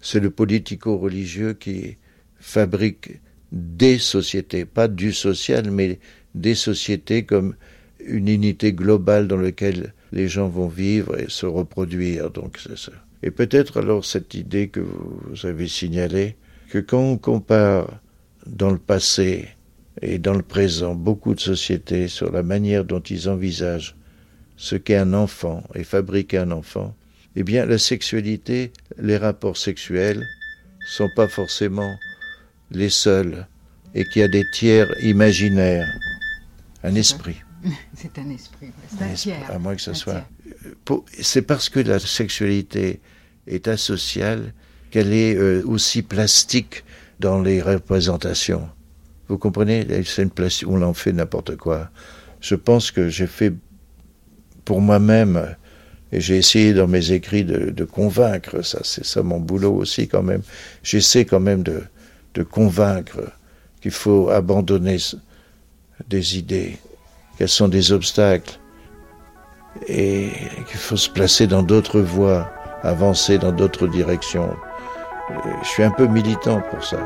[0.01, 1.97] c'est le politico-religieux qui
[2.39, 3.19] fabrique
[3.51, 5.99] des sociétés, pas du social, mais
[6.35, 7.55] des sociétés comme
[7.99, 12.29] une unité globale dans laquelle les gens vont vivre et se reproduire.
[12.29, 12.59] Donc.
[13.23, 16.35] Et peut-être alors cette idée que vous avez signalée,
[16.69, 17.99] que quand on compare
[18.45, 19.49] dans le passé
[20.01, 23.95] et dans le présent beaucoup de sociétés sur la manière dont ils envisagent
[24.55, 26.95] ce qu'est un enfant et fabriquer un enfant,
[27.35, 30.23] eh bien la sexualité, les rapports sexuels
[30.87, 31.95] sont pas forcément
[32.71, 33.47] les seuls
[33.95, 35.87] et qu'il y a des tiers imaginaires.
[36.83, 37.41] Un esprit.
[37.93, 38.71] C'est un esprit.
[38.87, 39.51] C'est un tiers.
[39.51, 40.25] À moins que ce soit.
[41.19, 43.01] C'est parce que la sexualité
[43.47, 44.53] est asociale
[44.89, 46.83] qu'elle est euh, aussi plastique
[47.19, 48.69] dans les représentations.
[49.27, 49.85] Vous comprenez?
[50.05, 51.89] C'est une place on en fait n'importe quoi.
[52.41, 53.53] Je pense que j'ai fait
[54.65, 55.55] pour moi-même
[56.11, 60.23] et j'ai essayé dans mes écrits de, convaincre, ça c'est ça mon boulot aussi quand
[60.23, 60.41] même,
[60.81, 63.31] j'essaie quand même de convaincre
[63.81, 64.97] qu'il faut abandonner
[66.07, 66.77] des idées,
[67.37, 68.59] qu'elles sont des obstacles,
[69.87, 70.29] et
[70.67, 72.51] qu'il faut se placer dans d'autres voies,
[72.83, 74.55] avancer dans d'autres directions.
[75.61, 76.97] Je suis un peu militant pour ça.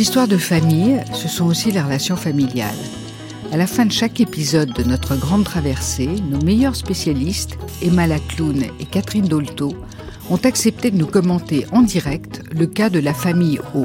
[0.00, 2.74] Histoires de famille, ce sont aussi les relations familiales.
[3.52, 8.64] À la fin de chaque épisode de notre grande traversée, nos meilleurs spécialistes, Emma Lacloun
[8.80, 9.74] et Catherine Dolto,
[10.30, 13.84] ont accepté de nous commenter en direct le cas de la famille O.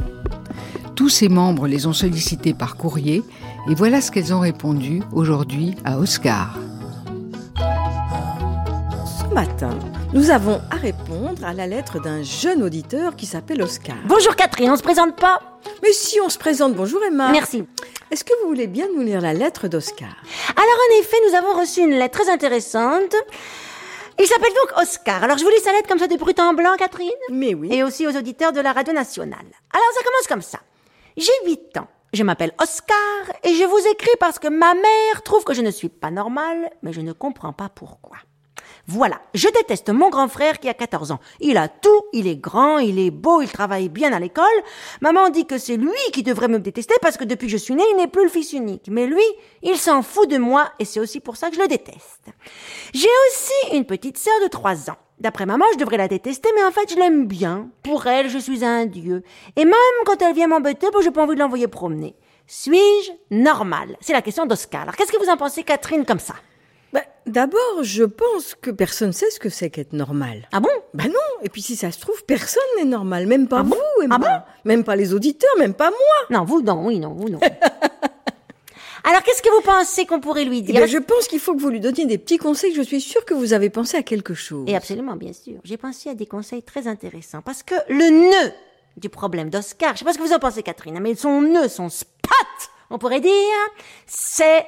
[0.95, 3.22] Tous ses membres les ont sollicités par courrier
[3.69, 6.57] et voilà ce qu'elles ont répondu aujourd'hui à Oscar.
[9.06, 9.77] Ce matin,
[10.14, 13.95] nous avons à répondre à la lettre d'un jeune auditeur qui s'appelle Oscar.
[14.06, 15.40] Bonjour Catherine, on se présente pas
[15.84, 17.31] Mais si on se présente, bonjour Emma.
[17.31, 17.64] Merci.
[18.10, 20.15] Est-ce que vous voulez bien nous lire la lettre d'Oscar?
[20.56, 23.15] Alors en effet, nous avons reçu une lettre très intéressante.
[24.19, 25.23] Il s'appelle donc Oscar.
[25.23, 27.69] Alors je vous lis sa lettre comme ça de brut en blanc, Catherine Mais oui.
[27.72, 29.45] Et aussi aux auditeurs de la radio nationale.
[29.72, 30.60] Alors ça commence comme ça.
[31.18, 31.88] J'ai 8 ans.
[32.14, 32.98] Je m'appelle Oscar
[33.44, 36.72] et je vous écris parce que ma mère trouve que je ne suis pas normale,
[36.81, 38.18] mais je ne comprends pas pourquoi.
[38.91, 41.20] Voilà, je déteste mon grand frère qui a 14 ans.
[41.40, 44.45] Il a tout, il est grand, il est beau, il travaille bien à l'école.
[44.99, 47.76] Maman dit que c'est lui qui devrait me détester parce que depuis que je suis
[47.76, 48.88] née, il n'est plus le fils unique.
[48.90, 49.22] Mais lui,
[49.61, 52.32] il s'en fout de moi et c'est aussi pour ça que je le déteste.
[52.91, 54.98] J'ai aussi une petite sœur de 3 ans.
[55.20, 57.70] D'après maman, je devrais la détester, mais en fait, je l'aime bien.
[57.84, 59.22] Pour elle, je suis un dieu.
[59.56, 59.76] Et même
[60.07, 62.16] quand elle vient m'embêter, bon, j'ai pas envie de l'envoyer promener.
[62.48, 64.82] Suis-je normal C'est la question d'Oscar.
[64.82, 66.34] Alors, qu'est-ce que vous en pensez, Catherine, comme ça?
[66.94, 70.48] Bah, D'abord, je pense que personne sait ce que c'est qu'être normal.
[70.52, 70.70] Ah bon?
[70.95, 71.44] Bah non.
[71.44, 73.28] Et puis si ça se trouve, personne n'est normal.
[73.28, 74.45] Même pas vous, Ah Emma.
[74.66, 76.38] même pas les auditeurs, même pas moi.
[76.40, 77.40] Non, vous non, oui, non, vous non.
[79.06, 80.76] Alors, qu'est-ce que vous pensez qu'on pourrait lui Eh dire?
[80.76, 82.74] bien, je pense qu'il faut que vous lui donniez des petits conseils.
[82.74, 84.66] Je suis sûre que vous avez pensé à quelque chose.
[84.68, 85.56] Et absolument, bien sûr.
[85.64, 87.41] J'ai pensé à des conseils très intéressants.
[87.41, 88.52] Parce que le nœud
[88.98, 91.70] du problème d'Oscar, je sais pas ce que vous en pensez, Catherine, mais son nœud,
[91.70, 92.11] son spot,
[92.90, 93.32] on pourrait dire,
[94.06, 94.66] c'est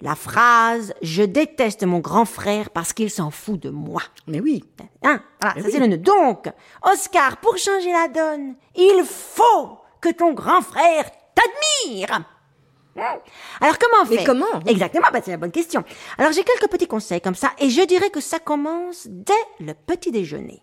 [0.00, 4.02] la phrase Je déteste mon grand frère parce qu'il s'en fout de moi.
[4.26, 4.64] Mais oui.
[5.02, 5.20] Hein?
[5.40, 5.72] Voilà, Mais ça oui.
[5.74, 5.98] c'est le nœud.
[5.98, 6.48] Donc,
[6.82, 11.04] Oscar, pour changer la donne, il faut que ton grand frère
[11.34, 12.20] t'admire.
[13.60, 14.26] Alors comment Mais faire?
[14.26, 14.60] comment?
[14.66, 15.84] Exactement, bah, c'est la bonne question.
[16.18, 19.72] Alors j'ai quelques petits conseils comme ça, et je dirais que ça commence dès le
[19.74, 20.60] petit déjeuner.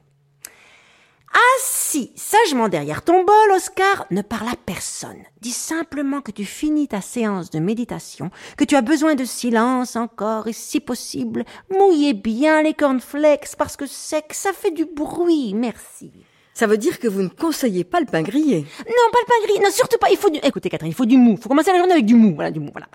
[1.58, 5.24] Assis sagement derrière ton bol, Oscar, ne parle à personne.
[5.42, 9.96] Dis simplement que tu finis ta séance de méditation, que tu as besoin de silence
[9.96, 15.54] encore, et si possible, mouillez bien les cornflakes parce que sec, ça fait du bruit,
[15.54, 16.12] merci.
[16.58, 18.66] Ça veut dire que vous ne conseillez pas le pain grillé.
[18.80, 19.60] Non, pas le pain gris.
[19.64, 20.10] Non, surtout pas.
[20.10, 20.40] Il faut du.
[20.42, 21.38] Écoutez, Catherine, il faut du mou.
[21.38, 22.34] faut commencer la journée avec du mou.
[22.34, 22.72] Voilà, du mou.
[22.74, 22.88] Voilà.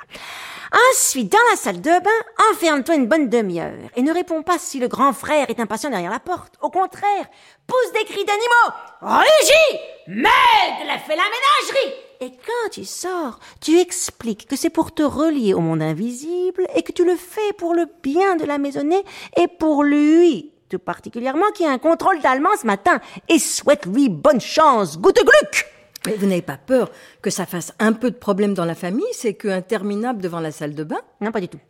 [0.91, 4.81] Ensuite, dans la salle de bain, enferme-toi une bonne demi-heure et ne réponds pas si
[4.81, 6.55] le grand frère est impatient derrière la porte.
[6.61, 7.29] Au contraire,
[7.69, 8.75] pousse des cris d'animaux.
[9.01, 9.79] Rugis
[10.09, 15.55] M'aide Fais la ménagerie Et quand tu sors, tu expliques que c'est pour te relier
[15.55, 19.05] au monde invisible et que tu le fais pour le bien de la maisonnée
[19.37, 24.40] et pour lui tout particulièrement qui a un contrôle d'allemand ce matin et souhaite-lui bonne
[24.40, 24.99] chance.
[24.99, 25.66] Gute Glück
[26.07, 26.90] Mais vous n'avez pas peur
[27.20, 30.51] que ça fasse un peu de problème dans la famille C'est que interminable devant la
[30.51, 31.01] salle de bain?
[31.20, 31.61] Non, pas du tout.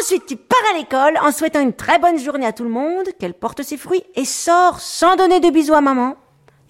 [0.00, 3.08] Ensuite, tu pars à l'école en souhaitant une très bonne journée à tout le monde,
[3.18, 6.16] qu'elle porte ses fruits, et sors sans donner de bisous à maman,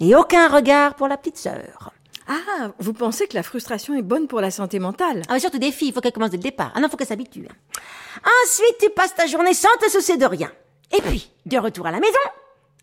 [0.01, 1.93] et aucun regard pour la petite sœur.
[2.27, 5.23] Ah, vous pensez que la frustration est bonne pour la santé mentale?
[5.29, 6.73] Ah, surtout des filles, il faut qu'elles commencent dès le départ.
[6.75, 7.47] Ah non, faut qu'elles s'habituent.
[8.43, 10.51] Ensuite, tu passes ta journée sans te soucier de rien.
[10.97, 12.13] Et puis, de retour à la maison,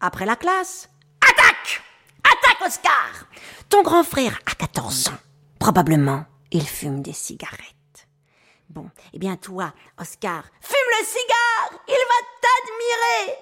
[0.01, 0.89] après la classe,
[1.21, 1.81] attaque
[2.19, 3.25] Attaque, Oscar
[3.69, 5.17] Ton grand frère a 14 ans.
[5.59, 7.57] Probablement, il fume des cigarettes.
[8.69, 13.37] Bon, eh bien toi, Oscar, fume le cigare Il va t'admirer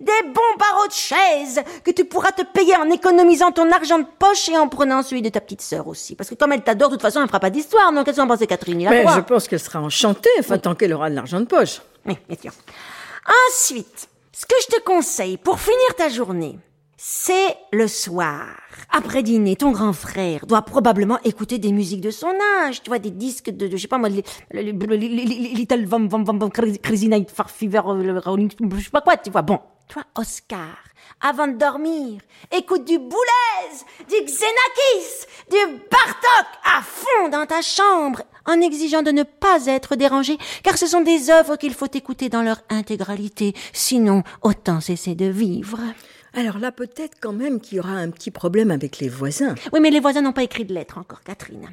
[0.00, 4.06] Des bons barreaux de chaise que tu pourras te payer en économisant ton argent de
[4.18, 6.14] poche et en prenant celui de ta petite sœur aussi.
[6.14, 7.92] Parce que comme elle t'adore, de toute façon, elle fera pas d'histoire.
[7.92, 10.74] Donc, qu'est-ce que vous en pensez, Catherine Mais je pense qu'elle sera enchantée, enfin, tant
[10.74, 11.82] qu'elle aura de l'argent de poche.
[12.06, 12.52] Oui, bien sûr.
[13.48, 16.58] Ensuite, ce que je te conseille pour finir ta journée,
[16.96, 18.46] c'est le soir.
[18.90, 22.98] Après dîner, ton grand frère doit probablement écouter des musiques de son âge, tu vois,
[22.98, 27.82] des disques de, de je sais pas moi, Little Vom Vom Vom Crazy Night Fever,
[27.86, 29.42] euh, Rolling, je sais pas quoi, tu vois.
[29.42, 30.76] Bon, toi, Oscar,
[31.20, 32.20] avant de dormir,
[32.52, 33.76] écoute du Boulez,
[34.08, 35.56] du Xenakis, du
[35.90, 40.86] Bartok à fond dans ta chambre, en exigeant de ne pas être dérangé, car ce
[40.86, 45.78] sont des œuvres qu'il faut écouter dans leur intégralité, sinon autant cesser de vivre.
[46.38, 49.54] Alors là, peut-être quand même qu'il y aura un petit problème avec les voisins.
[49.72, 51.66] Oui, mais les voisins n'ont pas écrit de lettre encore, Catherine.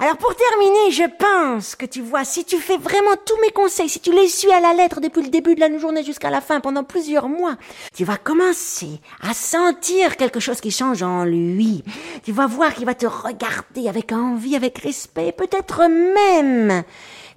[0.00, 3.88] Alors pour terminer, je pense que tu vois, si tu fais vraiment tous mes conseils,
[3.88, 6.40] si tu les suis à la lettre depuis le début de la journée jusqu'à la
[6.40, 7.56] fin pendant plusieurs mois,
[7.94, 11.84] tu vas commencer à sentir quelque chose qui change en lui.
[12.24, 16.82] Tu vas voir qu'il va te regarder avec envie, avec respect, peut-être même,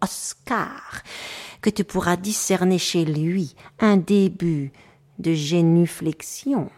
[0.02, 1.04] Oscar,
[1.62, 4.72] que tu pourras discerner chez lui un début
[5.24, 6.70] de génuflexion.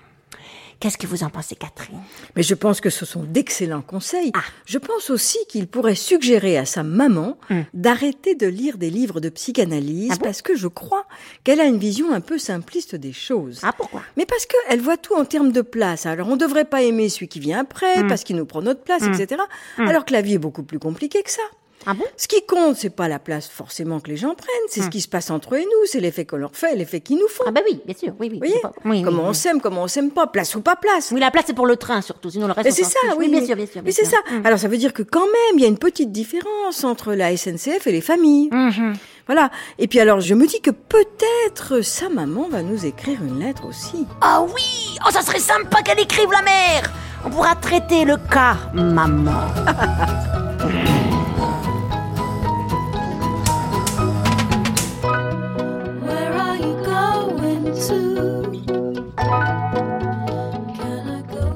[0.82, 2.00] Qu'est-ce que vous en pensez, Catherine?
[2.36, 4.34] Mais je pense que ce sont d'excellents conseils.
[4.66, 7.38] Je pense aussi qu'il pourrait suggérer à sa maman
[7.74, 11.06] d'arrêter de lire des livres de psychanalyse parce que je crois
[11.46, 13.62] qu'elle a une vision un peu simpliste des choses.
[13.64, 14.02] Ah, pourquoi?
[14.18, 16.06] Mais parce qu'elle voit tout en termes de place.
[16.06, 18.08] Alors on ne devrait pas aimer celui qui vient après Mm.
[18.10, 19.14] parce qu'il nous prend notre place, Mm.
[19.14, 19.42] etc.
[19.78, 21.42] Alors que la vie est beaucoup plus compliquée que ça.
[21.88, 22.04] Ah bon?
[22.18, 25.02] Ce qui compte, c'est pas la place forcément que les gens prennent, c'est ce qui
[25.02, 27.28] se passe entre eux et nous, c'est l'effet qu'on leur fait, et l'effet qu'ils nous
[27.28, 27.44] font.
[27.48, 28.34] Ah bah oui, bien sûr, oui, oui.
[28.34, 29.30] Vous voyez pas- oui, oui, Comment oui.
[29.30, 31.12] on s'aime, comment on s'aime pas, place ou pas place.
[31.12, 32.72] Oui, la place c'est pour le train surtout, sinon le reste.
[32.72, 33.30] C'est ça, oui.
[33.30, 33.82] bien sûr, bien sûr.
[33.84, 34.18] Mais c'est ça.
[34.44, 37.36] Alors ça veut dire que quand même, il y a une petite différence entre la
[37.36, 38.50] SNCF et les familles.
[38.50, 38.94] Mm-hmm.
[39.28, 39.50] Voilà.
[39.80, 43.66] Et puis alors, je me dis que peut-être sa maman va nous écrire une lettre
[43.68, 44.06] aussi.
[44.22, 46.92] Ah oui Oh, ça serait sympa qu'elle écrive la mère
[47.26, 49.32] On pourra traiter le cas maman.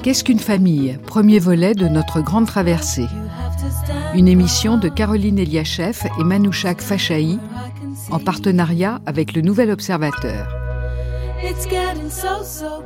[0.02, 0.98] Qu'est-ce qu'une famille?
[1.06, 3.08] Premier volet de notre grande traversée.
[4.16, 7.38] Une émission de Caroline Eliachev et Manouchak Fachaï
[8.10, 10.48] en partenariat avec le Nouvel Observateur.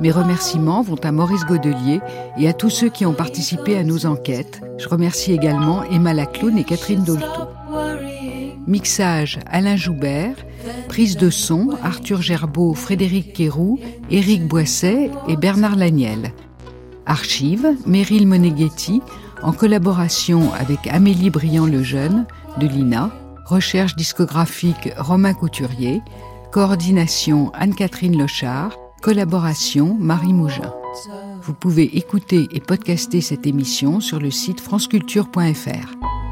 [0.00, 2.00] Mes remerciements vont à Maurice Godelier
[2.38, 4.60] et à tous ceux qui ont participé à nos enquêtes.
[4.78, 7.48] Je remercie également Emma Lacloune et Catherine Dolto.
[8.66, 10.36] Mixage Alain Joubert,
[10.88, 13.78] prise de son Arthur Gerbeau, Frédéric Quéroux,
[14.10, 16.32] Éric Boisset et Bernard Laniel.
[17.06, 19.02] Archives Meryl Moneghetti
[19.42, 22.26] en collaboration avec Amélie Briand-Lejeune
[22.58, 23.10] de l'INA,
[23.44, 26.00] recherche discographique Romain Couturier,
[26.50, 30.72] coordination Anne-Catherine Lochard, collaboration Marie Mougin.
[31.42, 36.23] Vous pouvez écouter et podcaster cette émission sur le site franceculture.fr.